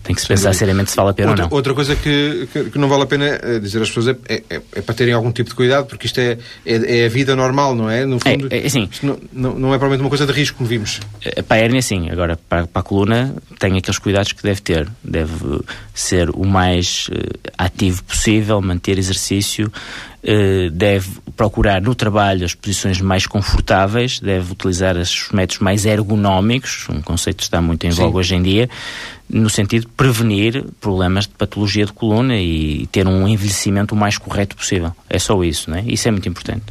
Tem 0.03 0.15
que 0.15 0.21
se 0.21 0.29
pensar 0.29 0.53
seriamente 0.55 0.91
se 0.91 0.97
vale 0.97 1.11
a 1.11 1.13
pena 1.15 1.31
outra, 1.31 1.45
ou 1.45 1.51
não. 1.51 1.57
Outra 1.57 1.75
coisa 1.75 1.97
que, 1.97 2.49
que, 2.53 2.71
que, 2.71 2.79
não 2.79 2.89
vale 2.89 3.03
a 3.03 3.07
pena 3.07 3.25
eh, 3.25 3.59
dizer 3.59 3.83
às 3.83 3.89
pessoas 3.89 4.09
é, 4.29 4.43
é, 4.51 4.63
é, 4.73 4.81
para 4.81 4.95
terem 4.95 5.13
algum 5.13 5.33
tipo 5.33 5.51
de 5.51 5.57
cuidado, 5.57 5.87
porque 5.87 6.07
isto 6.07 6.21
é, 6.21 6.39
é, 6.65 7.01
é 7.01 7.07
a 7.07 7.09
vida 7.09 7.35
normal, 7.35 7.75
não 7.75 7.91
é? 7.91 8.07
No 8.07 8.21
fundo, 8.21 8.49
é, 8.51 8.67
assim, 8.67 8.89
não, 9.03 9.19
não, 9.33 9.59
não, 9.59 9.69
é 9.69 9.79
provavelmente 9.79 10.03
uma 10.03 10.09
coisa 10.09 10.25
de 10.25 10.33
risco, 10.33 10.59
como 10.59 10.69
vimos. 10.69 11.01
Eh, 11.25 11.43
para 11.43 11.57
a 11.57 11.61
hérnia, 11.65 11.83
sim. 11.83 12.09
Agora, 12.11 12.39
para, 12.49 12.67
para, 12.67 12.81
a 12.81 12.85
coluna, 12.85 13.35
tem 13.59 13.77
aqueles 13.77 13.99
cuidados 13.99 14.33
que 14.33 14.43
deve 14.43 14.61
ter. 14.61 14.89
Deve 15.03 15.61
ser 15.93 16.31
o 16.31 16.45
mais 16.45 17.09
uh, 17.09 17.51
ativo 17.59 18.05
possível, 18.05 18.61
manter 18.61 18.99
exercício, 18.99 19.73
uh, 20.23 20.71
deve 20.71 21.09
procurar 21.37 21.83
no 21.83 21.95
trabalho 21.95 22.45
as 22.45 22.55
posições 22.55 23.01
mais 23.01 23.27
confortáveis, 23.27 24.19
deve 24.19 24.53
utilizar 24.53 24.97
os 24.97 25.29
métodos 25.33 25.59
mais 25.59 25.85
ergonómicos, 25.85 26.87
um 26.89 27.03
conceito 27.03 27.39
que 27.39 27.43
está 27.43 27.61
muito 27.61 27.87
em 27.87 27.91
voga 27.91 28.17
hoje 28.17 28.35
em 28.35 28.43
dia, 28.43 28.69
no 29.29 29.51
sentido 29.51 29.83
de 29.83 29.89
prevenir 29.89 30.65
problemas 30.81 31.25
de 31.25 31.35
patologia 31.35 31.85
de 31.85 31.93
coluna 31.93 32.37
e 32.37 32.87
ter 32.91 33.07
um 33.07 33.29
envelhecimento 33.29 33.95
o 33.95 33.99
mais 33.99 34.17
correto 34.17 34.57
possível. 34.57 34.93
É 35.11 35.19
só 35.19 35.43
isso, 35.45 35.71
não 35.71 35.79
é? 35.79 35.83
Isso 35.87 36.09
é 36.09 36.11
muito 36.11 36.29
importante. 36.29 36.65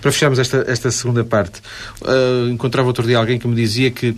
Para 0.00 0.12
fecharmos 0.12 0.38
esta, 0.38 0.64
esta 0.68 0.90
segunda 0.90 1.24
parte, 1.24 1.60
uh, 2.02 2.48
encontrava 2.50 2.88
outro 2.88 3.06
dia 3.06 3.18
alguém 3.18 3.38
que 3.38 3.48
me 3.48 3.56
dizia 3.56 3.90
que 3.90 4.16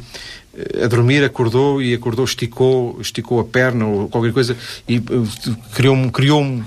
a 0.82 0.86
dormir, 0.86 1.24
acordou 1.24 1.82
e 1.82 1.94
acordou, 1.94 2.24
esticou, 2.24 2.98
esticou 3.00 3.40
a 3.40 3.44
perna 3.44 3.86
ou 3.86 4.08
qualquer 4.08 4.32
coisa 4.32 4.56
e 4.88 5.02
criou 5.74 5.94
um, 5.94 6.08
criou 6.08 6.62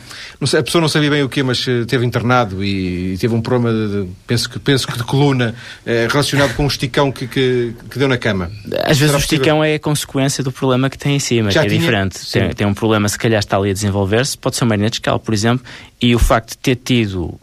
sei, 0.45 0.59
a 0.59 0.63
pessoa 0.63 0.81
não 0.81 0.87
sabia 0.87 1.09
bem 1.09 1.23
o 1.23 1.29
que, 1.29 1.41
mas 1.41 1.65
uh, 1.65 1.85
teve 1.87 2.05
internado 2.05 2.63
e, 2.63 3.17
teve 3.17 3.33
um 3.33 3.41
problema, 3.41 3.73
de, 3.73 4.07
penso, 4.27 4.49
que, 4.49 4.59
penso 4.59 4.85
que 4.85 4.95
de 4.95 5.03
coluna, 5.03 5.55
eh, 5.85 6.07
relacionado 6.09 6.55
com 6.55 6.63
um 6.63 6.67
esticão 6.67 7.11
que, 7.11 7.27
que, 7.27 7.73
que, 7.89 7.97
deu 7.97 8.07
na 8.07 8.17
cama. 8.17 8.51
Às 8.83 8.99
vezes 8.99 9.15
o 9.15 9.17
esticão 9.17 9.63
é 9.63 9.75
a 9.75 9.79
consequência 9.79 10.43
do 10.43 10.51
problema 10.51 10.89
que 10.89 10.97
tem 10.97 11.15
em 11.15 11.19
cima, 11.19 11.49
Já 11.49 11.61
que 11.61 11.67
é 11.67 11.69
tinha... 11.69 11.81
diferente. 11.81 12.31
Tem, 12.31 12.53
tem, 12.53 12.67
um 12.67 12.73
problema, 12.73 13.09
se 13.09 13.17
calhar 13.17 13.39
está 13.39 13.57
ali 13.57 13.71
a 13.71 13.73
desenvolver-se, 13.73 14.37
pode 14.37 14.55
ser 14.55 14.65
uma 14.65 14.75
hernia 14.75 14.89
discal, 14.89 15.19
por 15.19 15.33
exemplo, 15.33 15.65
e 15.99 16.13
o 16.13 16.19
facto 16.19 16.51
de 16.51 16.57
ter 16.59 16.75
tido, 16.75 17.39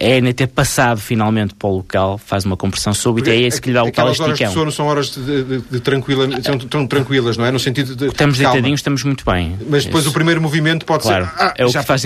a 0.00 0.04
hernia 0.04 0.32
ter 0.32 0.46
passado 0.46 1.00
finalmente 1.00 1.54
para 1.54 1.68
o 1.68 1.76
local, 1.76 2.16
faz 2.16 2.46
uma 2.46 2.56
compressão 2.56 2.94
súbita, 2.94 3.28
e 3.30 3.44
é 3.44 3.46
esse 3.46 3.60
que 3.60 3.68
lhe 3.68 3.74
dá 3.74 3.84
o 3.84 3.92
tal 3.92 4.10
esticão. 4.10 4.28
Horas 4.28 4.38
de 4.38 4.54
sono 4.54 4.72
são 4.72 4.86
horas 4.86 5.10
de, 5.10 5.44
de, 5.44 5.60
de 5.60 5.80
tranquila, 5.80 6.26
são 6.42 6.58
tão 6.58 6.86
tranquilas, 6.86 7.36
não 7.36 7.44
é? 7.44 7.50
No 7.50 7.58
sentido 7.58 7.94
de. 7.94 8.06
Estamos 8.06 8.38
deitadinhos, 8.38 8.80
estamos 8.80 9.04
muito 9.04 9.22
bem. 9.24 9.58
Mas 9.68 9.84
depois 9.84 10.04
Isso. 10.04 10.10
o 10.10 10.14
primeiro 10.14 10.40
movimento 10.40 10.86
pode 10.86 11.02
claro. 11.02 11.26
ser. 11.26 11.32
Ah, 11.36 11.54
é 11.58 11.66
o 11.66 11.70
que 11.70 11.82
faz, 11.82 11.97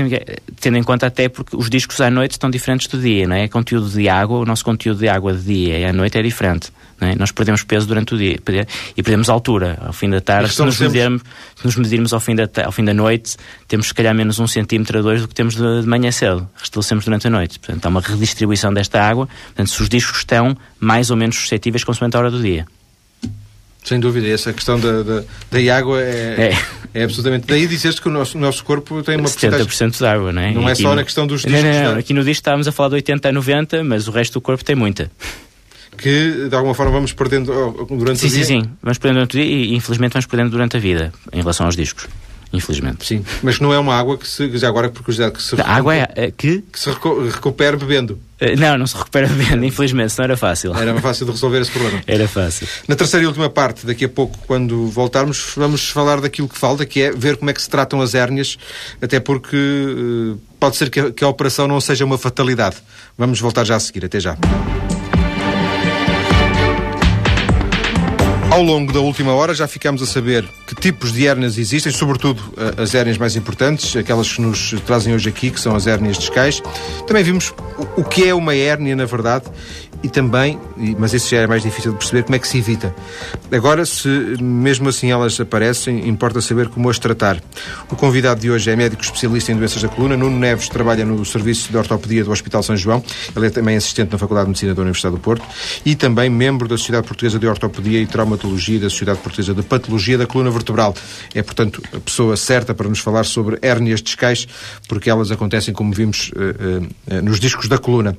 tendo 0.61 0.77
em 0.77 0.83
conta 0.83 1.07
até 1.07 1.29
porque 1.29 1.57
os 1.57 1.69
discos 1.69 2.01
à 2.01 2.11
noite 2.11 2.33
estão 2.33 2.51
diferentes 2.51 2.87
do 2.87 3.01
dia, 3.01 3.27
não 3.27 3.37
é? 3.37 3.49
Conteúdo 3.49 3.89
de 3.89 4.09
água, 4.09 4.39
o 4.39 4.45
nosso 4.45 4.65
conteúdo 4.65 4.99
de 4.99 5.09
água 5.09 5.33
de 5.33 5.43
dia 5.43 5.79
e 5.79 5.85
à 5.85 5.93
noite 5.93 6.19
é 6.19 6.23
diferente. 6.23 6.71
É? 7.01 7.17
Nós 7.17 7.33
perdemos 7.33 7.65
peso 7.65 7.87
durante 7.87 8.15
o 8.15 8.19
dia 8.19 8.39
e 8.97 9.03
perdemos 9.03 9.29
altura. 9.29 9.77
Ao 9.85 9.93
fim 9.93 10.09
da 10.09 10.21
tarde, 10.21 10.53
se 10.53 10.63
nos, 10.63 10.79
medirmos, 10.79 11.23
se 11.57 11.65
nos 11.65 11.75
medirmos 11.75 12.13
ao 12.13 12.21
fim, 12.21 12.37
da, 12.37 12.49
ao 12.65 12.71
fim 12.71 12.85
da 12.85 12.95
noite, 12.95 13.37
temos 13.67 13.89
se 13.89 13.95
calhar 13.95 14.15
menos 14.15 14.39
um 14.39 14.47
centímetro 14.47 15.01
a 15.01 15.03
dois 15.03 15.21
do 15.21 15.27
que 15.27 15.35
temos 15.35 15.57
de, 15.57 15.81
de 15.81 15.87
manhã 15.87 16.13
cedo. 16.13 16.49
Restabelecemos 16.57 17.05
durante 17.05 17.27
a 17.27 17.31
noite. 17.31 17.59
Portanto, 17.59 17.85
há 17.85 17.89
uma 17.89 18.01
redistribuição 18.01 18.73
desta 18.73 19.03
água. 19.03 19.29
Portanto, 19.47 19.69
se 19.69 19.83
os 19.83 19.89
discos 19.89 20.19
estão 20.19 20.57
mais 20.79 21.11
ou 21.11 21.17
menos 21.17 21.37
suscetíveis 21.37 21.83
consoante 21.83 22.17
a 22.17 22.21
hora 22.21 22.31
do 22.31 22.41
dia. 22.41 22.67
Sem 23.85 23.99
dúvida, 23.99 24.29
essa 24.29 24.53
questão 24.53 24.79
da, 24.79 25.03
da, 25.03 25.25
da 25.51 25.77
água 25.77 26.01
é, 26.01 26.55
é. 26.95 27.01
é 27.01 27.05
absolutamente. 27.05 27.47
Daí 27.47 27.66
disseste 27.66 28.01
que 28.01 28.09
o 28.09 28.12
nosso, 28.12 28.38
nosso 28.38 28.64
corpo 28.64 29.03
tem 29.03 29.16
uma 29.16 29.29
70% 29.29 29.99
de 29.99 30.07
água, 30.07 30.33
não 30.33 30.42
é? 30.42 30.53
Não 30.53 30.68
é 30.68 30.75
só 30.75 30.90
no... 30.90 30.97
na 30.97 31.05
questão 31.05 31.27
dos 31.27 31.42
discos. 31.42 31.62
Não, 31.62 31.73
não, 31.73 31.92
não. 31.92 31.99
Aqui 31.99 32.14
no 32.14 32.21
disco 32.23 32.40
estávamos 32.40 32.68
a 32.68 32.73
falar 32.73 32.90
de 32.90 32.95
80 32.97 33.29
a 33.29 33.33
90, 33.33 33.85
mas 33.85 34.07
o 34.07 34.12
resto 34.12 34.35
do 34.35 34.40
corpo 34.40 34.64
tem 34.64 34.77
muita 34.77 35.11
que 35.97 36.49
de 36.49 36.57
alguma 36.57 36.75
forma 36.75 36.90
vamos 36.90 37.12
perdendo 37.12 37.53
durante 37.90 38.21
sim, 38.21 38.27
o 38.27 38.31
dia. 38.31 38.45
Sim, 38.45 38.62
sim, 38.62 38.71
vamos 38.83 38.99
perdendo 38.99 39.16
durante 39.16 39.38
o 39.38 39.40
dia 39.40 39.45
e 39.45 39.75
infelizmente 39.75 40.12
vamos 40.12 40.27
perdendo 40.27 40.51
durante 40.51 40.77
a 40.77 40.81
vida 40.81 41.12
em 41.33 41.38
relação 41.38 41.66
aos 41.66 41.77
discos. 41.77 42.09
Infelizmente. 42.53 43.07
Sim, 43.07 43.25
mas 43.43 43.59
não 43.59 43.73
é 43.73 43.79
uma 43.79 43.95
água 43.95 44.19
que 44.19 44.29
se, 44.29 44.57
já 44.59 44.69
agora 44.69 44.91
por 44.91 45.03
curiosidade, 45.03 45.35
que 45.35 45.43
se, 45.43 45.59
a 45.61 45.67
água 45.67 45.97
é, 45.97 46.09
é, 46.15 46.31
que? 46.31 46.62
que 46.71 46.79
se 46.79 46.91
recupera 46.91 47.77
bebendo. 47.77 48.21
Uh, 48.41 48.59
não, 48.59 48.77
não 48.77 48.87
se 48.87 48.97
recupera 48.97 49.27
bebendo, 49.29 49.65
infelizmente, 49.65 50.15
não 50.19 50.25
era 50.25 50.37
fácil. 50.37 50.75
Era 50.77 51.01
fácil 51.01 51.25
de 51.27 51.33
resolver 51.33 51.61
esse 51.61 51.71
problema. 51.71 52.03
Era 52.07 52.29
fácil. 52.29 52.69
Na 52.87 52.95
terceira 52.95 53.25
e 53.25 53.27
última 53.27 53.49
parte, 53.49 53.87
daqui 53.87 54.05
a 54.05 54.09
pouco, 54.09 54.37
quando 54.47 54.87
voltarmos, 54.88 55.53
vamos 55.57 55.88
falar 55.88 56.21
daquilo 56.21 56.49
que 56.49 56.59
falta, 56.59 56.85
que 56.85 57.01
é 57.01 57.11
ver 57.11 57.37
como 57.37 57.51
é 57.51 57.55
que 57.55 57.62
se 57.62 57.71
tratam 57.71 58.01
as 58.01 58.15
hérnias, 58.15 58.59
até 59.01 59.19
porque 59.19 59.57
uh, 59.57 60.38
pode 60.61 60.77
ser 60.77 60.91
que 60.91 61.01
a, 61.01 61.11
que 61.11 61.25
a 61.25 61.29
operação 61.29 61.67
não 61.67 61.81
seja 61.81 62.05
uma 62.05 62.19
fatalidade. 62.19 62.77
Vamos 63.17 63.41
voltar 63.41 63.65
já 63.65 63.77
a 63.77 63.81
seguir. 63.81 64.05
Até 64.05 64.21
já. 64.21 64.37
Ao 68.53 68.62
longo 68.62 68.93
da 68.93 69.01
última 69.01 69.33
hora 69.33 69.55
já 69.55 69.67
ficamos 69.67 70.03
a 70.03 70.07
saber 70.07 70.47
que 70.67 70.75
tipos 70.75 71.11
de 71.11 71.27
hérnias 71.27 71.57
existem, 71.57 71.91
sobretudo 71.91 72.43
eh, 72.59 72.83
as 72.83 72.95
hérnias 72.95 73.17
mais 73.17 73.35
importantes, 73.35 73.97
aquelas 73.97 74.31
que 74.31 74.43
nos 74.43 74.75
trazem 74.85 75.15
hoje 75.15 75.31
aqui, 75.31 75.51
que 75.51 75.59
são 75.59 75.75
as 75.75 75.87
hérnias 75.87 76.19
discais. 76.19 76.61
Também 77.07 77.25
vimos 77.25 77.55
o 77.97 78.05
que 78.05 78.29
é 78.29 78.35
uma 78.35 78.55
hérnia, 78.55 78.95
na 78.95 79.07
verdade, 79.07 79.47
e 80.03 80.09
também, 80.09 80.59
mas 80.99 81.12
isso 81.12 81.31
já 81.31 81.38
é 81.38 81.47
mais 81.47 81.62
difícil 81.62 81.93
de 81.93 81.99
perceber, 81.99 82.25
como 82.25 82.35
é 82.35 82.38
que 82.38 82.49
se 82.49 82.59
evita. 82.59 82.95
Agora, 83.51 83.87
se 83.87 84.09
mesmo 84.41 84.88
assim 84.88 85.11
elas 85.11 85.38
aparecem, 85.38 86.09
importa 86.09 86.41
saber 86.41 86.69
como 86.69 86.91
as 86.91 86.99
tratar. 86.99 87.41
O 87.91 87.97
convidado 87.97 88.41
de 88.41 88.51
hoje 88.51 88.71
é 88.71 88.77
médico 88.77 89.03
especialista 89.03 89.53
em 89.53 89.57
doenças 89.57 89.83
da 89.83 89.88
coluna. 89.88 90.17
Nuno 90.17 90.38
Neves 90.38 90.69
trabalha 90.69 91.05
no 91.05 91.25
Serviço 91.25 91.71
de 91.71 91.77
Ortopedia 91.77 92.25
do 92.25 92.33
Hospital 92.33 92.62
São 92.62 92.77
João. 92.77 93.03
Ele 93.35 93.47
é 93.47 93.51
também 93.51 93.77
assistente 93.77 94.12
na 94.12 94.19
Faculdade 94.19 94.47
de 94.47 94.51
Medicina 94.51 94.75
da 94.75 94.83
Universidade 94.83 95.15
do 95.15 95.21
Porto 95.21 95.45
e 95.85 95.95
também 95.95 96.29
membro 96.29 96.67
da 96.67 96.77
Sociedade 96.77 97.07
Portuguesa 97.07 97.38
de 97.38 97.47
Ortopedia 97.47 98.01
e 98.01 98.07
Traumatologia 98.07 98.81
da 98.81 98.91
Sociedade 98.91 99.21
Portuguesa 99.21 99.55
de 99.55 99.62
Patologia 99.62 100.19
da 100.19 100.27
Coluna 100.27 100.51
Vertebral. 100.51 100.95
É, 101.35 101.43
portanto, 101.43 101.83
a 101.95 102.01
pessoa 102.01 102.37
certa 102.37 102.75
para 102.75 102.88
nos 102.88 102.99
falar 102.99 103.25
sobre 103.25 103.59
hérnias 103.62 104.03
discais, 104.03 104.47
porque 104.88 105.09
elas 105.09 105.31
acontecem, 105.31 105.73
como 105.73 105.93
vimos, 105.93 106.31
uh, 106.31 107.15
uh, 107.15 107.23
nos 107.23 107.38
discos 107.38 107.69
da 107.69 107.79
coluna. 107.79 108.17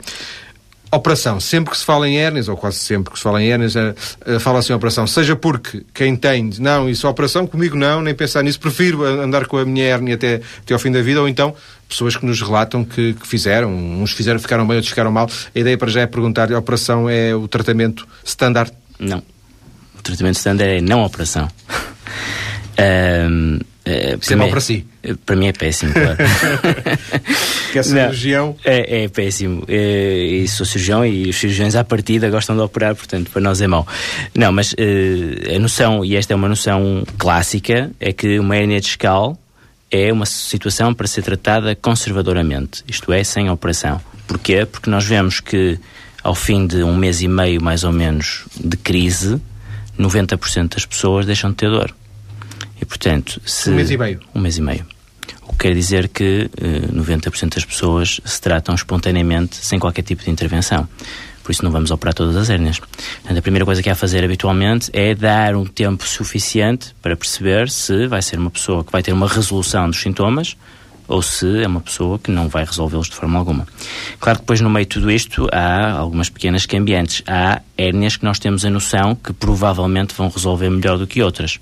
Operação. 0.94 1.40
Sempre 1.40 1.72
que 1.72 1.78
se 1.78 1.84
fala 1.84 2.08
em 2.08 2.18
hérnias, 2.20 2.48
ou 2.48 2.56
quase 2.56 2.78
sempre 2.78 3.12
que 3.12 3.18
se 3.18 3.24
fala 3.24 3.42
em 3.42 3.52
hérnias, 3.52 3.74
uh, 3.76 4.40
fala-se 4.40 4.72
em 4.72 4.76
operação. 4.76 5.08
Seja 5.08 5.36
porque 5.36 5.84
quem 5.92 6.16
tem, 6.16 6.52
não, 6.60 6.88
isso 6.88 7.08
é 7.08 7.10
operação, 7.10 7.48
comigo 7.48 7.76
não, 7.76 8.00
nem 8.02 8.14
pensar 8.14 8.44
nisso, 8.44 8.60
prefiro 8.60 9.04
andar 9.04 9.48
com 9.48 9.58
a 9.58 9.66
minha 9.66 9.86
hérnia 9.86 10.14
até, 10.14 10.42
até 10.62 10.74
ao 10.74 10.80
fim 10.80 10.92
da 10.92 11.02
vida, 11.02 11.20
ou 11.20 11.28
então 11.28 11.56
pessoas 11.90 12.16
que 12.16 12.26
nos 12.26 12.40
relatam 12.42 12.86
que, 12.86 13.14
que 13.14 13.28
fizeram, 13.28 13.74
uns 13.74 14.12
fizeram, 14.12 14.40
ficaram 14.40 14.68
bem, 14.68 14.76
outros 14.76 14.90
ficaram 14.90 15.12
mal. 15.12 15.28
A 15.56 15.60
ideia 15.60 15.78
para 15.78 15.90
já 15.90 16.02
é 16.02 16.06
perguntar, 16.06 16.52
a 16.52 16.60
operação 16.60 17.10
é 17.10 17.36
o 17.36 17.48
tratamento 17.48 18.08
standard? 18.24 18.72
Não. 19.00 19.24
O 19.98 20.02
tratamento 20.04 20.36
standard 20.36 20.78
é 20.78 20.82
não 20.82 21.04
operação. 21.04 21.48
um, 23.30 23.60
Uh, 23.86 24.18
Isso 24.22 24.32
é 24.32 24.36
mau 24.38 24.50
para 24.50 24.62
si? 24.62 24.86
Para 25.26 25.36
mim 25.36 25.48
é 25.48 25.52
péssimo, 25.52 25.92
claro. 25.92 26.16
que 27.74 27.80
é 27.80 27.84
cirurgião? 27.84 28.56
É, 28.64 29.04
é 29.04 29.08
péssimo. 29.10 29.64
É, 29.68 30.24
e 30.24 30.48
sou 30.48 30.66
cirurgião 30.66 31.06
e 31.06 31.30
os 31.30 31.36
cirurgiões 31.36 31.76
à 31.76 31.84
partida 31.84 32.30
gostam 32.30 32.56
de 32.56 32.62
operar, 32.62 32.96
portanto, 32.96 33.30
para 33.30 33.42
nós 33.42 33.60
é 33.62 33.68
mau. 33.68 33.86
Não, 34.34 34.54
mas 34.54 34.72
uh, 34.72 35.56
a 35.56 35.60
noção, 35.60 36.06
e 36.06 36.16
esta 36.16 36.34
é 36.34 36.36
uma 36.36 36.48
noção 36.48 37.04
clássica, 37.18 37.92
é 38.00 38.14
que 38.14 38.40
uma 38.40 38.56
hernia 38.56 38.80
discal 38.80 39.38
é 39.92 40.12
uma 40.12 40.26
situação 40.26 40.94
para 40.94 41.06
ser 41.06 41.22
tratada 41.22 41.76
conservadoramente, 41.76 42.84
isto 42.88 43.12
é, 43.12 43.24
sem 43.24 43.50
operação. 43.50 44.02
Porquê? 44.26 44.66
Porque 44.66 44.90
nós 44.90 45.06
vemos 45.06 45.40
que 45.40 45.78
ao 46.24 46.34
fim 46.34 46.66
de 46.66 46.84
um 46.84 46.96
mês 46.96 47.22
e 47.22 47.28
meio, 47.28 47.62
mais 47.62 47.84
ou 47.84 47.92
menos, 47.92 48.46
de 48.58 48.78
crise, 48.78 49.42
90% 50.00 50.76
das 50.76 50.86
pessoas 50.86 51.26
deixam 51.26 51.52
de 51.52 51.58
ter 51.58 51.70
dor. 51.70 51.94
E, 52.84 52.86
portanto, 52.86 53.42
se... 53.46 53.70
Um 53.70 53.76
mês 53.76 53.90
e 53.92 53.98
meio. 53.98 54.20
Um 54.36 54.42
mês 54.42 54.58
e 54.58 54.62
meio. 54.62 54.86
O 55.48 55.54
que 55.54 55.60
quer 55.60 55.74
dizer 55.74 56.10
que 56.10 56.50
eh, 56.58 56.92
90% 56.92 57.56
das 57.56 57.64
pessoas 57.64 58.20
se 58.26 58.42
tratam 58.42 58.76
espontaneamente 58.76 59.56
sem 59.56 59.80
qualquer 59.80 60.02
tipo 60.02 60.22
de 60.22 60.30
intervenção. 60.30 60.86
Por 61.42 61.54
isso 61.54 61.64
não 61.64 61.72
vamos 61.72 61.92
operar 61.92 62.14
todas 62.14 62.36
as 62.36 62.50
hérnias. 62.50 62.80
Portanto, 62.80 63.38
a 63.38 63.42
primeira 63.42 63.64
coisa 63.64 63.82
que 63.82 63.90
há 63.90 63.94
a 63.94 63.96
fazer 63.96 64.22
habitualmente 64.22 64.90
é 64.92 65.16
dar 65.16 65.56
um 65.56 65.64
tempo 65.64 66.06
suficiente 66.06 66.94
para 67.02 67.16
perceber 67.16 67.70
se 67.70 68.06
vai 68.06 68.22
ser 68.22 68.38
uma 68.38 68.52
pessoa 68.52 68.84
que 68.84 68.92
vai 68.92 69.02
ter 69.02 69.14
uma 69.14 69.30
resolução 69.30 69.90
dos 69.90 70.02
sintomas 70.02 70.58
ou 71.08 71.22
se 71.22 71.64
é 71.64 71.68
uma 71.68 71.82
pessoa 71.82 72.20
que 72.20 72.32
não 72.32 72.50
vai 72.50 72.66
resolvê-los 72.66 73.08
de 73.08 73.16
forma 73.16 73.40
alguma. 73.40 73.66
Claro 74.20 74.40
que 74.40 74.44
depois 74.44 74.60
no 74.60 74.70
meio 74.70 74.86
de 74.86 74.90
tudo 74.90 75.10
isto 75.10 75.48
há 75.54 75.92
algumas 75.92 76.30
pequenas 76.30 76.66
cambiantes. 76.66 77.24
Há 77.28 77.62
hérnias 77.78 78.18
que 78.18 78.26
nós 78.26 78.40
temos 78.40 78.66
a 78.66 78.70
noção 78.70 79.16
que 79.16 79.32
provavelmente 79.32 80.14
vão 80.14 80.28
resolver 80.28 80.70
melhor 80.70 80.98
do 80.98 81.08
que 81.08 81.22
outras 81.22 81.60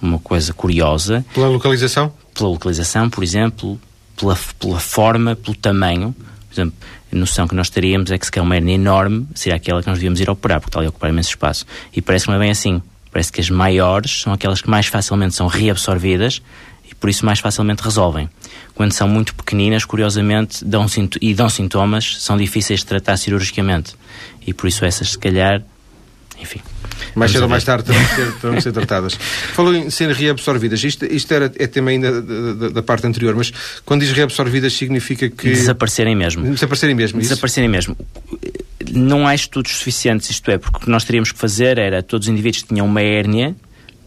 uma 0.00 0.18
coisa 0.18 0.52
curiosa. 0.52 1.24
Pela 1.34 1.48
localização? 1.48 2.12
Pela 2.34 2.48
localização, 2.48 3.08
por 3.08 3.22
exemplo, 3.22 3.80
pela, 4.16 4.38
pela 4.58 4.80
forma, 4.80 5.36
pelo 5.36 5.56
tamanho. 5.56 6.14
Por 6.48 6.54
exemplo, 6.54 6.74
a 7.12 7.16
noção 7.16 7.46
que 7.46 7.54
nós 7.54 7.68
teríamos 7.70 8.10
é 8.10 8.18
que 8.18 8.26
se 8.26 8.32
quer 8.32 8.40
uma 8.40 8.56
hernia 8.56 8.74
enorme, 8.74 9.26
seria 9.34 9.56
aquela 9.56 9.82
que 9.82 9.88
nós 9.88 9.98
devíamos 9.98 10.20
ir 10.20 10.28
operar, 10.28 10.60
porque 10.60 10.70
está 10.70 10.80
ali 10.80 10.86
a 10.86 10.90
ocupar 10.90 11.10
imenso 11.10 11.30
espaço. 11.30 11.66
E 11.92 12.02
parece 12.02 12.24
que 12.24 12.30
não 12.30 12.36
é 12.36 12.40
bem 12.40 12.50
assim. 12.50 12.82
Parece 13.10 13.30
que 13.30 13.40
as 13.40 13.48
maiores 13.48 14.22
são 14.22 14.32
aquelas 14.32 14.60
que 14.60 14.68
mais 14.68 14.86
facilmente 14.86 15.34
são 15.34 15.46
reabsorvidas 15.46 16.42
e 16.90 16.94
por 16.94 17.08
isso 17.08 17.24
mais 17.24 17.38
facilmente 17.38 17.82
resolvem. 17.82 18.28
Quando 18.74 18.92
são 18.92 19.08
muito 19.08 19.34
pequeninas, 19.34 19.84
curiosamente, 19.84 20.64
dão 20.64 20.86
e 21.20 21.32
dão 21.32 21.48
sintomas, 21.48 22.16
são 22.20 22.36
difíceis 22.36 22.80
de 22.80 22.86
tratar 22.86 23.16
cirurgicamente. 23.16 23.94
E 24.44 24.52
por 24.52 24.66
isso 24.66 24.84
essas, 24.84 25.12
se 25.12 25.18
calhar, 25.18 25.62
enfim. 26.40 26.60
Mais 27.14 27.30
cedo 27.30 27.42
ou 27.42 27.48
mais 27.48 27.64
tarde 27.64 27.84
terão 27.84 28.04
que 28.04 28.14
ser, 28.14 28.32
terão 28.40 28.54
que 28.54 28.60
ser 28.60 28.72
tratadas. 28.72 29.14
Falou 29.54 29.74
em 29.74 29.90
serem 29.90 30.14
reabsorvidas. 30.14 30.82
Isto, 30.82 31.04
isto 31.06 31.32
era, 31.32 31.52
é 31.58 31.66
tema 31.66 31.90
ainda 31.90 32.20
da, 32.20 32.52
da, 32.52 32.68
da, 32.70 32.82
parte 32.82 33.06
anterior, 33.06 33.34
mas 33.34 33.52
quando 33.84 34.00
diz 34.00 34.12
reabsorvidas 34.12 34.72
significa 34.72 35.28
que... 35.28 35.50
Desaparecerem 35.50 36.14
mesmo. 36.14 36.44
Desaparecerem 36.44 36.94
mesmo? 36.94 37.20
Desaparecerem 37.20 37.68
mesmo. 37.68 37.96
Não 38.92 39.26
há 39.26 39.34
estudos 39.34 39.76
suficientes, 39.76 40.28
isto 40.30 40.50
é, 40.50 40.58
porque 40.58 40.76
o 40.76 40.80
que 40.80 40.90
nós 40.90 41.04
teríamos 41.04 41.32
que 41.32 41.38
fazer 41.38 41.78
era 41.78 42.02
todos 42.02 42.26
os 42.26 42.32
indivíduos 42.32 42.62
que 42.62 42.68
tinham 42.68 42.86
uma 42.86 43.00
hérnia, 43.00 43.54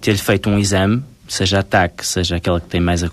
ter-lhe 0.01 0.18
feito 0.18 0.49
um 0.49 0.60
exame, 0.60 1.03
seja 1.28 1.60
ataque, 1.60 2.05
seja 2.05 2.36
aquela 2.36 2.60
que 2.60 2.68
tem 2.68 2.80
mais 2.80 3.03
a 3.03 3.10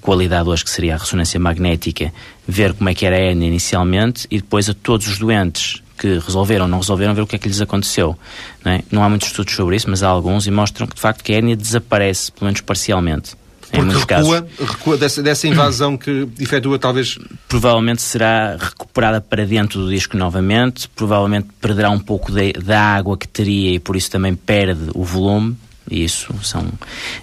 qualidade 0.00 0.48
hoje, 0.48 0.64
que 0.64 0.70
seria 0.70 0.94
a 0.94 0.98
ressonância 0.98 1.38
magnética, 1.38 2.12
ver 2.46 2.74
como 2.74 2.88
é 2.88 2.94
que 2.94 3.06
era 3.06 3.16
a 3.16 3.20
hérnia 3.20 3.46
inicialmente 3.46 4.26
e 4.30 4.38
depois 4.38 4.68
a 4.68 4.74
todos 4.74 5.06
os 5.08 5.18
doentes 5.18 5.82
que 6.02 6.18
resolveram 6.18 6.64
ou 6.64 6.68
não 6.68 6.78
resolveram, 6.80 7.14
ver 7.14 7.20
o 7.20 7.26
que 7.28 7.36
é 7.36 7.38
que 7.38 7.46
lhes 7.46 7.60
aconteceu. 7.60 8.18
Não, 8.64 8.72
é? 8.72 8.82
não 8.90 9.04
há 9.04 9.08
muitos 9.08 9.28
estudos 9.28 9.54
sobre 9.54 9.76
isso, 9.76 9.88
mas 9.88 10.02
há 10.02 10.08
alguns 10.08 10.48
e 10.48 10.50
mostram 10.50 10.84
que 10.84 10.96
de 10.96 11.00
facto 11.00 11.22
que 11.22 11.32
a 11.32 11.36
hérnia 11.36 11.54
desaparece, 11.54 12.32
pelo 12.32 12.46
menos 12.46 12.60
parcialmente. 12.60 13.36
Porque 13.70 14.14
recua, 14.14 14.46
recua 14.58 14.98
dessa, 14.98 15.22
dessa 15.22 15.46
invasão 15.46 15.96
que 15.96 16.28
efetua 16.40 16.78
talvez... 16.78 17.18
Provavelmente 17.48 18.02
será 18.02 18.56
recuperada 18.58 19.20
para 19.20 19.46
dentro 19.46 19.80
do 19.80 19.88
disco 19.88 20.16
novamente, 20.16 20.88
provavelmente 20.88 21.48
perderá 21.60 21.88
um 21.88 22.00
pouco 22.00 22.32
de, 22.32 22.52
da 22.52 22.80
água 22.80 23.16
que 23.16 23.26
teria 23.26 23.70
e 23.70 23.78
por 23.78 23.96
isso 23.96 24.10
também 24.10 24.34
perde 24.34 24.90
o 24.92 25.04
volume, 25.04 25.56
isso 25.92 26.34
são. 26.42 26.66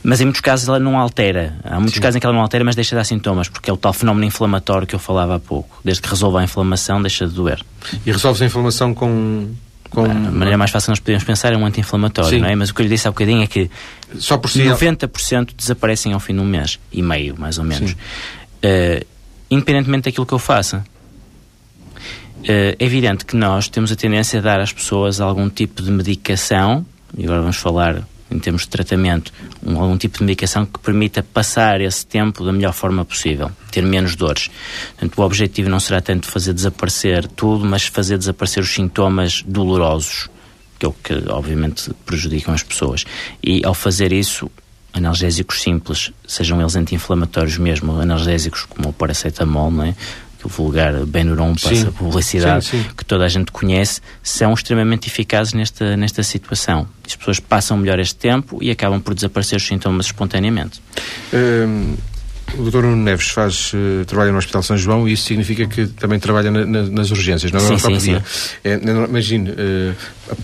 Mas 0.03 0.21
em 0.21 0.25
muitos 0.25 0.41
casos 0.41 0.67
ela 0.67 0.79
não 0.79 0.97
altera. 0.97 1.57
Há 1.63 1.75
muitos 1.75 1.95
Sim. 1.95 2.01
casos 2.01 2.15
em 2.17 2.19
que 2.19 2.25
ela 2.25 2.35
não 2.35 2.41
altera, 2.41 2.63
mas 2.63 2.75
deixa 2.75 2.91
de 2.91 2.95
dar 2.95 3.03
sintomas, 3.03 3.49
porque 3.49 3.69
é 3.69 3.73
o 3.73 3.77
tal 3.77 3.93
fenómeno 3.93 4.25
inflamatório 4.25 4.85
que 4.85 4.93
eu 4.93 4.99
falava 4.99 5.35
há 5.35 5.39
pouco. 5.39 5.81
Desde 5.83 6.01
que 6.01 6.09
resolva 6.09 6.39
a 6.39 6.43
inflamação, 6.43 7.01
deixa 7.01 7.27
de 7.27 7.33
doer. 7.33 7.63
E 8.05 8.11
resolve-se 8.11 8.43
a 8.43 8.47
inflamação 8.47 8.93
com. 8.93 9.49
com... 9.89 10.05
A 10.05 10.13
maneira 10.13 10.57
mais 10.57 10.71
fácil 10.71 10.87
que 10.87 10.91
nós 10.91 10.99
podemos 10.99 11.23
pensar 11.23 11.53
é 11.53 11.57
um 11.57 11.65
anti-inflamatório, 11.65 12.39
não 12.39 12.47
é? 12.47 12.55
Mas 12.55 12.69
o 12.69 12.75
que 12.75 12.81
eu 12.81 12.83
lhe 12.83 12.89
disse 12.89 13.07
há 13.07 13.11
bocadinho 13.11 13.41
é 13.41 13.47
que 13.47 13.69
Só 14.17 14.37
por 14.37 14.49
si 14.49 14.61
90% 14.61 15.49
desaparecem 15.57 16.13
ao 16.13 16.19
fim 16.19 16.33
de 16.33 16.39
um 16.39 16.45
mês 16.45 16.79
e 16.91 17.01
meio, 17.01 17.35
mais 17.37 17.57
ou 17.57 17.63
menos. 17.63 17.91
Uh, 17.91 19.05
independentemente 19.49 20.05
daquilo 20.05 20.25
que 20.25 20.33
eu 20.33 20.39
faça. 20.39 20.83
Uh, 22.39 22.77
é 22.79 22.85
evidente 22.85 23.25
que 23.25 23.35
nós 23.35 23.67
temos 23.67 23.91
a 23.91 23.95
tendência 23.95 24.39
a 24.39 24.41
dar 24.41 24.59
às 24.59 24.71
pessoas 24.71 25.19
algum 25.19 25.49
tipo 25.49 25.81
de 25.81 25.91
medicação, 25.91 26.85
e 27.17 27.23
agora 27.23 27.41
vamos 27.41 27.57
falar 27.57 28.03
em 28.31 28.39
termos 28.39 28.63
de 28.63 28.69
tratamento, 28.69 29.33
um, 29.63 29.97
tipo 29.97 30.19
de 30.19 30.23
medicação 30.23 30.65
que 30.65 30.79
permita 30.79 31.23
passar 31.23 31.81
esse 31.81 32.05
tempo 32.05 32.43
da 32.43 32.51
melhor 32.51 32.73
forma 32.73 33.03
possível, 33.03 33.51
ter 33.71 33.83
menos 33.83 34.15
dores. 34.15 34.49
Portanto, 34.89 35.17
o 35.17 35.23
objetivo 35.23 35.69
não 35.69 35.79
será 35.79 36.01
tanto 36.01 36.27
fazer 36.27 36.53
desaparecer 36.53 37.27
tudo, 37.27 37.65
mas 37.65 37.85
fazer 37.85 38.17
desaparecer 38.17 38.63
os 38.63 38.73
sintomas 38.73 39.43
dolorosos, 39.45 40.29
que 40.77 40.85
é 40.85 40.89
o 40.89 40.93
que 40.93 41.13
obviamente 41.29 41.91
prejudicam 42.05 42.53
as 42.53 42.63
pessoas. 42.63 43.05
E 43.43 43.65
ao 43.65 43.73
fazer 43.73 44.11
isso, 44.11 44.49
analgésicos 44.93 45.61
simples, 45.61 46.11
sejam 46.27 46.59
eles 46.61 46.75
anti-inflamatórios 46.75 47.57
mesmo, 47.57 47.99
analgésicos 47.99 48.65
como 48.65 48.89
o 48.89 48.93
paracetamol, 48.93 49.71
não 49.71 49.83
é? 49.83 49.95
Que 50.39 50.45
o 50.45 50.49
vulgar 50.49 51.05
Benuron 51.05 51.53
passa 51.53 51.91
publicidade, 51.91 52.65
sim, 52.65 52.81
sim. 52.81 52.89
que 52.95 53.03
toda 53.03 53.25
a 53.25 53.27
gente 53.27 53.51
conhece, 53.51 54.01
são 54.23 54.53
extremamente 54.53 55.07
eficazes 55.07 55.53
nesta, 55.53 55.97
nesta 55.97 56.23
situação. 56.23 56.87
As 57.05 57.15
pessoas 57.15 57.39
passam 57.41 57.75
melhor 57.75 57.99
este 57.99 58.15
tempo 58.15 58.57
e 58.61 58.71
acabam 58.71 59.01
por 59.01 59.13
desaparecer 59.13 59.57
os 59.57 59.67
sintomas 59.67 60.05
espontaneamente. 60.05 60.81
Hum, 61.33 61.95
o 62.57 62.69
Dr. 62.69 62.83
Nuno 62.83 62.97
Neves 62.97 63.29
faz, 63.29 63.71
uh, 63.73 64.05
trabalha 64.05 64.31
no 64.31 64.37
Hospital 64.37 64.63
São 64.63 64.77
João 64.77 65.07
e 65.07 65.13
isso 65.13 65.23
significa 65.23 65.65
que 65.67 65.87
também 65.87 66.19
trabalha 66.19 66.51
na, 66.51 66.65
na, 66.65 66.83
nas 66.83 67.11
urgências, 67.11 67.51
não 67.51 67.59
é? 67.59 67.63
É, 68.63 68.79
imagine, 69.07 69.49
uh, 69.51 69.95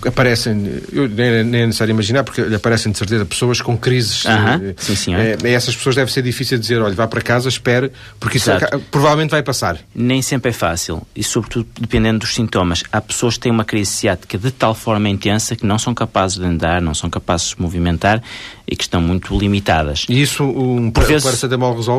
aparecem, 0.06 0.82
eu, 0.92 1.08
nem, 1.08 1.44
nem, 1.44 1.62
é 1.62 1.66
necessário 1.66 1.92
imaginar, 1.92 2.24
porque 2.24 2.42
lhe 2.42 2.54
aparecem 2.54 2.92
de 2.92 2.98
certeza 2.98 3.24
pessoas 3.24 3.60
com 3.60 3.76
crises. 3.76 4.24
Uh 4.24 4.28
-huh. 4.28 4.74
sim, 4.76 4.96
senhor. 4.96 5.20
É, 5.20 5.52
essas 5.52 5.74
pessoas 5.76 5.96
deve 5.96 6.12
ser 6.12 6.22
difícil 6.22 6.58
dizer, 6.58 6.80
olha, 6.80 6.94
vá 6.94 7.06
para 7.06 7.20
casa, 7.20 7.48
espere, 7.48 7.90
porque 8.20 8.38
isso 8.38 8.50
provavelmente 8.90 9.30
vai 9.30 9.42
passar. 9.42 9.78
Nem 9.94 10.22
sempre 10.22 10.50
é 10.50 10.54
fácil, 10.54 11.02
e 11.14 11.22
sobretudo 11.22 11.66
dependendo 11.80 12.20
dos 12.20 12.34
sintomas. 12.34 12.82
Há 12.92 13.00
pessoas 13.00 13.34
que 13.34 13.40
têm 13.40 13.52
uma 13.52 13.64
crise 13.64 13.90
ciática 13.90 14.38
de 14.38 14.50
tal 14.50 14.74
forma 14.74 15.08
intensa 15.08 15.56
que 15.56 15.66
não 15.66 15.78
são 15.78 15.94
capazes 15.94 16.38
de 16.38 16.44
andar, 16.44 16.80
não 16.82 16.94
são 16.94 17.08
capazes 17.08 17.48
de 17.48 17.54
se 17.54 17.62
movimentar 17.62 18.22
e 18.68 18.74
que 18.74 18.82
estão 18.82 19.00
muito 19.00 19.36
limitadas. 19.38 20.06
E 20.08 20.20
isso 20.20 20.42
um 20.44 20.90
Por 20.90 21.04
vezes, 21.04 21.22
paracetamol 21.22 21.76
resolve? 21.76 21.95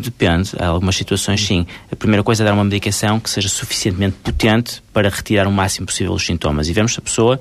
Depende, 0.00 0.52
há 0.60 0.66
algumas 0.66 0.94
situações 0.94 1.44
sim. 1.44 1.66
A 1.90 1.96
primeira 1.96 2.22
coisa 2.22 2.44
é 2.44 2.46
dar 2.46 2.52
uma 2.52 2.62
medicação 2.62 3.18
que 3.18 3.28
seja 3.28 3.48
suficientemente 3.48 4.16
potente 4.22 4.80
para 4.92 5.08
retirar 5.08 5.48
o 5.48 5.50
máximo 5.50 5.86
possível 5.86 6.12
os 6.12 6.24
sintomas 6.24 6.68
e 6.68 6.72
vemos 6.72 6.92
se 6.92 7.00
a 7.00 7.02
pessoa 7.02 7.40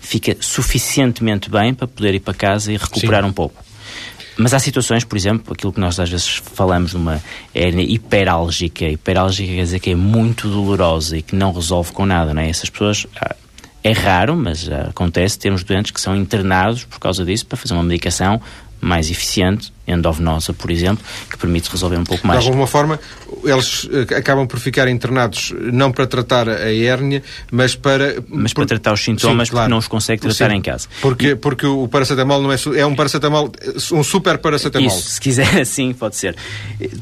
fica 0.00 0.36
suficientemente 0.38 1.50
bem 1.50 1.74
para 1.74 1.88
poder 1.88 2.14
ir 2.14 2.20
para 2.20 2.34
casa 2.34 2.72
e 2.72 2.76
recuperar 2.76 3.24
sim. 3.24 3.30
um 3.30 3.32
pouco. 3.32 3.64
Mas 4.36 4.54
há 4.54 4.60
situações, 4.60 5.02
por 5.02 5.16
exemplo, 5.16 5.52
aquilo 5.52 5.72
que 5.72 5.80
nós 5.80 5.98
às 5.98 6.08
vezes 6.08 6.40
falamos 6.54 6.92
de 6.92 6.96
uma 6.96 7.20
hérnia 7.52 7.82
hiperálgica. 7.82 8.84
Hiperálgica 8.84 9.52
quer 9.52 9.62
dizer 9.62 9.80
que 9.80 9.90
é 9.90 9.96
muito 9.96 10.48
dolorosa 10.48 11.18
e 11.18 11.22
que 11.22 11.34
não 11.34 11.52
resolve 11.52 11.90
com 11.90 12.06
nada, 12.06 12.32
não 12.32 12.42
é? 12.42 12.48
Essas 12.48 12.70
pessoas 12.70 13.08
ah, 13.20 13.34
é 13.82 13.90
raro, 13.90 14.36
mas 14.36 14.68
acontece, 14.68 15.36
temos 15.36 15.64
doentes 15.64 15.90
que 15.90 16.00
são 16.00 16.14
internados 16.14 16.84
por 16.84 17.00
causa 17.00 17.24
disso 17.24 17.44
para 17.46 17.58
fazer 17.58 17.74
uma 17.74 17.82
medicação 17.82 18.40
mais 18.80 19.10
eficiente, 19.10 19.72
endovenosa, 19.88 20.52
por 20.52 20.70
exemplo, 20.70 21.04
que 21.30 21.36
permite 21.36 21.70
resolver 21.70 21.96
um 21.96 22.04
pouco 22.04 22.26
mais. 22.26 22.42
De 22.42 22.46
alguma 22.46 22.66
forma, 22.66 23.00
eles 23.42 23.88
eh, 23.90 24.14
acabam 24.14 24.46
por 24.46 24.60
ficar 24.60 24.88
internados 24.88 25.54
não 25.72 25.90
para 25.90 26.06
tratar 26.06 26.48
a 26.48 26.72
hérnia, 26.72 27.22
mas 27.50 27.74
para... 27.74 28.22
Mas 28.28 28.52
para 28.52 28.66
tratar 28.66 28.92
os 28.92 29.00
sintomas, 29.02 29.48
Sim, 29.48 29.52
claro. 29.52 29.64
porque 29.64 29.70
não 29.70 29.78
os 29.78 29.88
consegue 29.88 30.20
tratar 30.20 30.50
Sim. 30.50 30.56
em 30.56 30.62
casa. 30.62 30.88
Porque, 31.00 31.34
porque 31.34 31.66
o 31.66 31.88
paracetamol 31.88 32.42
não 32.42 32.52
é... 32.52 32.56
É 32.76 32.84
um 32.84 32.94
paracetamol, 32.94 33.50
um 33.92 34.04
super 34.04 34.38
paracetamol. 34.38 34.86
Isso, 34.86 35.08
se 35.08 35.20
quiser, 35.20 35.64
sim, 35.66 35.92
pode 35.92 36.16
ser. 36.16 36.36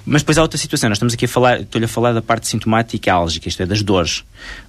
Mas 0.05 0.22
depois 0.22 0.39
há 0.39 0.43
outra 0.43 0.59
situação. 0.59 0.89
Nós 0.89 0.97
estamos 0.97 1.14
aqui 1.14 1.24
a 1.24 1.28
falar, 1.28 1.61
estou-lhe 1.61 1.84
a 1.84 1.89
falar 1.89 2.12
da 2.12 2.22
parte 2.22 2.47
sintomática 2.47 3.12
álgica, 3.12 3.49
isto 3.49 3.62
é, 3.62 3.66
das 3.66 3.82
dores. 3.82 4.24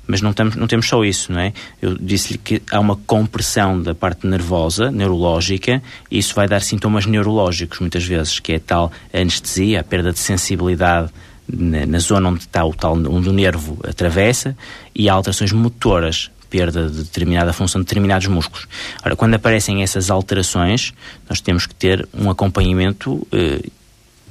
Mas 0.08 0.22
não, 0.22 0.32
estamos, 0.32 0.56
não 0.56 0.68
temos 0.68 0.88
só 0.88 1.04
isso, 1.04 1.32
não 1.32 1.40
é? 1.40 1.54
Eu 1.82 1.98
disse-lhe 2.00 2.38
que 2.38 2.62
há 2.72 2.80
uma 2.80 2.96
compressão 2.96 3.82
da 3.82 3.94
parte 3.94 4.26
nervosa, 4.26 4.90
neurológica, 4.90 5.84
e 6.10 6.18
isso 6.18 6.34
vai 6.34 6.48
dar 6.48 6.62
sintomas 6.62 7.06
neurológicos, 7.06 7.80
muitas 7.80 8.04
vezes, 8.08 8.40
que 8.40 8.54
é 8.54 8.60
tal 8.60 8.92
anestesia, 9.14 9.82
a 9.82 9.84
perda 9.84 10.12
de 10.12 10.20
sensibilidade 10.20 11.12
na, 11.48 11.86
na 11.86 12.00
zona 12.00 12.30
onde 12.30 12.42
está 12.42 12.66
o 12.66 12.74
tal, 12.74 12.94
onde 12.94 13.30
o 13.30 13.34
nervo 13.34 13.78
atravessa, 13.88 14.58
e 14.96 15.10
há 15.10 15.14
alterações 15.14 15.52
motoras, 15.52 16.32
perda 16.50 16.90
de 16.90 17.04
determinada 17.04 17.52
função 17.52 17.82
de 17.82 17.88
determinados 17.88 18.28
músculos. 18.28 18.68
Ora, 19.06 19.16
quando 19.16 19.34
aparecem 19.34 19.84
essas 19.84 20.10
alterações, 20.10 20.94
nós 21.30 21.42
temos 21.42 21.66
que 21.66 21.76
ter 21.76 22.08
um 22.14 22.30
acompanhamento 22.30 23.28
eh, 23.34 23.62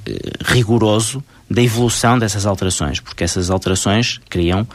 eh 0.05 0.31
rigoroso 0.45 1.23
da 1.49 1.61
evolução 1.61 2.17
dessas 2.17 2.45
alterações, 2.45 2.99
porque 2.99 3.23
essas 3.23 3.51
alterações 3.51 4.19
criam 4.29 4.67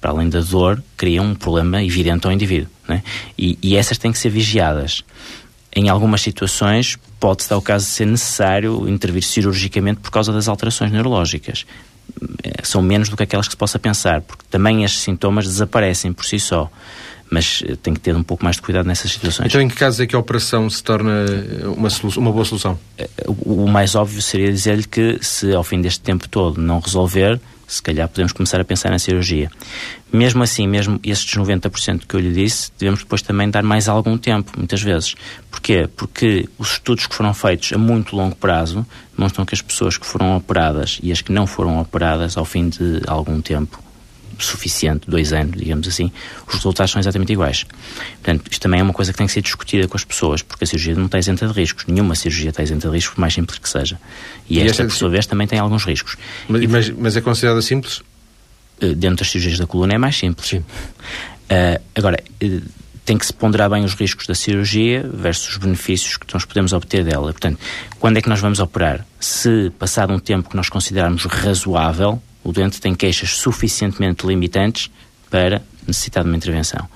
para 0.00 0.10
além 0.10 0.28
da 0.28 0.40
dor, 0.40 0.82
criam 0.96 1.26
um 1.26 1.34
problema 1.34 1.82
evidente 1.82 2.26
ao 2.26 2.32
indivíduo. 2.32 2.70
Né? 2.86 3.02
E, 3.36 3.58
e 3.62 3.76
essas 3.76 3.98
têm 3.98 4.12
que 4.12 4.18
ser 4.18 4.30
vigiadas. 4.30 5.02
Em 5.74 5.88
algumas 5.88 6.20
situações, 6.20 6.98
pode-se 7.18 7.48
dar 7.48 7.56
o 7.56 7.62
caso 7.62 7.86
de 7.86 7.92
ser 7.92 8.06
necessário 8.06 8.88
intervir 8.88 9.22
cirurgicamente 9.22 10.00
por 10.00 10.10
causa 10.10 10.32
das 10.32 10.48
alterações 10.48 10.90
neurológicas. 10.90 11.66
É, 12.42 12.64
são 12.64 12.80
menos 12.80 13.08
do 13.08 13.16
que 13.16 13.22
aquelas 13.22 13.46
que 13.46 13.52
se 13.52 13.56
possa 13.56 13.78
pensar, 13.78 14.22
porque 14.22 14.44
também 14.50 14.84
estes 14.84 15.02
sintomas 15.02 15.46
desaparecem 15.46 16.12
por 16.12 16.24
si 16.24 16.38
só 16.38 16.70
mas 17.30 17.62
eh, 17.66 17.76
tem 17.76 17.94
que 17.94 18.00
ter 18.00 18.14
um 18.16 18.22
pouco 18.22 18.44
mais 18.44 18.56
de 18.56 18.62
cuidado 18.62 18.86
nessas 18.86 19.10
situações. 19.12 19.46
Então, 19.46 19.60
em 19.60 19.68
que 19.68 19.76
casos 19.76 20.00
é 20.00 20.06
que 20.06 20.16
a 20.16 20.18
operação 20.18 20.68
se 20.68 20.82
torna 20.82 21.24
uma, 21.76 21.88
uma 22.16 22.32
boa 22.32 22.44
solução? 22.44 22.78
Eh, 22.96 23.08
o 23.26 23.66
mais 23.68 23.94
óbvio 23.94 24.22
seria 24.22 24.50
dizer-lhe 24.50 24.84
que, 24.84 25.18
se 25.20 25.52
ao 25.52 25.62
fim 25.62 25.80
deste 25.80 26.00
tempo 26.00 26.28
todo 26.28 26.60
não 26.60 26.80
resolver, 26.80 27.40
se 27.68 27.82
calhar 27.82 28.08
podemos 28.08 28.32
começar 28.32 28.60
a 28.60 28.64
pensar 28.64 28.90
na 28.90 28.98
cirurgia. 28.98 29.50
Mesmo 30.12 30.42
assim, 30.42 30.66
mesmo 30.66 30.98
estes 31.04 31.38
90% 31.38 32.06
que 32.08 32.16
eu 32.16 32.20
lhe 32.20 32.32
disse, 32.32 32.72
devemos 32.78 33.00
depois 33.00 33.20
também 33.20 33.50
dar 33.50 33.62
mais 33.62 33.88
algum 33.88 34.16
tempo, 34.16 34.52
muitas 34.56 34.82
vezes. 34.82 35.14
Porquê? 35.50 35.88
Porque 35.94 36.48
os 36.58 36.72
estudos 36.72 37.06
que 37.06 37.14
foram 37.14 37.34
feitos 37.34 37.72
a 37.72 37.78
muito 37.78 38.16
longo 38.16 38.34
prazo 38.34 38.86
demonstram 39.16 39.44
que 39.44 39.54
as 39.54 39.60
pessoas 39.60 39.98
que 39.98 40.06
foram 40.06 40.36
operadas 40.36 40.98
e 41.02 41.12
as 41.12 41.20
que 41.20 41.30
não 41.30 41.46
foram 41.46 41.78
operadas 41.78 42.36
ao 42.38 42.44
fim 42.44 42.70
de 42.70 43.02
algum 43.06 43.40
tempo 43.40 43.87
suficiente, 44.44 45.08
dois 45.08 45.32
anos, 45.32 45.56
digamos 45.56 45.86
assim, 45.88 46.10
os 46.46 46.54
resultados 46.54 46.92
são 46.92 47.00
exatamente 47.00 47.32
iguais. 47.32 47.64
Portanto, 48.22 48.44
isto 48.50 48.60
também 48.60 48.80
é 48.80 48.82
uma 48.82 48.92
coisa 48.92 49.12
que 49.12 49.18
tem 49.18 49.26
que 49.26 49.32
ser 49.32 49.42
discutida 49.42 49.88
com 49.88 49.96
as 49.96 50.04
pessoas, 50.04 50.42
porque 50.42 50.64
a 50.64 50.66
cirurgia 50.66 50.94
não 50.94 51.06
está 51.06 51.18
isenta 51.18 51.46
de 51.46 51.52
riscos. 51.52 51.84
Nenhuma 51.86 52.14
cirurgia 52.14 52.50
está 52.50 52.62
isenta 52.62 52.88
de 52.88 52.94
riscos, 52.94 53.14
por 53.14 53.20
mais 53.20 53.34
simples 53.34 53.58
que 53.58 53.68
seja. 53.68 53.98
E, 54.48 54.58
e 54.58 54.62
esta, 54.62 54.84
por 54.84 54.92
sua 54.92 55.08
vez, 55.08 55.26
também 55.26 55.46
tem 55.46 55.58
alguns 55.58 55.84
riscos. 55.84 56.16
Mas, 56.48 56.62
e, 56.62 56.66
mas, 56.66 56.90
mas 56.90 57.16
é 57.16 57.20
considerada 57.20 57.62
simples? 57.62 58.02
Eh, 58.80 58.94
dentro 58.94 59.18
das 59.18 59.30
cirurgias 59.30 59.58
da 59.58 59.66
coluna 59.66 59.94
é 59.94 59.98
mais 59.98 60.16
simples. 60.16 60.48
Sim. 60.48 60.58
Uh, 60.58 61.80
agora, 61.94 62.22
uh, 62.42 62.62
tem 63.04 63.16
que 63.16 63.24
se 63.24 63.32
ponderar 63.32 63.70
bem 63.70 63.84
os 63.84 63.94
riscos 63.94 64.26
da 64.26 64.34
cirurgia 64.34 65.08
versus 65.12 65.52
os 65.52 65.56
benefícios 65.56 66.18
que 66.18 66.26
nós 66.34 66.44
podemos 66.44 66.74
obter 66.74 67.02
dela. 67.02 67.32
Portanto, 67.32 67.58
quando 67.98 68.18
é 68.18 68.22
que 68.22 68.28
nós 68.28 68.38
vamos 68.38 68.60
operar? 68.60 69.06
Se 69.18 69.70
passado 69.78 70.12
um 70.12 70.18
tempo 70.18 70.50
que 70.50 70.56
nós 70.56 70.68
considerarmos 70.68 71.24
razoável, 71.24 72.22
o 72.48 72.52
doente 72.52 72.80
tem 72.80 72.94
queixas 72.94 73.32
suficientemente 73.32 74.26
limitantes 74.26 74.90
para 75.28 75.60
necessitar 75.86 76.24
de 76.24 76.30
uma 76.30 76.36
intervenção. 76.36 76.88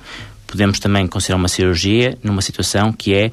Podemos 0.46 0.78
também 0.78 1.06
considerar 1.06 1.36
uma 1.36 1.48
cirurgia 1.48 2.16
numa 2.22 2.40
situação 2.40 2.90
que 2.90 3.12
é 3.12 3.30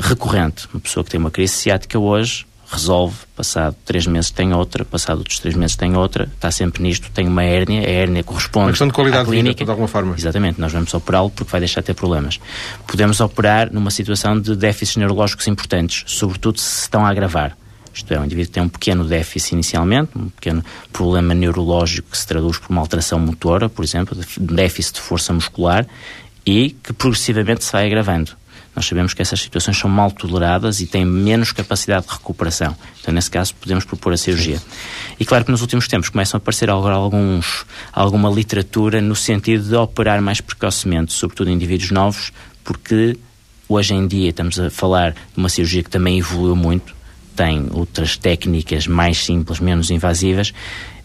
recorrente. 0.00 0.66
Uma 0.74 0.80
pessoa 0.80 1.04
que 1.04 1.10
tem 1.10 1.20
uma 1.20 1.30
crise 1.30 1.52
ciática 1.52 1.96
hoje 1.96 2.44
resolve, 2.68 3.16
passado 3.36 3.76
três 3.84 4.04
meses 4.04 4.32
tem 4.32 4.52
outra, 4.52 4.84
passado 4.84 5.18
outros 5.18 5.38
três 5.38 5.54
meses 5.54 5.76
tem 5.76 5.96
outra, 5.96 6.24
está 6.34 6.50
sempre 6.50 6.82
nisto, 6.82 7.08
tem 7.12 7.28
uma 7.28 7.44
hérnia, 7.44 7.80
a 7.80 7.90
hérnia 7.90 8.24
corresponde 8.24 8.66
uma 8.66 8.70
questão 8.70 8.88
de 8.88 8.92
qualidade 8.92 9.28
clínica. 9.28 9.54
de 9.54 9.58
vida, 9.58 9.64
de 9.64 9.70
alguma 9.70 9.88
forma. 9.88 10.14
Exatamente, 10.18 10.60
nós 10.60 10.72
vamos 10.72 10.92
operá-lo 10.92 11.30
porque 11.30 11.52
vai 11.52 11.60
deixar 11.60 11.82
de 11.82 11.86
ter 11.86 11.94
problemas. 11.94 12.40
Podemos 12.84 13.20
operar 13.20 13.72
numa 13.72 13.92
situação 13.92 14.40
de 14.40 14.56
déficits 14.56 14.96
neurológicos 14.96 15.46
importantes, 15.46 16.02
sobretudo 16.06 16.58
se 16.58 16.82
estão 16.82 17.06
a 17.06 17.10
agravar. 17.10 17.56
Isto 17.92 18.14
é, 18.14 18.20
um 18.20 18.24
indivíduo 18.24 18.52
tem 18.52 18.62
um 18.62 18.68
pequeno 18.68 19.04
déficit 19.04 19.54
inicialmente, 19.54 20.10
um 20.16 20.28
pequeno 20.28 20.64
problema 20.92 21.34
neurológico 21.34 22.10
que 22.10 22.18
se 22.18 22.26
traduz 22.26 22.58
por 22.58 22.70
uma 22.70 22.80
alteração 22.80 23.18
motora, 23.18 23.68
por 23.68 23.84
exemplo, 23.84 24.16
de 24.16 24.54
déficit 24.54 24.94
de 24.94 25.00
força 25.00 25.32
muscular, 25.32 25.86
e 26.46 26.70
que 26.82 26.92
progressivamente 26.92 27.64
se 27.64 27.72
vai 27.72 27.86
agravando. 27.86 28.32
Nós 28.74 28.86
sabemos 28.86 29.12
que 29.12 29.20
essas 29.20 29.40
situações 29.40 29.76
são 29.76 29.90
mal 29.90 30.10
toleradas 30.10 30.80
e 30.80 30.86
têm 30.86 31.04
menos 31.04 31.50
capacidade 31.50 32.06
de 32.06 32.12
recuperação. 32.12 32.76
Então, 33.00 33.12
nesse 33.12 33.30
caso, 33.30 33.54
podemos 33.56 33.84
propor 33.84 34.12
a 34.12 34.16
cirurgia. 34.16 34.62
E 35.18 35.24
claro 35.24 35.44
que 35.44 35.50
nos 35.50 35.60
últimos 35.60 35.88
tempos 35.88 36.08
começam 36.08 36.38
a 36.38 36.40
aparecer 36.40 36.70
alguns, 36.70 37.66
alguma 37.92 38.30
literatura 38.30 39.00
no 39.00 39.16
sentido 39.16 39.68
de 39.68 39.74
operar 39.74 40.22
mais 40.22 40.40
precocemente, 40.40 41.12
sobretudo 41.12 41.50
em 41.50 41.54
indivíduos 41.54 41.90
novos, 41.90 42.32
porque 42.62 43.18
hoje 43.68 43.92
em 43.92 44.06
dia 44.06 44.30
estamos 44.30 44.58
a 44.58 44.70
falar 44.70 45.12
de 45.12 45.36
uma 45.36 45.48
cirurgia 45.48 45.82
que 45.82 45.90
também 45.90 46.18
evoluiu 46.18 46.54
muito, 46.54 46.94
tem 47.36 47.66
outras 47.72 48.16
técnicas 48.16 48.86
mais 48.86 49.24
simples, 49.24 49.60
menos 49.60 49.90
invasivas. 49.90 50.52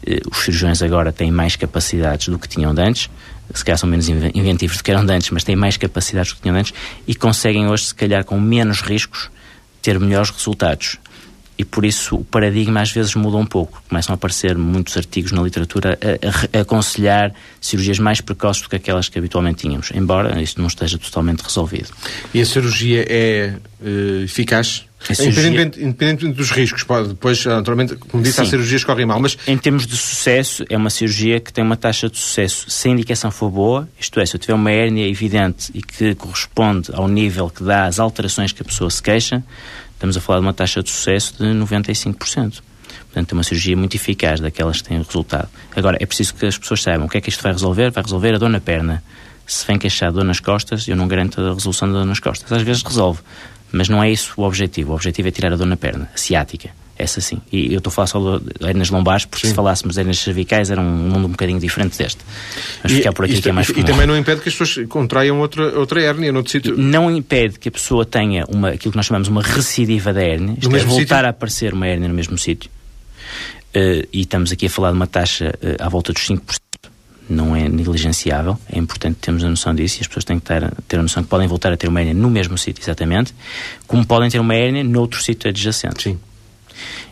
Eh, 0.05 0.21
os 0.30 0.39
cirurgiões 0.39 0.82
agora 0.82 1.11
têm 1.11 1.32
mais 1.32 1.55
capacidades 1.55 2.28
do 2.28 2.39
que 2.39 2.47
tinham 2.47 2.73
antes 2.78 3.09
se 3.53 3.63
calhar 3.63 3.78
são 3.78 3.88
menos 3.88 4.09
inventivos 4.09 4.78
do 4.78 4.84
que 4.84 4.91
eram 4.91 5.01
antes, 5.01 5.30
mas 5.30 5.43
têm 5.43 5.55
mais 5.55 5.78
capacidades 5.78 6.32
do 6.32 6.36
que 6.38 6.41
tinham 6.41 6.55
antes 6.55 6.73
e 7.07 7.13
conseguem 7.13 7.67
hoje, 7.67 7.86
se 7.86 7.95
calhar, 7.95 8.23
com 8.23 8.39
menos 8.39 8.82
riscos, 8.82 9.30
ter 9.82 9.99
melhores 9.99 10.30
resultados. 10.30 10.97
E 11.57 11.63
por 11.63 11.86
isso 11.86 12.17
o 12.17 12.23
paradigma 12.26 12.82
às 12.82 12.91
vezes 12.91 13.15
muda 13.15 13.38
um 13.38 13.45
pouco. 13.45 13.82
Começam 13.88 14.11
a 14.13 14.15
aparecer 14.15 14.57
muitos 14.57 14.97
artigos 14.97 15.32
na 15.32 15.41
literatura 15.41 15.97
a, 16.01 16.57
a, 16.57 16.59
a 16.59 16.61
aconselhar 16.63 17.34
cirurgias 17.61 17.97
mais 17.97 18.19
precoces 18.19 18.61
do 18.63 18.69
que 18.69 18.76
aquelas 18.76 19.07
que 19.07 19.17
habitualmente 19.17 19.61
tínhamos, 19.61 19.89
embora 19.93 20.41
isto 20.41 20.59
não 20.59 20.67
esteja 20.67 20.97
totalmente 20.97 21.41
resolvido. 21.41 21.89
E 22.34 22.41
a 22.41 22.45
cirurgia 22.45 23.05
é 23.07 23.53
uh, 23.80 24.23
eficaz? 24.23 24.84
Independente, 25.19 25.83
independente, 25.83 26.27
dos 26.29 26.49
riscos, 26.49 26.83
pode, 26.83 27.09
depois, 27.09 27.45
naturalmente, 27.45 27.95
como 27.95 28.23
disse, 28.23 28.37
Sim. 28.37 28.41
há 28.41 28.45
cirurgias 28.45 28.81
que 28.81 28.87
correm 28.87 29.05
mal, 29.05 29.19
mas... 29.19 29.37
Em 29.45 29.57
termos 29.57 29.85
de 29.85 29.95
sucesso, 29.95 30.65
é 30.67 30.75
uma 30.75 30.89
cirurgia 30.89 31.39
que 31.39 31.53
tem 31.53 31.63
uma 31.63 31.77
taxa 31.77 32.09
de 32.09 32.17
sucesso 32.17 32.69
se 32.69 32.87
a 32.87 32.91
indicação 32.91 33.29
for 33.29 33.51
boa, 33.51 33.87
isto 33.99 34.19
é, 34.19 34.25
se 34.25 34.35
eu 34.35 34.39
tiver 34.39 34.53
uma 34.53 34.71
hérnia 34.71 35.07
evidente 35.07 35.69
e 35.73 35.81
que 35.81 36.15
corresponde 36.15 36.89
ao 36.93 37.07
nível 37.07 37.49
que 37.49 37.63
dá 37.63 37.85
às 37.85 37.99
alterações 37.99 38.51
que 38.51 38.61
a 38.61 38.65
pessoa 38.65 38.89
se 38.89 39.01
queixa, 39.01 39.43
estamos 39.93 40.17
a 40.17 40.21
falar 40.21 40.39
de 40.39 40.45
uma 40.45 40.53
taxa 40.53 40.81
de 40.81 40.89
sucesso 40.89 41.35
de 41.37 41.43
95%. 41.43 42.61
Portanto, 43.15 43.31
é 43.31 43.33
uma 43.33 43.43
cirurgia 43.43 43.77
muito 43.77 43.95
eficaz, 43.95 44.41
daquelas 44.41 44.81
que 44.81 44.89
têm 44.89 44.97
resultado. 44.97 45.47
Agora, 45.73 45.97
é 46.01 46.05
preciso 46.05 46.35
que 46.35 46.45
as 46.45 46.57
pessoas 46.57 46.81
saibam 46.81 47.05
o 47.05 47.09
que 47.09 47.17
é 47.17 47.21
que 47.21 47.29
isto 47.29 47.41
vai 47.41 47.53
resolver. 47.53 47.89
Vai 47.89 48.03
resolver 48.03 48.35
a 48.35 48.37
dor 48.37 48.49
na 48.49 48.59
perna. 48.59 49.01
Se 49.47 49.65
vem 49.65 49.77
queixar 49.77 50.09
de 50.09 50.15
dor 50.15 50.25
nas 50.25 50.41
costas, 50.41 50.85
eu 50.85 50.97
não 50.97 51.07
garanto 51.07 51.39
a 51.39 51.53
resolução 51.53 51.87
da 51.87 51.93
dor 51.99 52.05
nas 52.05 52.19
costas. 52.19 52.51
Às 52.51 52.61
vezes 52.63 52.83
resolve, 52.83 53.21
mas 53.72 53.89
não 53.89 54.03
é 54.03 54.09
isso 54.09 54.34
o 54.38 54.43
objetivo. 54.43 54.91
O 54.91 54.95
objetivo 54.95 55.28
é 55.28 55.32
tirar 55.32 55.53
a 55.53 55.55
dor 55.55 55.68
na 55.68 55.78
perna, 55.78 56.09
a 56.13 56.18
ciática. 56.18 56.70
Essa 56.97 57.20
sim. 57.20 57.41
E 57.51 57.74
eu 57.74 57.80
estou 57.80 57.91
a 57.91 57.93
falar 57.93 58.07
só 58.07 58.39
de 58.39 58.66
hernias 58.66 58.89
lombares, 58.89 59.26
porque 59.26 59.45
sim. 59.45 59.49
se 59.49 59.55
falássemos 59.55 59.95
de 59.95 60.01
hernias 60.01 60.18
cervicais 60.20 60.72
era 60.72 60.80
um 60.80 60.86
mundo 60.86 61.28
um 61.28 61.32
bocadinho 61.32 61.59
diferente 61.59 61.97
deste. 61.97 62.20
Mas 62.82 62.91
e, 62.93 62.95
ficar 62.95 63.11
por 63.11 63.26
aqui 63.26 63.41
que 63.41 63.49
é 63.49 63.51
mais 63.51 63.68
comum. 63.68 63.82
E 63.82 63.84
também 63.84 64.07
não 64.07 64.18
impede 64.18 64.39
que 64.39 64.47
as 64.47 64.55
pessoas 64.55 64.88
contraiam 64.88 65.39
outra, 65.41 65.78
outra 65.78 66.01
hérnia 66.01 66.32
noutro 66.32 66.53
sítio? 66.53 66.78
Não 66.78 67.11
impede 67.11 67.59
que 67.59 67.68
a 67.68 67.72
pessoa 67.72 68.05
tenha 68.05 68.45
uma, 68.47 68.70
aquilo 68.70 68.91
que 68.91 68.97
nós 68.97 69.07
chamamos 69.07 69.28
uma 69.28 69.41
recidiva 69.41 70.13
da 70.13 70.24
hérnia, 70.24 70.53
isto 70.53 70.74
é, 70.74 70.80
voltar 70.80 70.99
sítio? 70.99 71.16
a 71.18 71.30
aparecer 71.30 71.74
uma 71.74 71.86
hérnia 71.86 72.07
no 72.07 72.13
mesmo 72.13 72.38
sítio. 72.38 72.70
Uh, 73.76 74.07
e 74.13 74.22
estamos 74.22 74.53
aqui 74.53 74.68
a 74.68 74.70
falar 74.70 74.91
de 74.91 74.95
uma 74.95 75.07
taxa 75.07 75.53
uh, 75.61 75.84
à 75.84 75.89
volta 75.89 76.13
dos 76.13 76.26
5% 76.26 76.39
não 77.30 77.55
é 77.55 77.67
negligenciável, 77.67 78.57
é 78.71 78.78
importante 78.78 79.17
termos 79.19 79.43
a 79.43 79.49
noção 79.49 79.73
disso 79.73 79.99
e 79.99 80.01
as 80.01 80.07
pessoas 80.07 80.26
têm 80.26 80.39
que 80.39 80.45
ter, 80.45 80.71
ter 80.88 80.99
a 80.99 81.01
noção 81.01 81.23
que 81.23 81.30
podem 81.30 81.47
voltar 81.47 81.71
a 81.73 81.78
ter 81.78 81.88
uma 81.88 81.99
hérnia 81.99 82.13
no 82.13 82.30
mesmo 82.30 82.57
sítio, 82.57 82.82
exatamente, 82.84 83.34
como 83.88 84.05
podem 84.05 84.30
ter 84.30 84.39
uma 84.39 84.55
hérnia 84.55 84.84
noutro 84.84 85.21
sítio 85.21 85.49
adjacente. 85.49 86.03
Sim. 86.03 86.19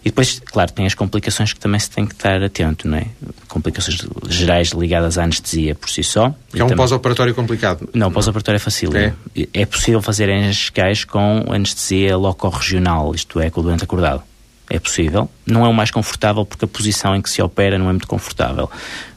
E 0.03 0.09
depois, 0.09 0.41
claro, 0.45 0.71
tem 0.71 0.85
as 0.85 0.93
complicações 0.93 1.53
que 1.53 1.59
também 1.59 1.79
se 1.79 1.89
tem 1.89 2.05
que 2.05 2.13
estar 2.13 2.43
atento, 2.43 2.87
não 2.87 2.97
é? 2.97 3.05
Complicações 3.47 4.05
gerais 4.27 4.69
ligadas 4.71 5.17
à 5.17 5.23
anestesia 5.23 5.75
por 5.75 5.89
si 5.89 6.03
só. 6.03 6.35
É 6.53 6.57
um 6.57 6.67
também... 6.67 6.75
pós-operatório 6.75 7.33
complicado? 7.33 7.89
Não, 7.93 8.11
pós-operatório 8.11 8.57
é 8.57 8.59
fácil. 8.59 8.95
É? 8.97 9.13
é 9.53 9.65
possível 9.65 10.01
fazer 10.01 10.27
hernias 10.27 11.05
com 11.05 11.45
anestesia 11.49 12.17
locorregional, 12.17 13.15
isto 13.15 13.39
é, 13.39 13.49
com 13.49 13.61
o 13.61 13.63
doente 13.63 13.85
acordado. 13.85 14.21
É 14.69 14.79
possível. 14.79 15.29
Não 15.45 15.65
é 15.65 15.69
o 15.69 15.73
mais 15.73 15.91
confortável 15.91 16.45
porque 16.45 16.65
a 16.65 16.67
posição 16.67 17.15
em 17.15 17.21
que 17.21 17.29
se 17.29 17.41
opera 17.41 17.77
não 17.77 17.89
é 17.89 17.93
muito 17.93 18.07
confortável. 18.07 18.69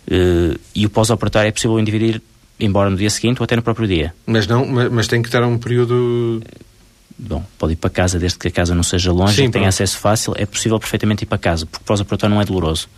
Uh, 0.09 0.59
e 0.75 0.87
o 0.87 0.91
pós-operatório 0.91 1.49
é 1.49 1.53
possível 1.53 1.77
o 1.77 1.81
indivíduo 1.81 2.09
ir 2.09 2.23
embora 2.59 2.91
no 2.91 2.97
dia 2.97 3.11
seguinte 3.11 3.41
ou 3.41 3.45
até 3.45 3.57
no 3.57 3.63
próprio 3.63 3.87
dia. 3.87 4.15
Mas 4.27 4.47
não, 4.47 4.67
mas, 4.67 4.91
mas 4.91 5.09
tem 5.09 5.23
que 5.23 5.29
estar 5.29 5.43
um 5.45 5.59
período 5.59 6.43
bom, 7.19 7.43
pode 7.59 7.73
ir 7.73 7.77
para 7.77 7.89
casa 7.89 8.19
desde 8.19 8.39
que 8.39 8.49
a 8.49 8.51
casa 8.51 8.75
não 8.75 8.83
seja 8.83 9.11
longe 9.11 9.37
Sim, 9.37 9.45
e 9.45 9.51
tenha 9.51 9.69
acesso 9.69 9.99
fácil, 9.99 10.35
é 10.37 10.45
possível 10.45 10.79
perfeitamente 10.79 11.23
ir 11.23 11.27
para 11.27 11.39
casa, 11.39 11.65
porque 11.65 11.85
pós-operatório 11.85 12.35
não 12.35 12.43
é 12.43 12.45
doloroso. 12.45 12.89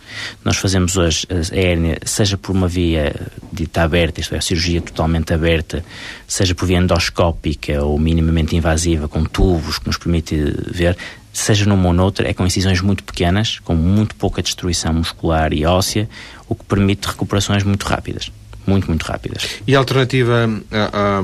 Nós 0.43 0.57
fazemos 0.57 0.97
hoje 0.97 1.25
a 1.29 1.55
hérnia, 1.55 1.97
seja 2.05 2.37
por 2.37 2.53
uma 2.53 2.67
via 2.67 3.15
dita 3.51 3.81
aberta, 3.81 4.19
isto 4.19 4.35
é, 4.35 4.37
a 4.37 4.41
cirurgia 4.41 4.81
totalmente 4.81 5.33
aberta, 5.33 5.83
seja 6.27 6.53
por 6.53 6.65
via 6.65 6.77
endoscópica 6.77 7.83
ou 7.83 7.97
minimamente 7.97 8.55
invasiva, 8.55 9.07
com 9.07 9.23
tubos 9.23 9.79
que 9.79 9.87
nos 9.87 9.97
permite 9.97 10.35
ver, 10.69 10.97
seja 11.31 11.65
numa 11.65 11.87
ou 11.87 11.93
noutra, 11.93 12.29
é 12.29 12.33
com 12.33 12.45
incisões 12.45 12.81
muito 12.81 13.03
pequenas, 13.03 13.59
com 13.59 13.75
muito 13.75 14.15
pouca 14.15 14.41
destruição 14.41 14.93
muscular 14.93 15.53
e 15.53 15.65
óssea, 15.65 16.09
o 16.47 16.55
que 16.55 16.63
permite 16.63 17.07
recuperações 17.07 17.63
muito 17.63 17.83
rápidas. 17.83 18.31
Muito, 18.65 18.87
muito 18.87 19.03
rápidas. 19.03 19.61
E 19.65 19.75
a 19.75 19.79
alternativa 19.79 20.49
a, 20.71 21.21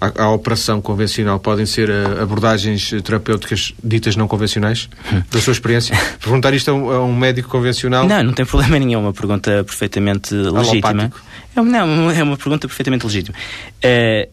a, 0.00 0.24
a 0.24 0.30
operação 0.30 0.80
convencional 0.82 1.40
podem 1.40 1.64
ser 1.64 1.88
eh, 1.88 2.20
abordagens 2.20 2.90
terapêuticas 3.02 3.72
ditas 3.82 4.14
não 4.14 4.28
convencionais? 4.28 4.90
da 5.30 5.40
sua 5.40 5.52
experiência? 5.52 5.96
Perguntar 6.20 6.52
isto 6.52 6.70
a 6.70 6.74
um, 6.74 6.90
a 6.90 7.04
um, 7.04 7.16
médico 7.16 7.48
convencional? 7.48 8.06
Não, 8.06 8.22
não 8.22 8.32
tem 8.34 8.44
problema 8.44 8.78
nenhum. 8.78 9.00
É 9.00 9.02
uma 9.02 9.12
pergunta 9.12 9.64
perfeitamente 9.64 10.34
legítima. 10.34 11.10
É, 11.56 11.62
não, 11.62 12.10
é 12.10 12.22
uma 12.22 12.36
pergunta 12.36 12.68
perfeitamente 12.68 13.06
legítima. 13.06 13.36
É, 13.80 14.28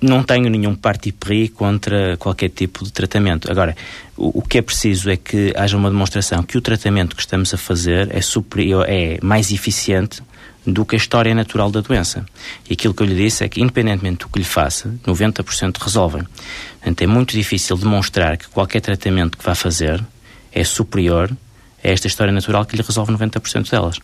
não 0.00 0.22
tenho 0.22 0.48
nenhum 0.50 0.74
parti 0.74 1.10
pris 1.12 1.50
contra 1.50 2.16
qualquer 2.18 2.50
tipo 2.50 2.84
de 2.84 2.92
tratamento. 2.92 3.50
Agora, 3.50 3.76
o, 4.16 4.40
o, 4.40 4.42
que 4.42 4.58
é 4.58 4.62
preciso 4.62 5.10
é 5.10 5.16
que 5.16 5.52
haja 5.56 5.76
uma 5.76 5.90
demonstração 5.90 6.42
que 6.42 6.58
o 6.58 6.60
tratamento 6.60 7.16
que 7.16 7.22
estamos 7.22 7.52
a 7.54 7.56
fazer 7.56 8.14
é 8.14 8.20
superior, 8.20 8.84
é 8.88 9.18
mais 9.22 9.50
eficiente 9.50 10.22
do 10.66 10.84
que 10.84 10.96
a 10.96 10.98
história 10.98 11.34
natural 11.34 11.70
da 11.70 11.80
doença. 11.80 12.26
E 12.68 12.74
aquilo 12.74 12.92
que 12.92 13.02
eu 13.02 13.06
lhe 13.06 13.14
disse 13.14 13.44
é 13.44 13.48
que, 13.48 13.60
independentemente 13.60 14.18
do 14.18 14.28
que 14.28 14.38
lhe 14.38 14.44
faça, 14.44 14.92
90% 15.06 15.76
resolvem. 15.80 16.24
Portanto, 16.74 17.02
é 17.02 17.06
muito 17.06 17.32
difícil 17.32 17.76
demonstrar 17.76 18.36
que 18.36 18.48
qualquer 18.48 18.80
tratamento 18.80 19.38
que 19.38 19.44
vá 19.44 19.54
fazer 19.54 20.04
é 20.52 20.64
superior 20.64 21.30
a 21.82 21.88
esta 21.88 22.06
história 22.06 22.32
natural 22.32 22.66
que 22.66 22.76
lhe 22.76 22.82
resolve 22.82 23.12
90% 23.12 23.70
delas. 23.70 23.98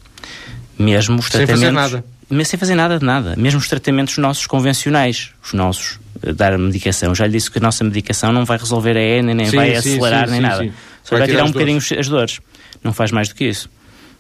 Mesmo 0.79 1.19
os 1.19 1.29
tratamentos... 1.29 1.61
Sem 1.61 1.73
fazer 1.73 1.97
nada 1.97 2.12
sem 2.45 2.59
fazer 2.59 2.75
nada 2.75 2.99
de 2.99 3.05
nada. 3.05 3.35
Mesmo 3.37 3.59
os 3.59 3.69
tratamentos 3.69 4.19
nossos 4.19 4.47
convencionais, 4.47 5.31
os 5.43 5.53
nossos, 5.53 5.99
uh, 6.25 6.33
dar 6.33 6.53
a 6.53 6.59
medicação. 6.59 7.15
Já 7.15 7.27
lhe 7.27 7.33
disse 7.33 7.51
que 7.51 7.59
a 7.59 7.61
nossa 7.61 7.85
medicação 7.85 8.33
não 8.33 8.45
vai 8.45 8.59
resolver 8.59 8.97
a 8.97 9.01
ENA, 9.01 9.35
nem 9.35 9.47
sim, 9.47 9.57
vai 9.57 9.71
sim, 9.71 9.95
acelerar, 9.95 10.27
sim, 10.27 10.33
nem 10.33 10.41
nada. 10.41 10.65
Só 11.03 11.17
vai, 11.17 11.21
vai 11.21 11.29
tirar 11.29 11.45
um 11.45 11.53
bocadinho 11.53 11.79
as 11.79 12.09
dores. 12.09 12.41
Não 12.83 12.93
faz 12.93 13.11
mais 13.11 13.29
do 13.29 13.35
que 13.35 13.45
isso. 13.45 13.69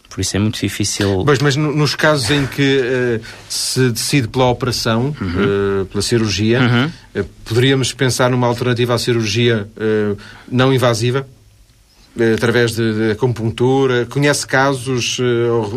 Por 0.08 0.20
isso 0.20 0.36
é 0.36 0.40
muito 0.40 0.60
difícil. 0.60 1.22
Pois, 1.24 1.38
mas 1.38 1.56
nos 1.56 1.94
casos 1.94 2.30
em 2.30 2.46
que 2.46 2.80
uh, 2.80 3.24
se 3.48 3.90
decide 3.90 4.28
pela 4.28 4.50
operação, 4.50 5.16
uhum. 5.18 5.82
uh, 5.82 5.86
pela 5.86 6.02
cirurgia, 6.02 6.60
uhum. 6.60 7.24
poderíamos 7.46 7.94
pensar 7.94 8.30
numa 8.30 8.46
alternativa 8.46 8.94
à 8.94 8.98
cirurgia 8.98 9.68
não 10.50 10.72
invasiva? 10.72 11.26
através 12.34 12.72
de, 12.72 12.92
de 12.92 13.10
acupuntura, 13.12 14.04
conhece 14.04 14.46
casos, 14.46 15.18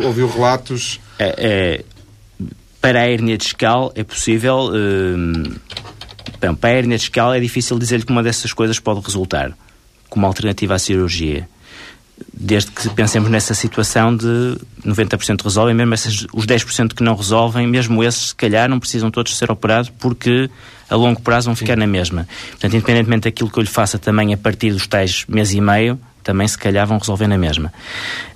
ouviu 0.03 0.27
relatos? 0.27 0.99
É, 1.17 1.35
é, 1.37 1.85
para 2.85 2.99
a 2.99 3.09
hérnia 3.09 3.35
discal 3.35 3.91
é 3.95 4.03
possível. 4.03 4.69
Uh, 4.69 5.59
bem, 6.39 6.53
para 6.53 6.69
a 6.69 6.73
hérnia 6.73 6.97
discal 6.99 7.33
é 7.33 7.39
difícil 7.39 7.79
dizer-lhe 7.79 8.05
que 8.05 8.11
uma 8.11 8.21
dessas 8.21 8.53
coisas 8.53 8.77
pode 8.77 8.99
resultar 8.99 9.57
como 10.07 10.27
alternativa 10.27 10.75
à 10.75 10.79
cirurgia. 10.79 11.49
Desde 12.31 12.69
que 12.69 12.87
pensemos 12.89 13.27
nessa 13.29 13.55
situação 13.55 14.15
de 14.15 14.55
90% 14.85 15.41
resolvem, 15.43 15.73
mesmo 15.73 15.95
esses, 15.95 16.27
os 16.31 16.45
10% 16.45 16.93
que 16.93 17.01
não 17.01 17.15
resolvem, 17.15 17.65
mesmo 17.65 18.03
esses, 18.03 18.27
se 18.27 18.35
calhar, 18.35 18.69
não 18.69 18.79
precisam 18.79 19.09
todos 19.09 19.35
ser 19.35 19.49
operados 19.49 19.89
porque 19.89 20.47
a 20.87 20.95
longo 20.95 21.19
prazo 21.21 21.47
vão 21.47 21.55
ficar 21.55 21.73
Sim. 21.73 21.79
na 21.79 21.87
mesma. 21.87 22.27
Portanto, 22.51 22.75
independentemente 22.75 23.23
daquilo 23.23 23.49
que 23.49 23.57
eu 23.57 23.63
lhe 23.63 23.69
faça 23.69 23.97
também 23.97 24.31
a 24.31 24.37
partir 24.37 24.71
dos 24.71 24.85
tais 24.85 25.25
mês 25.27 25.51
e 25.53 25.59
meio, 25.59 25.99
também 26.23 26.47
se 26.47 26.57
calhar 26.57 26.85
vão 26.85 26.99
resolver 26.99 27.27
na 27.27 27.37
mesma. 27.37 27.73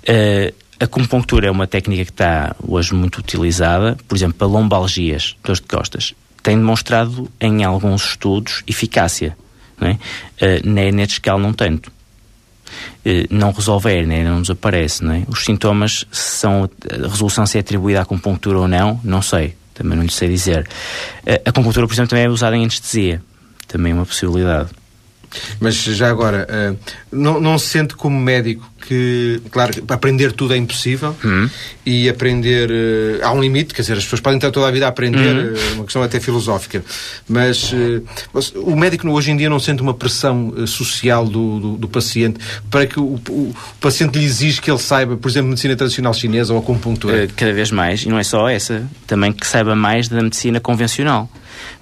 Uh, 0.04 0.52
a 0.80 0.86
acupuntura 0.86 1.48
é 1.48 1.52
uma 1.52 1.68
técnica 1.68 2.06
que 2.06 2.12
está 2.12 2.56
hoje 2.66 2.94
muito 2.94 3.18
utilizada, 3.18 3.98
por 4.08 4.16
exemplo, 4.16 4.36
para 4.36 4.48
lombalgias, 4.48 5.36
dores 5.44 5.60
de 5.60 5.68
costas. 5.68 6.16
Tem 6.42 6.56
demonstrado 6.56 7.30
em 7.40 7.64
alguns 7.66 8.12
estudos 8.12 8.64
eficácia. 8.66 9.38
Não 9.80 9.90
é? 9.90 9.94
Uh, 9.94 10.70
na 10.70 10.82
hernia 10.82 11.06
discal 11.06 11.38
não 11.38 11.52
tanto. 11.52 11.92
Uh, 13.06 13.28
não 13.30 13.52
resolve 13.52 13.90
a 13.90 13.94
hernia, 13.94 14.24
não 14.24 14.42
desaparece. 14.42 15.04
Não 15.04 15.14
é? 15.14 15.24
Os 15.28 15.44
sintomas, 15.44 16.06
são, 16.12 16.70
a 16.90 17.08
resolução 17.08 17.46
se 17.46 17.58
é 17.58 17.62
atribuída 17.62 18.00
à 18.00 18.04
acupuntura 18.04 18.60
ou 18.60 18.68
não, 18.68 19.00
não 19.04 19.22
sei. 19.22 19.56
Também 19.74 19.98
não 19.98 20.04
lhe 20.04 20.12
sei 20.12 20.30
dizer. 20.30 20.68
Uh, 21.28 21.42
a 21.46 21.50
acupuntura, 21.50 21.88
por 21.88 21.94
exemplo, 21.94 22.10
também 22.10 22.26
é 22.26 22.30
usada 22.30 22.56
em 22.56 22.62
anestesia. 22.62 23.22
Também 23.68 23.92
é 23.92 23.96
uma 23.96 24.06
possibilidade. 24.06 24.70
Mas 25.60 25.76
já 25.76 26.10
agora, 26.10 26.48
uh, 26.50 26.78
não, 27.12 27.40
não 27.40 27.58
se 27.58 27.68
sente 27.68 27.96
como 27.96 28.20
médico 28.20 28.70
que, 28.88 29.42
claro, 29.52 29.74
aprender 29.90 30.32
tudo 30.32 30.54
é 30.54 30.58
impossível 30.58 31.16
uhum. 31.24 31.50
e 31.86 32.10
aprender. 32.10 32.70
Uh, 32.70 33.26
há 33.26 33.32
um 33.32 33.42
limite, 33.42 33.74
quer 33.74 33.82
dizer, 33.82 33.98
as 33.98 34.04
pessoas 34.04 34.22
podem 34.22 34.38
estar 34.38 34.52
toda 34.52 34.68
a 34.68 34.72
vida 34.72 34.86
a 34.86 34.90
aprender, 34.90 35.36
uhum. 35.36 35.54
uh, 35.54 35.74
uma 35.76 35.84
questão 35.84 36.02
até 36.02 36.20
filosófica, 36.20 36.84
mas 37.28 37.74
o 38.56 38.76
médico 38.76 39.08
hoje 39.10 39.32
em 39.32 39.38
dia 39.38 39.50
não 39.50 39.60
sente 39.60 39.82
uma 39.82 39.94
pressão 39.94 40.54
social 40.66 41.26
do, 41.26 41.60
do, 41.60 41.78
do 41.78 41.88
paciente 41.88 42.40
para 42.70 42.86
que 42.86 43.00
o, 43.00 43.20
o, 43.30 43.32
o, 43.32 43.56
paciente 43.80 44.18
lhe 44.18 44.26
exige 44.26 44.62
que 44.62 44.70
ele 44.70 44.80
saiba, 44.80 45.18
por 45.18 45.30
exemplo, 45.30 45.50
medicina 45.50 45.76
tradicional 45.76 46.14
chinesa 46.14 46.54
ou 46.54 46.60
acupuntura. 46.60 47.28
cada 47.36 47.54
vez 47.54 47.72
mais, 47.72 48.04
e 48.04 48.10
não 48.10 48.18
é 48.18 48.24
só 48.24 48.50
essa, 48.50 48.88
também 49.06 49.32
que 49.32 49.46
saiba 49.46 49.76
mais 49.76 50.08
da 50.08 50.22
medicina 50.22 50.60
convencional 50.60 51.30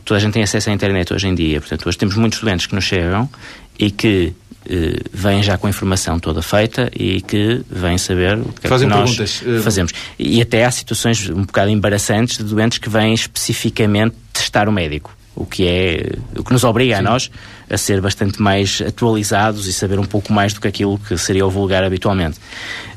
toda 0.06 0.18
a 0.18 0.22
gente 0.22 0.34
tem 0.34 0.44
acesso 0.44 0.70
à 0.70 0.74
internet 0.74 1.14
hoje 1.14 1.28
em 1.28 1.36
dia. 1.36 1.60
Portanto, 1.60 1.88
hoje 1.88 1.98
temos 1.98 2.16
muitos 2.16 2.40
doentes 2.40 2.66
que 2.66 2.76
nos 2.76 2.84
chegam 2.84 3.30
e 3.78 3.92
que 3.92 4.34
eh, 4.70 5.00
vêm 5.14 5.42
já 5.42 5.58
com 5.58 5.68
a 5.68 5.70
informação 5.70 6.20
toda 6.20 6.42
feita 6.42 6.92
e 6.94 7.22
que 7.22 7.62
vêm 7.70 7.98
saber 7.98 8.38
o 8.38 8.52
que, 8.52 8.68
Fazem 8.68 8.88
é 8.88 8.92
que 8.92 8.98
nós 8.98 9.16
perguntas. 9.16 9.44
Eh, 9.46 9.62
fazemos. 9.62 9.94
E 10.20 10.42
até 10.42 10.66
há 10.66 10.72
situações 10.72 11.30
um 11.30 11.46
bocado 11.46 11.70
embaraçantes 11.70 12.38
de 12.38 12.44
doentes 12.44 12.78
que 12.78 12.90
vêm 12.90 13.14
especificamente 13.14 14.16
testar 14.34 14.68
o 14.68 14.72
médico. 14.72 15.16
O 15.34 15.46
que 15.46 15.68
é 15.68 16.12
o 16.36 16.44
que 16.44 16.52
nos 16.52 16.64
obriga 16.64 16.96
Sim. 16.96 17.00
a 17.00 17.04
nós 17.04 17.32
a 17.70 17.78
ser 17.78 18.02
bastante 18.02 18.42
mais 18.42 18.82
atualizados 18.86 19.68
e 19.68 19.74
saber 19.74 20.00
um 20.00 20.06
pouco 20.06 20.34
mais 20.34 20.52
do 20.52 20.60
que 20.60 20.68
aquilo 20.68 20.98
que 20.98 21.18
seria 21.18 21.46
o 21.46 21.50
vulgar 21.50 21.84
habitualmente. 21.84 22.38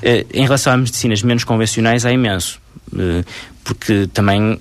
Eh, 0.02 0.26
em 0.34 0.42
relação 0.42 0.72
às 0.72 0.78
medicinas 0.78 1.22
menos 1.22 1.44
convencionais, 1.44 2.04
há 2.04 2.12
imenso. 2.12 2.60
Porque 3.62 4.08
também 4.08 4.58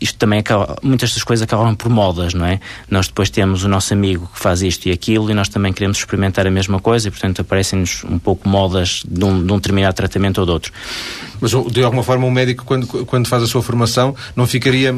isto 0.00 0.18
também 0.18 0.38
acaba, 0.38 0.76
muitas 0.82 1.12
das 1.14 1.22
coisas 1.22 1.42
acabam 1.42 1.74
por 1.74 1.88
modas, 1.88 2.34
não 2.34 2.46
é? 2.46 2.60
Nós 2.90 3.08
depois 3.08 3.30
temos 3.30 3.64
o 3.64 3.68
nosso 3.68 3.92
amigo 3.92 4.28
que 4.32 4.38
faz 4.38 4.62
isto 4.62 4.86
e 4.86 4.92
aquilo 4.92 5.30
e 5.30 5.34
nós 5.34 5.48
também 5.48 5.72
queremos 5.72 5.98
experimentar 5.98 6.46
a 6.46 6.50
mesma 6.50 6.80
coisa 6.80 7.08
e, 7.08 7.10
portanto, 7.10 7.40
aparecem-nos 7.40 8.04
um 8.04 8.18
pouco 8.18 8.48
modas 8.48 9.02
de 9.06 9.24
um, 9.24 9.44
de 9.44 9.52
um 9.52 9.56
determinado 9.56 9.94
tratamento 9.94 10.38
ou 10.38 10.46
de 10.46 10.52
outro. 10.52 10.72
Mas, 11.40 11.50
de 11.50 11.82
alguma 11.82 12.02
forma, 12.02 12.26
um 12.26 12.30
médico, 12.30 12.64
quando, 12.64 12.86
quando 13.06 13.28
faz 13.28 13.42
a 13.42 13.46
sua 13.46 13.62
formação, 13.62 14.14
não 14.34 14.46
ficaria 14.46 14.94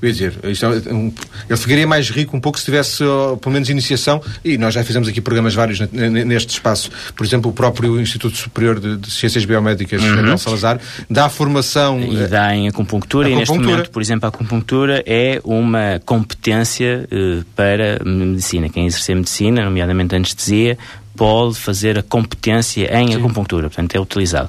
eu 0.00 0.08
ia 0.08 0.12
dizer, 0.12 0.34
é 0.42 0.92
um, 0.92 1.12
ele 1.48 1.58
ficaria 1.58 1.86
mais 1.86 2.10
rico 2.10 2.36
um 2.36 2.40
pouco 2.40 2.58
se 2.58 2.64
tivesse, 2.64 3.02
uh, 3.02 3.36
pelo 3.36 3.52
menos, 3.52 3.68
iniciação, 3.68 4.20
e 4.44 4.58
nós 4.58 4.74
já 4.74 4.84
fizemos 4.84 5.08
aqui 5.08 5.20
programas 5.20 5.54
vários 5.54 5.80
neste 5.90 6.50
espaço. 6.50 6.90
Por 7.16 7.24
exemplo, 7.24 7.50
o 7.50 7.54
próprio 7.54 8.00
Instituto 8.00 8.36
Superior 8.36 8.78
de, 8.80 8.96
de 8.96 9.10
Ciências 9.10 9.44
Biomédicas, 9.44 10.02
uhum. 10.02 10.16
Daniel 10.16 10.38
Salazar, 10.38 10.80
dá 11.08 11.28
formação. 11.28 12.00
E 12.00 12.16
uh, 12.16 12.28
dá 12.28 12.54
em 12.54 12.68
acupuntura, 12.68 13.28
e 13.28 13.34
neste 13.34 13.56
momento, 13.56 13.90
por 13.90 14.02
exemplo, 14.02 14.26
a 14.26 14.28
acupuntura 14.28 15.02
é 15.06 15.40
uma 15.44 16.00
competência 16.04 17.08
uh, 17.10 17.44
para 17.56 18.00
medicina. 18.04 18.68
Quem 18.68 18.86
exercer 18.86 19.16
medicina, 19.16 19.64
nomeadamente 19.64 20.14
anestesia, 20.14 20.78
pode 21.18 21.56
fazer 21.56 21.98
a 21.98 22.02
competência 22.02 22.96
em 22.96 23.08
Sim. 23.08 23.16
acupuntura, 23.16 23.68
portanto 23.68 23.94
é 23.96 24.00
utilizado. 24.00 24.48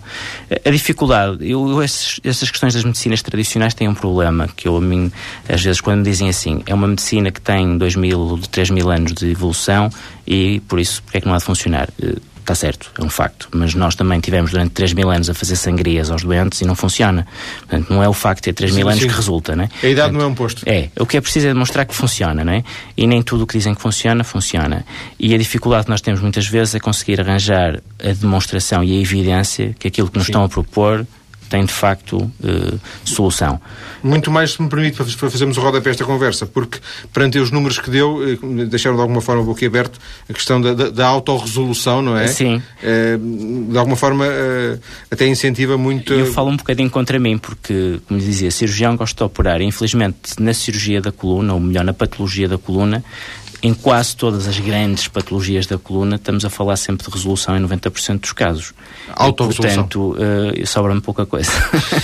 A 0.63 0.69
dificuldade, 0.69 1.49
eu, 1.49 1.81
esses, 1.81 2.19
essas 2.23 2.51
questões 2.51 2.75
das 2.75 2.83
medicinas 2.83 3.23
tradicionais 3.23 3.73
têm 3.73 3.87
um 3.87 3.95
problema, 3.95 4.47
que 4.47 4.67
eu 4.67 4.77
a 4.77 4.81
mim, 4.81 5.11
às 5.49 5.63
vezes 5.63 5.81
quando 5.81 5.97
me 5.99 6.03
dizem 6.03 6.29
assim, 6.29 6.61
é 6.67 6.73
uma 6.73 6.87
medicina 6.87 7.31
que 7.31 7.41
tem 7.41 7.75
2 7.75 7.95
mil, 7.95 8.39
3 8.51 8.69
mil 8.69 8.91
anos 8.91 9.13
de 9.13 9.31
evolução 9.31 9.89
e 10.27 10.59
por 10.67 10.79
isso, 10.79 11.01
porque 11.01 11.17
é 11.17 11.21
que 11.21 11.27
não 11.27 11.33
há 11.33 11.39
de 11.39 11.43
funcionar? 11.43 11.89
Está 12.49 12.55
certo, 12.55 12.91
é 12.97 13.03
um 13.03 13.11
facto. 13.11 13.47
Mas 13.51 13.75
nós 13.75 13.93
também 13.93 14.19
tivemos 14.19 14.49
durante 14.49 14.71
3 14.71 14.93
mil 14.93 15.11
anos 15.11 15.29
a 15.29 15.35
fazer 15.35 15.55
sangrias 15.55 16.09
aos 16.09 16.23
doentes 16.23 16.59
e 16.61 16.65
não 16.65 16.73
funciona. 16.73 17.27
Portanto, 17.59 17.93
não 17.93 18.01
é 18.01 18.09
o 18.09 18.13
facto 18.13 18.39
de 18.39 18.45
ter 18.45 18.53
3 18.53 18.71
sim, 18.71 18.77
mil 18.77 18.89
anos 18.89 19.03
sim. 19.03 19.07
que 19.07 19.13
resulta, 19.13 19.55
não 19.55 19.65
é? 19.65 19.69
A 19.83 19.87
idade 19.87 19.93
Portanto, 19.93 20.13
não 20.13 20.21
é 20.21 20.25
um 20.25 20.33
posto. 20.33 20.63
É. 20.65 20.89
O 20.99 21.05
que 21.05 21.17
é 21.17 21.21
preciso 21.21 21.45
é 21.45 21.53
demonstrar 21.53 21.85
que 21.85 21.93
funciona, 21.93 22.43
não 22.43 22.51
é? 22.51 22.63
E 22.97 23.05
nem 23.05 23.21
tudo 23.21 23.43
o 23.43 23.47
que 23.47 23.55
dizem 23.55 23.75
que 23.75 23.81
funciona, 23.83 24.23
funciona. 24.23 24.83
E 25.19 25.35
a 25.35 25.37
dificuldade 25.37 25.83
que 25.83 25.91
nós 25.91 26.01
temos 26.01 26.21
muitas 26.21 26.47
vezes 26.47 26.73
é 26.73 26.79
conseguir 26.79 27.21
arranjar 27.21 27.81
a 28.03 28.11
demonstração 28.13 28.83
e 28.83 28.97
a 28.97 28.99
evidência 28.99 29.75
que 29.77 29.87
aquilo 29.87 30.09
que 30.09 30.17
nos 30.17 30.25
sim. 30.25 30.31
estão 30.31 30.43
a 30.43 30.49
propor 30.49 31.05
tem 31.49 31.65
de 31.65 31.73
facto 31.73 32.17
uh, 32.17 32.79
solução. 33.03 33.59
Muito 34.03 34.31
mais, 34.31 34.51
se 34.51 34.61
me 34.61 34.69
permite, 34.69 34.95
para 34.95 35.29
fazermos 35.29 35.57
o 35.57 35.61
rodapé 35.61 35.89
esta 35.89 36.05
conversa, 36.05 36.45
porque 36.45 36.79
perante 37.11 37.39
os 37.39 37.51
números 37.51 37.79
que 37.79 37.89
deu, 37.89 38.21
eh, 38.23 38.65
deixaram 38.65 38.95
de 38.95 39.01
alguma 39.01 39.19
forma 39.19 39.41
o 39.41 39.45
boquiaberto 39.45 39.99
a 40.29 40.33
questão 40.33 40.61
da, 40.61 40.73
da, 40.73 40.89
da 40.89 41.07
autorresolução, 41.07 42.01
não 42.01 42.15
é? 42.15 42.27
Sim. 42.27 42.61
Uh, 42.81 43.71
de 43.71 43.77
alguma 43.77 43.97
forma 43.97 44.25
uh, 44.25 44.79
até 45.11 45.27
incentiva 45.27 45.77
muito. 45.77 46.13
Eu 46.13 46.27
falo 46.27 46.49
um 46.49 46.57
bocadinho 46.57 46.89
contra 46.89 47.19
mim, 47.19 47.37
porque, 47.37 47.99
como 48.07 48.19
dizia, 48.19 48.51
cirurgião 48.51 48.95
gosta 48.95 49.17
de 49.17 49.23
operar. 49.23 49.61
Infelizmente, 49.61 50.17
na 50.39 50.53
cirurgia 50.53 51.01
da 51.01 51.11
coluna, 51.11 51.53
ou 51.53 51.59
melhor, 51.59 51.83
na 51.83 51.93
patologia 51.93 52.47
da 52.47 52.57
coluna, 52.57 53.03
em 53.61 53.73
quase 53.73 54.15
todas 54.15 54.47
as 54.47 54.57
grandes 54.59 55.07
patologias 55.07 55.65
da 55.65 55.77
coluna, 55.77 56.15
estamos 56.15 56.45
a 56.45 56.49
falar 56.49 56.77
sempre 56.77 57.05
de 57.05 57.13
resolução 57.13 57.57
em 57.57 57.61
90% 57.61 58.19
dos 58.19 58.31
casos. 58.31 58.73
Autorresolução. 59.13 59.87
Portanto, 59.87 60.15
uh, 60.17 60.67
sobra-me 60.67 61.01
pouca 61.01 61.25
coisa. 61.25 61.51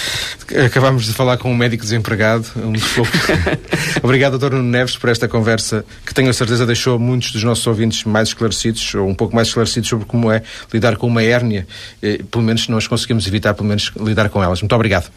Acabámos 0.66 1.06
de 1.06 1.14
falar 1.14 1.38
com 1.38 1.51
um 1.51 1.56
médico 1.56 1.84
desempregado, 1.84 2.45
um 2.58 2.74
pouco. 2.74 3.12
Obrigado, 4.03 4.38
Dr. 4.38 4.51
Nuno 4.51 4.70
Neves, 4.70 4.97
por 4.97 5.10
esta 5.10 5.28
conversa 5.28 5.86
que 6.06 6.14
tenho 6.14 6.30
a 6.30 6.34
certeza 6.34 6.66
deixou 6.66 6.99
muitos 6.99 7.32
dos 7.32 7.43
nossos 7.43 7.66
ouvintes 7.66 8.03
mais 8.03 8.30
esclarecidos, 8.30 8.93
ou 8.95 9.08
um 9.08 9.16
pouco 9.16 9.36
mais 9.36 9.47
esclarecidos 9.47 9.89
sobre 9.89 10.06
como 10.06 10.32
é 10.32 10.43
lidar 10.74 10.97
com 10.97 11.08
uma 11.08 11.24
hérnia. 11.24 11.68
Eh, 12.01 12.22
pelo 12.30 12.43
menos 12.43 12.68
nós 12.68 12.88
conseguimos 12.88 13.26
evitar, 13.28 13.53
pelo 13.53 13.68
menos, 13.68 13.91
lidar 13.99 14.30
com 14.30 14.43
elas. 14.43 14.62
Muito 14.62 14.76
obrigado. 14.76 15.10